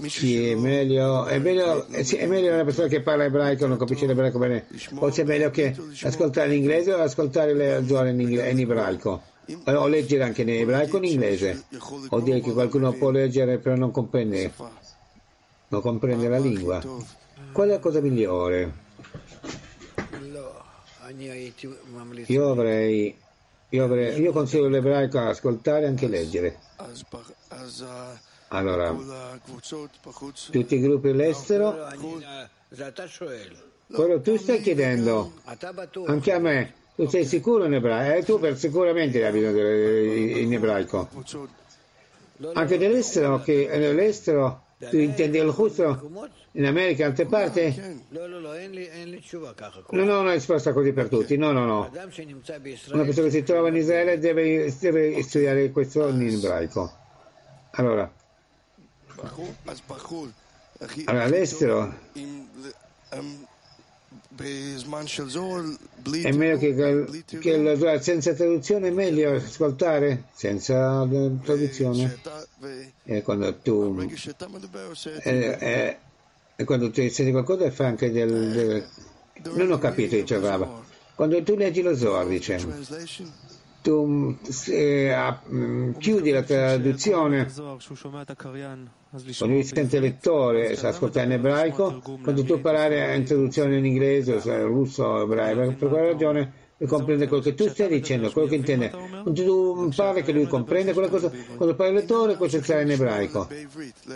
sì, 0.08 0.50
è 0.50 0.56
meglio, 0.56 1.26
è 1.26 1.38
meglio, 1.38 1.86
sì, 2.02 2.16
è 2.16 2.26
meglio 2.28 2.54
una 2.54 2.64
persona 2.64 2.88
che 2.88 3.02
parla 3.02 3.26
ebraico, 3.26 3.68
non 3.68 3.78
capisce 3.78 4.06
l'ebraico 4.06 4.40
bene, 4.40 4.68
forse 4.96 5.24
è 5.24 5.26
meglio 5.26 5.50
che 5.52 5.76
ascoltare 6.04 6.48
in 6.54 6.62
inglese 6.62 6.94
o 6.94 7.02
ascoltare 7.02 7.54
le 7.54 7.84
zone 7.86 8.12
in, 8.12 8.20
in 8.20 8.60
ebraico, 8.60 9.22
o 9.66 9.88
leggere 9.88 10.24
anche 10.24 10.44
in 10.44 10.50
ebraico 10.50 10.96
o 10.96 11.00
in 11.00 11.06
inglese, 11.12 11.66
o 12.10 12.20
dire 12.22 12.40
che 12.40 12.54
qualcuno 12.54 12.94
può 12.94 13.10
leggere 13.10 13.58
però 13.58 13.76
non 13.76 13.92
comprende, 13.92 14.54
non 15.68 15.82
comprende 15.82 16.28
la 16.30 16.40
lingua. 16.40 16.82
Qual 17.52 17.68
è 17.68 17.72
la 17.72 17.80
cosa 17.80 18.00
migliore? 18.00 18.74
Io 22.28 22.50
avrei, 22.50 23.14
io, 23.72 23.84
avrei, 23.86 24.20
io 24.20 24.32
consiglio 24.32 24.68
l'ebraico 24.68 25.18
a 25.18 25.30
ascoltare 25.30 25.84
e 25.86 25.88
anche 25.88 26.08
leggere. 26.08 26.60
Allora, 28.50 28.94
tutti 30.52 30.76
i 30.76 30.80
gruppi 30.82 31.10
all'estero, 31.10 31.88
quello 33.94 34.20
tu 34.20 34.38
stai 34.38 34.62
chiedendo, 34.62 35.34
anche 36.06 36.34
a 36.34 36.40
me, 36.40 36.74
tu 36.96 37.08
sei 37.08 37.26
sicuro 37.26 37.64
in 37.66 37.76
ebraico? 37.76 38.18
Eh, 38.18 38.24
tu 38.24 38.40
per 38.40 38.58
sicuramente 38.58 39.26
hai 39.26 39.32
bisogno 39.32 40.38
in 40.38 40.54
ebraico. 40.54 41.08
Anche 42.54 42.78
dell'estero, 42.78 43.42
che 43.42 43.70
nell'estero 43.72 44.64
tu 44.66 44.71
intendi 44.92 45.38
il 45.38 45.54
giusto 45.56 46.10
in 46.54 46.66
America, 46.66 47.04
in 47.04 47.10
altre 47.10 47.26
parti? 47.26 48.04
Non 49.90 50.10
ho 50.10 50.20
una 50.22 50.34
risposta 50.34 50.74
così 50.74 50.92
per 50.92 51.08
tutti, 51.08 51.38
no, 51.38 51.52
no, 51.52 51.66
no. 51.66 51.90
Una 51.92 53.04
persona 53.04 53.28
che 53.28 53.32
si 53.32 53.44
trova 53.44 53.70
in 53.70 53.76
Israele 53.76 54.18
deve, 54.20 54.74
deve 54.80 55.22
studiare 55.24 55.72
questo 55.72 56.08
in 56.08 56.28
ebraico. 56.28 56.92
Allora, 57.72 58.12
allora 61.06 61.24
all'estero 61.24 61.94
è 66.22 66.32
meglio 66.32 66.58
che, 66.58 67.24
che 67.40 67.58
la, 67.58 68.00
senza 68.02 68.34
traduzione 68.34 68.88
è 68.88 68.92
meglio 68.92 69.36
ascoltare? 69.36 70.24
Senza 70.34 71.08
traduzione? 71.44 72.18
E 73.04 73.22
quando 73.24 73.56
tu 73.58 74.08
e, 75.24 75.58
e, 75.60 75.98
e 76.56 76.64
quando 76.64 76.90
tu 76.92 77.08
senti 77.10 77.32
qualcosa 77.32 77.70
fai 77.72 77.88
anche 77.88 78.12
del, 78.12 78.52
del 78.52 79.54
non 79.54 79.72
ho 79.72 79.78
capito 79.78 80.16
dice 80.16 80.40
Rava 80.40 80.82
quando 81.16 81.42
tu 81.44 81.56
leggi 81.56 81.82
lo 81.82 81.96
Zohar 81.96 82.28
dice 82.28 82.58
tu 83.82 84.38
eh, 84.68 85.34
chiudi 85.98 86.32
la 86.32 86.44
traduzione. 86.44 87.48
Quando 89.38 89.56
lui 89.56 89.64
il 89.98 90.00
lettore 90.00 90.76
sa 90.78 90.88
ascoltare 90.90 91.26
in 91.26 91.32
ebraico 91.34 92.02
quando 92.22 92.44
tu 92.46 92.62
parlare 92.62 93.14
in 93.16 93.26
traduzione 93.26 93.78
in 93.78 93.86
inglese 93.86 94.40
russo 94.64 95.04
o 95.04 95.22
ebraico 95.24 95.74
per 95.76 95.90
quella 95.90 96.08
ragione 96.08 96.54
comprende 96.88 97.28
quello 97.28 97.44
che 97.44 97.54
tu 97.54 97.68
stai 97.68 97.88
dicendo, 97.88 98.32
quello 98.32 98.48
che 98.48 98.56
intende. 98.56 98.92
Tu 99.34 99.92
parli 99.96 100.24
che 100.24 100.32
lui 100.32 100.48
comprende 100.48 100.94
quella 100.94 101.10
cosa, 101.10 101.32
quando 101.56 101.76
parla 101.76 101.94
il 101.94 102.00
lettore, 102.00 102.36
questo 102.36 102.62
sarà 102.64 102.82
in 102.82 102.92
ebraico. 102.92 103.48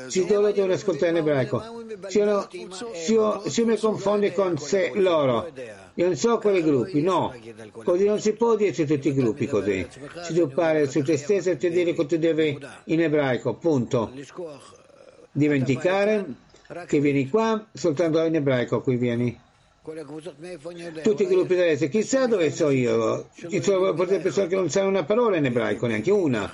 Se 0.08 0.26
loro 0.28 0.52
devono 0.52 0.74
ascoltare 0.74 1.12
in 1.12 1.18
ebraico, 1.18 1.62
se 2.08 2.20
io, 2.20 2.48
se 2.94 3.12
io, 3.14 3.42
se 3.48 3.62
io 3.62 3.68
mi 3.68 3.78
confondo 3.78 4.32
con 4.32 4.58
se, 4.58 4.92
loro, 4.96 5.52
io 5.94 6.06
non 6.06 6.16
so 6.16 6.38
quali 6.40 6.64
gruppi, 6.64 7.02
no, 7.02 7.34
così 7.84 8.06
non 8.06 8.20
si 8.20 8.34
può 8.34 8.56
dire 8.56 8.74
su 8.74 8.86
tutti 8.86 9.10
i 9.10 9.14
gruppi 9.14 9.48
così. 9.48 9.86
Se 10.24 10.34
tu 10.34 10.48
parli 10.50 10.88
su 10.88 11.04
te 11.04 11.18
stesso, 11.18 11.56
ti 11.58 11.70
dire 11.70 11.94
che 11.94 12.06
tu 12.06 12.18
devi 12.18 12.58
in 12.86 13.02
ebraico, 13.02 13.54
punto. 13.56 14.12
Dimenticare 15.32 16.26
che 16.88 17.00
vieni 17.00 17.30
qua 17.30 17.64
soltanto 17.74 18.24
in 18.24 18.36
ebraico, 18.36 18.82
qui 18.82 18.96
vieni 18.96 19.40
tutti 21.04 21.24
i 21.24 21.28
gruppi 21.28 21.54
dell'est, 21.54 21.90
chissà 21.90 22.26
dove 22.26 22.52
so 22.52 22.72
io, 22.72 23.30
ci 23.36 23.62
sono 23.62 23.94
persone 23.94 24.48
che 24.48 24.56
non 24.56 24.70
sanno 24.70 24.88
una 24.90 25.04
parola 25.04 25.38
in 25.38 25.46
ebraico, 25.46 25.86
neanche 25.86 26.10
una. 26.10 26.52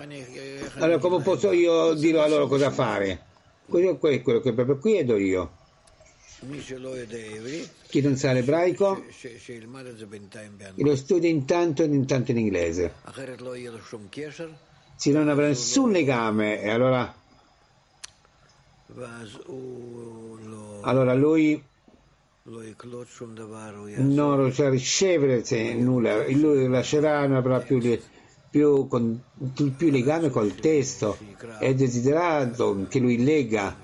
Allora 0.79 0.97
come 0.97 1.21
posso 1.21 1.53
io 1.53 1.93
dire 1.93 2.19
a 2.19 2.27
loro 2.27 2.47
cosa 2.47 2.71
fare? 2.71 3.23
Quello 3.65 3.97
è 4.01 4.21
quello 4.21 4.41
che 4.41 4.51
proprio 4.51 4.77
chiedo 4.79 5.15
io. 5.15 5.59
Chi 7.87 8.01
non 8.01 8.17
sa 8.17 8.33
l'ebraico? 8.33 9.03
Lo 10.75 10.95
studia 10.97 11.29
intanto 11.29 11.83
e 11.83 11.85
intanto 11.85 12.31
in 12.31 12.37
inglese. 12.37 12.93
Se 14.95 15.11
non 15.11 15.29
avrà 15.29 15.47
nessun 15.47 15.91
legame, 15.91 16.61
e 16.61 16.69
allora, 16.69 17.15
allora 20.81 21.13
lui 21.13 21.63
non 23.97 24.41
riuscirà 24.41 24.67
a 24.67 24.71
ricevere 24.71 25.73
nulla, 25.75 26.27
lui 26.29 26.67
lascerà, 26.67 27.27
non 27.27 27.35
avrà 27.37 27.59
più, 27.59 27.79
più, 28.49 28.87
con, 28.87 29.21
più 29.53 29.89
legame 29.91 30.29
col 30.29 30.55
testo, 30.55 31.17
è 31.59 31.75
desiderato 31.75 32.87
che 32.89 32.97
lui 32.97 33.23
legga 33.23 33.77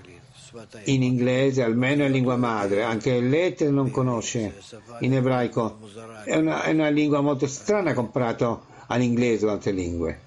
in 0.86 1.04
inglese, 1.04 1.62
almeno 1.62 2.06
in 2.06 2.12
lingua 2.12 2.36
madre, 2.36 2.82
anche 2.82 3.20
le 3.20 3.28
lettere 3.28 3.70
non 3.70 3.92
conosce 3.92 4.56
in 5.02 5.14
ebraico, 5.14 5.78
è 6.24 6.36
una, 6.36 6.64
è 6.64 6.72
una 6.72 6.90
lingua 6.90 7.22
molto 7.22 7.46
strana 7.46 7.94
comparato 7.94 8.66
all'inglese 8.88 9.46
o 9.46 9.52
altre 9.52 9.72
lingue. 9.72 10.20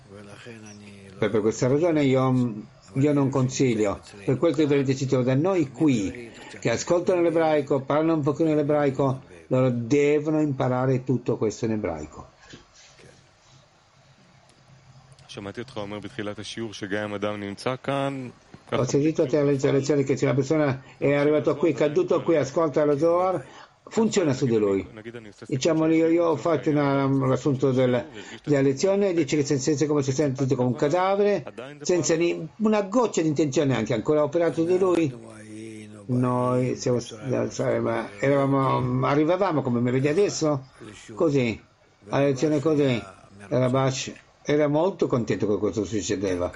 Per, 1.19 1.31
per 1.31 1.41
questa 1.41 1.67
ragione 1.67 2.05
io, 2.05 2.55
io 2.95 3.13
non 3.13 3.29
consiglio, 3.29 4.01
per 4.25 4.39
quel 4.39 4.55
che 4.55 4.63
avete 4.63 4.95
citato 4.95 5.23
da 5.23 5.35
noi 5.35 5.71
qui, 5.71 6.30
che 6.61 6.71
ascoltano 6.71 7.23
l'ebraico, 7.23 7.81
parlano 7.81 8.15
un 8.15 8.23
pochino 8.23 8.55
l'ebraico, 8.55 9.23
loro 9.49 9.71
devono 9.71 10.41
imparare 10.41 11.03
tutto 11.03 11.37
questo 11.37 11.65
in 11.65 11.73
ebraico. 11.73 12.29
Ho 18.71 18.85
sentito 18.85 19.27
te 19.27 19.39
all'inizio 19.39 19.73
lezione 19.73 20.05
che 20.05 20.17
se 20.17 20.25
una 20.25 20.35
persona 20.35 20.83
è 20.99 21.15
arrivata 21.15 21.55
qui, 21.55 21.73
caduto 21.73 22.23
qui, 22.23 22.37
ascolta 22.37 22.85
lo 22.85 22.99
Zohar, 22.99 23.45
funziona 23.85 24.33
su 24.33 24.47
di 24.47 24.57
lui. 24.57 24.87
Diciamo, 25.47 25.87
io, 25.87 26.09
io 26.09 26.27
ho 26.27 26.37
fatto 26.37 26.71
una, 26.71 27.05
un 27.05 27.31
assunto 27.33 27.73
del, 27.73 28.07
della 28.45 28.61
lezione, 28.61 29.13
dice 29.13 29.37
che 29.37 29.45
senza 29.45 29.87
come 29.87 30.03
si 30.03 30.13
sente 30.13 30.55
come 30.55 30.69
un 30.69 30.77
cadavere, 30.77 31.45
senza 31.83 32.15
ni, 32.17 32.49
una 32.59 32.83
goccia 32.83 33.23
di 33.23 33.29
intenzione 33.29 33.75
anche 33.77 33.95
ancora 33.95 34.23
operato 34.23 34.63
di 34.63 34.79
lui 34.79 35.39
noi 36.11 36.77
siamo, 36.77 36.99
eravamo, 38.19 39.07
arrivavamo 39.07 39.63
come 39.63 39.81
mi 39.81 39.91
vedi 39.91 40.09
adesso, 40.09 40.67
così, 41.15 41.61
alla 42.09 42.25
lezione 42.25 42.61
così, 42.61 43.01
Rabash 43.49 44.13
era 44.43 44.67
molto 44.67 45.07
contento 45.07 45.47
che 45.47 45.59
questo 45.59 45.85
succedeva, 45.85 46.51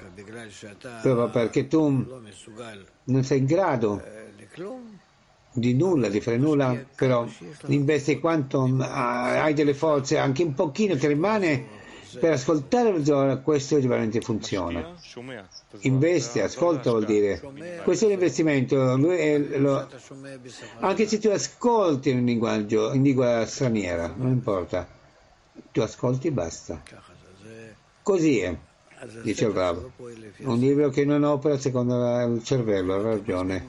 proprio 1.01 1.29
perché 1.29 1.67
tu 1.67 2.21
non 3.05 3.23
sei 3.23 3.39
in 3.39 3.45
grado 3.45 4.03
di 5.53 5.73
nulla, 5.73 6.09
di 6.09 6.19
fare 6.19 6.37
nulla, 6.37 6.85
però 6.95 7.25
investi 7.67 8.19
quanto 8.19 8.63
hai 8.79 9.53
delle 9.53 9.73
forze, 9.73 10.17
anche 10.17 10.43
un 10.43 10.53
pochino 10.53 10.97
ti 10.97 11.07
rimane 11.07 11.83
per 12.19 12.31
ascoltare 12.31 12.91
lo 12.91 13.03
Zohar 13.03 13.41
questo 13.41 13.79
veramente 13.79 14.21
funziona. 14.21 14.95
Investe, 15.79 16.41
ascolta 16.41 16.91
vuol 16.91 17.05
dire. 17.05 17.41
Questo 17.83 18.05
è 18.05 18.09
l'investimento. 18.09 18.97
Lo, 18.97 19.87
anche 20.79 21.07
se 21.07 21.19
tu 21.19 21.29
ascolti 21.29 22.09
in 22.09 22.25
linguaggio, 22.25 22.93
in 22.93 23.03
lingua 23.03 23.45
straniera, 23.45 24.13
non 24.15 24.31
importa. 24.31 24.87
Tu 25.71 25.81
ascolti 25.81 26.27
e 26.27 26.31
basta. 26.31 26.81
Così 28.01 28.39
è, 28.39 28.55
dice 29.23 29.45
il 29.45 29.51
Rav. 29.51 29.89
Un 30.39 30.59
libro 30.59 30.89
che 30.89 31.05
non 31.05 31.23
opera 31.23 31.57
secondo 31.57 31.95
il 32.25 32.43
cervello, 32.43 32.95
ha 32.95 33.01
ragione. 33.01 33.65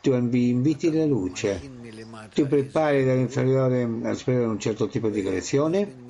Tu 0.00 0.12
inviti 0.12 0.92
la 0.92 1.04
luce, 1.04 1.60
tu 2.32 2.46
prepari 2.46 3.04
dall'inferiore 3.04 3.82
al 3.82 4.16
superiore 4.16 4.46
un 4.46 4.58
certo 4.58 4.88
tipo 4.88 5.08
di 5.08 5.22
connessione 5.22 6.06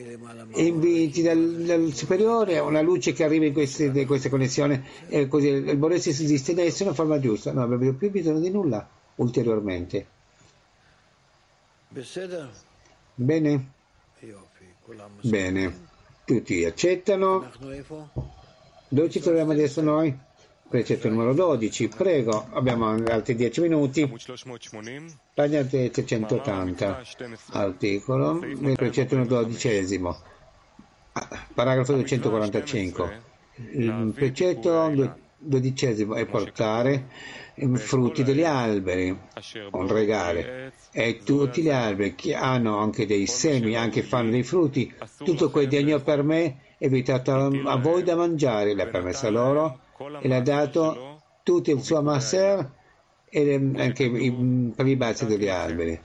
e 0.52 0.64
inviti 0.64 1.22
dal, 1.22 1.38
dal 1.64 1.92
superiore 1.92 2.58
una 2.58 2.80
luce 2.80 3.12
che 3.12 3.24
arriva 3.24 3.46
in 3.46 3.52
queste, 3.52 3.84
in 3.86 4.06
queste 4.06 4.28
connessioni 4.28 4.82
e 5.08 5.28
così 5.28 5.48
il 5.48 5.76
Boresi 5.76 6.12
si 6.12 6.24
esiste 6.24 6.52
adesso 6.52 6.82
in 6.82 6.88
una 6.88 6.96
forma 6.96 7.20
giusta. 7.20 7.52
Non 7.52 7.72
abbiamo 7.72 7.96
più 7.96 8.10
bisogno 8.10 8.40
di 8.40 8.50
nulla 8.50 8.88
ulteriormente. 9.16 10.06
Bene? 13.14 13.72
Bene. 15.22 15.86
Tutti 16.24 16.64
accettano. 16.64 17.50
Dove 18.88 19.10
ci 19.10 19.20
troviamo 19.20 19.52
adesso 19.52 19.80
noi? 19.82 20.26
Precetto 20.68 21.08
numero 21.08 21.32
12, 21.32 21.88
prego, 21.88 22.46
abbiamo 22.50 22.88
altri 22.90 23.34
10 23.34 23.62
minuti. 23.62 24.12
Pagina 25.32 25.64
380, 25.64 27.02
articolo, 27.52 28.38
precetto 28.74 29.16
numero 29.16 29.44
12, 29.44 29.98
paragrafo 31.54 31.94
245. 31.94 33.22
Il 33.72 34.12
precetto 34.14 35.16
dodicesimo 35.38 36.16
è 36.16 36.26
portare 36.26 37.06
frutti 37.76 38.22
degli 38.22 38.44
alberi, 38.44 39.18
un 39.70 39.88
regale, 39.88 40.74
e 40.92 41.20
tutti 41.24 41.62
gli 41.62 41.70
alberi 41.70 42.14
che 42.14 42.34
hanno 42.34 42.76
anche 42.76 43.06
dei 43.06 43.26
semi, 43.26 43.74
anche 43.74 44.02
fanno 44.02 44.30
dei 44.32 44.42
frutti, 44.42 44.92
tutto 45.24 45.48
quel 45.48 45.66
degno 45.66 45.98
per 46.02 46.22
me 46.22 46.58
è 46.76 46.90
vietato 46.90 47.32
a 47.32 47.76
voi 47.78 48.02
da 48.02 48.16
mangiare, 48.16 48.74
l'ha 48.74 48.86
permesso 48.86 49.30
loro 49.30 49.86
e 50.20 50.28
l'ha 50.28 50.40
dato 50.40 51.20
tutto 51.42 51.70
il 51.70 51.82
suo 51.82 52.02
masser 52.02 52.70
e 53.24 53.54
anche 53.76 54.10
per 54.74 54.86
i 54.86 54.96
bazzi 54.96 55.26
degli 55.26 55.48
alberi. 55.48 56.00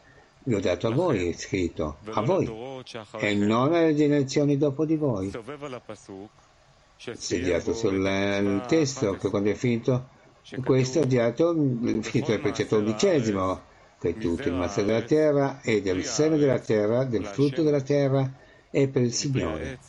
L'ho 0.48 0.60
dato 0.60 0.88
a 0.88 0.92
voi, 0.92 1.30
è 1.30 1.34
scritto, 1.34 1.98
a 2.12 2.22
voi, 2.22 2.52
e 3.18 3.34
non 3.36 3.74
alle 3.74 3.96
generazioni 3.96 4.58
dopo 4.58 4.86
di 4.86 4.98
voi. 4.98 5.32
Sediato 6.98 7.74
sul 7.74 8.64
testo 8.68 9.14
che 9.14 9.30
quando 9.30 9.50
è 9.50 9.54
finito 9.54 10.10
questo 10.64 11.00
è 11.00 11.06
dato, 11.06 11.54
finito 12.02 12.34
il 12.34 12.40
precetto 12.42 12.78
undicesimo, 12.78 13.62
che 14.00 14.18
tutto 14.18 14.50
il 14.50 14.54
mazzo 14.54 14.82
della 14.84 15.02
terra 15.04 15.62
e 15.62 15.82
del 15.82 16.04
seme 16.04 16.38
della 16.38 16.60
terra, 16.60 17.06
del 17.06 17.26
frutto 17.26 17.64
della 17.64 17.82
terra 17.82 18.30
è 18.70 18.88
per 18.88 19.04
il 19.04 19.14
Signore 19.14 19.80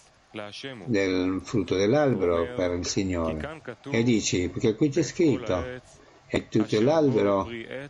del 0.86 1.40
frutto 1.44 1.77
dell'albero 1.77 2.55
per 2.55 2.73
il 2.73 2.86
Signore. 2.86 3.62
E 3.90 4.02
dici, 4.02 4.48
perché 4.48 4.74
qui 4.74 4.89
c'è 4.89 5.02
scritto, 5.02 5.81
è 6.27 6.48
tutto 6.48 6.81
l'albero 6.81 7.48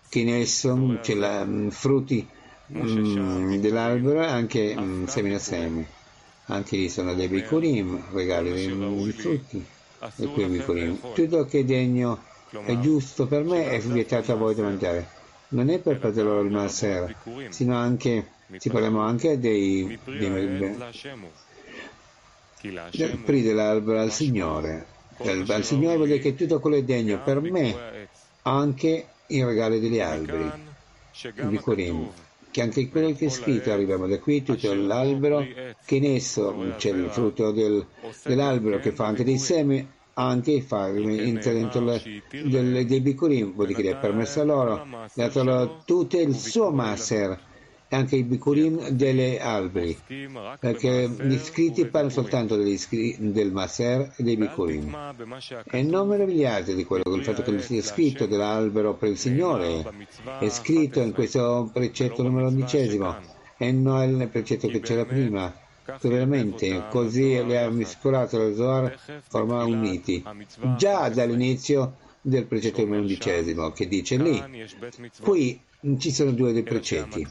che 0.08 0.38
esso 0.38 0.98
c'è 1.00 1.14
la, 1.14 1.44
mm, 1.44 1.68
frutti 1.68 2.26
mm, 2.72 3.54
dell'albero 3.56 4.20
anche 4.20 4.74
mm, 4.78 5.04
semi 5.06 5.34
a 5.34 5.38
semi. 5.38 5.86
Anche 6.46 6.76
lì 6.76 6.90
sono 6.90 7.14
dei 7.14 7.28
bicurim, 7.28 8.04
regali 8.12 8.52
di 8.52 9.12
frutti, 9.12 9.64
e 10.16 10.26
qui 10.26 10.44
bicurim. 10.44 10.98
Tutto 11.14 11.46
che 11.46 11.60
è 11.60 11.64
degno 11.64 12.22
è 12.50 12.78
giusto 12.78 13.26
per 13.26 13.44
me 13.44 13.70
è 13.70 13.80
vietato 13.80 14.32
a 14.32 14.34
voi 14.34 14.54
da 14.54 14.62
mangiare. 14.62 15.08
Non 15.48 15.70
è 15.70 15.78
per 15.78 15.98
fare 15.98 16.22
loro 16.22 16.40
il 16.40 16.50
maser, 16.50 17.16
sino 17.48 17.76
anche, 17.76 18.28
ci 18.58 18.68
parliamo 18.68 19.00
anche 19.00 19.38
dei, 19.38 19.98
dei 20.04 20.30
del 20.30 20.76
PRI 23.24 23.42
dell'albero 23.42 24.00
al 24.00 24.10
Signore. 24.10 24.86
Al 25.18 25.64
Signore 25.64 25.96
vuol 25.96 26.08
dire 26.08 26.18
che 26.18 26.34
tutto 26.34 26.60
quello 26.60 26.76
è 26.76 26.82
degno. 26.82 27.22
per 27.22 27.40
me, 27.40 28.08
anche 28.42 29.06
il 29.26 29.44
regalo 29.44 29.78
degli 29.78 30.00
alberi, 30.00 30.50
il 31.22 31.46
Bikurim, 31.46 32.10
che 32.50 32.62
anche 32.62 32.88
quello 32.88 33.12
che 33.12 33.26
è 33.26 33.28
scritto 33.28 33.72
arriviamo 33.72 34.06
da 34.06 34.18
qui, 34.18 34.42
tutto 34.42 34.72
l'albero, 34.72 35.46
che 35.84 35.96
in 35.96 36.04
esso 36.04 36.74
c'è 36.76 36.90
il 36.90 37.08
frutto 37.10 37.52
del, 37.52 37.84
dell'albero 38.24 38.78
che 38.78 38.92
fa 38.92 39.06
anche 39.06 39.24
dei 39.24 39.38
semi, 39.38 39.86
anche 40.14 40.62
fa 40.62 40.90
dentro 40.90 41.98
del, 42.30 42.86
dei 42.86 43.00
Bikurim, 43.00 43.52
vuol 43.52 43.66
dire 43.68 43.82
che 43.82 43.90
è 43.90 43.96
permesso 43.96 44.40
a 44.40 44.44
loro, 44.44 44.86
dato 45.12 45.44
loro 45.44 45.82
tutto 45.84 46.18
il 46.18 46.34
suo 46.34 46.70
maser 46.70 47.52
anche 47.94 48.16
i 48.16 48.24
bicurim 48.24 48.88
delle 48.90 49.40
alberi, 49.40 49.96
perché 50.58 51.08
gli 51.08 51.38
scritti 51.38 51.86
parlano 51.86 52.12
soltanto 52.12 52.56
del 52.56 53.50
Maser 53.52 54.12
e 54.16 54.22
dei 54.22 54.36
bicurim. 54.36 55.14
E 55.64 55.82
non 55.82 56.08
meravigliate 56.08 56.74
di 56.74 56.84
quello, 56.84 57.04
del 57.04 57.24
fatto 57.24 57.42
che 57.42 57.60
sia 57.60 57.82
scritto 57.82 58.26
dell'albero 58.26 58.94
per 58.94 59.10
il 59.10 59.18
Signore, 59.18 59.84
è 60.40 60.48
scritto 60.48 61.00
in 61.00 61.12
questo 61.12 61.70
precetto 61.72 62.22
numero 62.22 62.48
undicesimo, 62.48 63.16
e 63.56 63.72
non 63.72 64.16
nel 64.16 64.28
precetto 64.28 64.68
che 64.68 64.80
c'era 64.80 65.04
prima. 65.04 65.62
Veramente, 66.00 66.84
così 66.90 67.44
le 67.44 67.62
ha 67.62 67.68
miscolato 67.68 68.38
lo 68.38 68.54
Zohar, 68.54 68.98
formano 69.28 69.66
uniti. 69.66 70.24
Già 70.78 71.10
dall'inizio 71.10 71.96
del 72.22 72.46
precetto 72.46 72.80
numero 72.80 73.02
undicesimo, 73.02 73.70
che 73.72 73.86
dice 73.86 74.16
lì, 74.16 74.42
qui 75.20 75.60
ci 75.98 76.10
sono 76.10 76.30
due 76.30 76.54
dei 76.54 76.62
precetti 76.62 77.26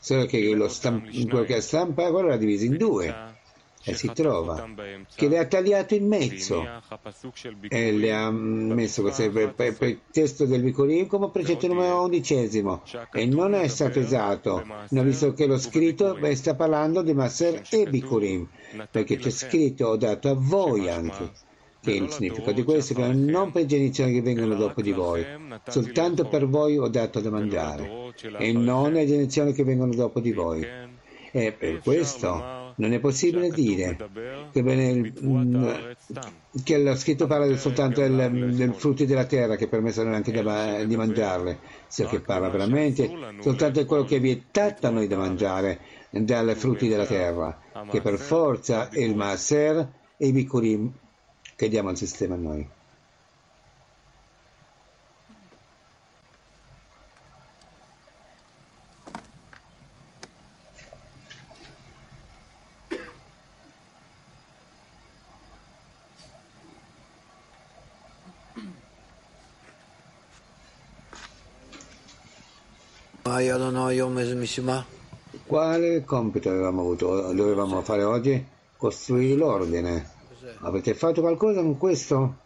solo 0.00 0.24
che 0.24 0.56
stamp- 0.68 1.10
quello 1.28 1.44
che 1.44 1.60
stampa 1.60 2.10
quello 2.10 2.28
l'ha 2.28 2.36
diviso 2.36 2.64
in 2.64 2.76
due. 2.76 3.38
E 3.82 3.94
si 3.94 4.10
trova. 4.12 4.68
che 5.14 5.28
le 5.28 5.38
ha 5.38 5.46
tagliato 5.46 5.94
in 5.94 6.06
mezzo. 6.06 6.62
E 7.68 7.92
le 7.92 8.12
ha 8.12 8.30
messo 8.30 9.00
questo 9.00 9.54
testo 10.10 10.44
del 10.44 10.62
Vicorin 10.62 11.06
come 11.06 11.30
precetto 11.30 11.66
numero 11.66 12.02
undicesimo. 12.02 12.82
e 13.12 13.24
non 13.26 13.54
è 13.54 13.66
stato 13.68 13.98
esatto 13.98 14.66
non 14.90 15.04
visto 15.04 15.32
che 15.32 15.46
lo 15.46 15.58
scritto 15.58 16.14
beh, 16.14 16.34
sta 16.36 16.54
parlando 16.54 17.00
di 17.00 17.14
Masser 17.14 17.62
e 17.70 17.86
Bicurim 17.88 18.46
perché 18.90 19.16
c'è 19.16 19.30
scritto 19.30 19.86
ho 19.86 19.96
dato 19.96 20.28
a 20.28 20.34
voi 20.36 20.90
anche 20.90 21.48
che 21.80 21.92
il 21.92 22.10
significato 22.10 22.52
di 22.52 22.62
questo 22.62 22.92
è 22.92 22.96
che 22.96 23.12
non 23.12 23.52
per 23.52 23.64
generazioni 23.64 24.12
che 24.12 24.22
vengono 24.22 24.54
dopo 24.54 24.82
di 24.82 24.92
voi, 24.92 25.24
soltanto 25.68 26.26
per 26.26 26.46
voi 26.46 26.76
ho 26.76 26.88
dato 26.88 27.20
da 27.20 27.30
mangiare, 27.30 28.12
e 28.38 28.52
non 28.52 28.92
le 28.92 29.06
generazioni 29.06 29.52
che 29.52 29.64
vengono 29.64 29.94
dopo 29.94 30.20
di 30.20 30.32
voi. 30.32 30.66
E 31.32 31.52
per 31.52 31.78
questo 31.78 32.74
non 32.76 32.92
è 32.92 32.98
possibile 32.98 33.50
dire 33.50 33.96
che, 34.52 34.62
bene, 34.62 35.12
mm, 35.22 35.68
che 36.64 36.78
lo 36.78 36.96
scritto 36.96 37.26
parla 37.26 37.56
soltanto 37.56 38.00
del, 38.00 38.52
del 38.54 38.74
frutti 38.74 39.06
della 39.06 39.26
terra 39.26 39.54
che 39.54 39.68
permettono 39.68 40.12
anche 40.12 40.32
da, 40.32 40.82
di 40.82 40.96
mangiarle, 40.96 41.58
se 41.86 42.06
che 42.06 42.20
parla 42.20 42.48
veramente 42.48 43.08
soltanto 43.40 43.80
di 43.80 43.86
quello 43.86 44.04
che 44.04 44.16
è 44.16 44.20
vietato 44.20 44.88
a 44.88 44.90
noi 44.90 45.06
da 45.06 45.16
mangiare 45.16 45.78
dai 46.10 46.54
frutti 46.56 46.88
della 46.88 47.06
terra, 47.06 47.60
che 47.88 48.00
per 48.00 48.18
forza 48.18 48.88
è 48.88 49.00
il 49.00 49.14
maser 49.14 49.92
e 50.16 50.26
i 50.26 50.32
bicurim 50.32 50.92
che 51.60 51.68
diamo 51.68 51.90
al 51.90 51.96
sistema 51.98 52.36
noi. 52.36 52.66
Quale 75.44 76.04
compito 76.04 76.48
avevamo 76.48 76.80
avuto? 76.80 77.34
Dovevamo 77.34 77.82
fare 77.82 78.02
oggi? 78.02 78.42
Costruire 78.78 79.34
l'ordine. 79.34 80.19
Avete 80.62 80.94
fatto 80.94 81.20
qualcosa 81.22 81.62
con 81.62 81.78
questo? 81.78 82.36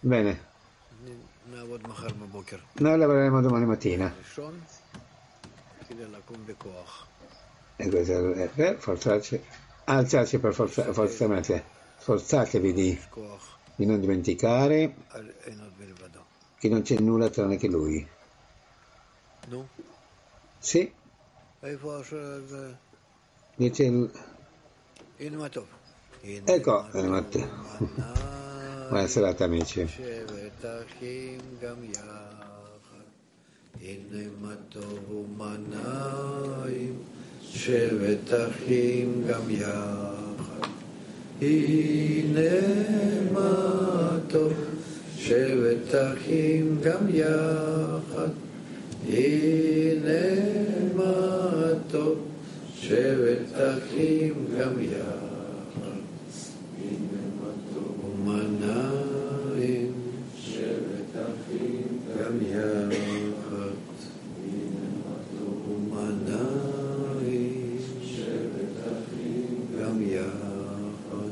Bene. 0.00 0.44
Noi 2.72 2.98
lavoreremo 2.98 3.40
domani 3.40 3.66
mattina. 3.66 4.12
E 7.76 7.88
questo 7.88 8.32
è 8.32 8.48
per 8.48 8.76
forzarci, 8.78 9.42
alzarci 9.84 10.38
per 10.38 10.54
forza, 10.54 10.92
forzarsi, 10.92 11.62
sforzatevi 11.98 12.72
di, 12.72 12.98
di 13.74 13.84
non 13.86 14.00
dimenticare 14.00 14.94
che 16.58 16.68
non 16.70 16.82
c'è 16.82 16.98
nulla 16.98 17.28
tranne 17.28 17.58
che 17.58 17.68
lui. 17.68 18.06
Sì. 20.58 20.92
Dice 23.55 23.83
il... 23.83 24.11
Ecco, 26.45 26.87
eh, 26.93 27.03
Matteo. 27.03 27.47
Buona 28.89 29.07
serata 29.07 29.45
amici. 29.45 29.87
שבט 37.53 38.33
אחים 38.33 39.23
גם 39.27 39.49
יחד. 39.49 40.67
הנה 41.41 42.61
מה 43.31 44.17
טוב, 44.27 44.53
שבט 45.17 45.95
אחים 45.95 46.77
גם 46.83 47.09
יחד. 47.09 48.29
הנה 49.07 50.23
מה 50.95 51.13
טוב, 51.91 52.17
שבט 52.88 53.54
אחים 53.54 54.34
גם 54.58 54.72
יחד. 54.80 56.00
ומנעים, 58.04 59.92
שבט 60.36 61.12
אחים 61.14 61.82
גם 62.18 62.38
יחד. 62.42 63.74
ומנעים, 65.68 67.78
שבט 68.04 68.76
אחים 68.84 69.60
גם 69.80 70.02
יחד. 70.02 71.30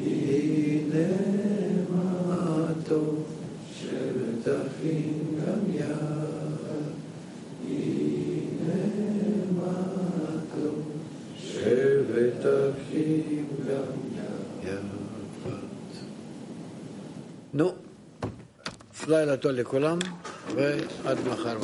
הנה 0.00 1.08
מה 1.90 2.66
טוב, 2.88 3.24
שבט 3.80 4.48
אחים 4.48 5.12
גם 5.46 5.74
יחד. 5.74 6.90
הנה 7.68 8.74
מה 9.56 9.72
טוב, 10.54 10.82
שבט 11.38 12.44
אחים 12.46 13.46
גם 13.68 13.92
יחד. 14.64 15.60
נו, 17.54 17.72
לילה 19.20 19.36
טוב 19.36 19.52
לכולם, 19.52 19.98
ועד 20.54 21.18
מחר. 21.28 21.56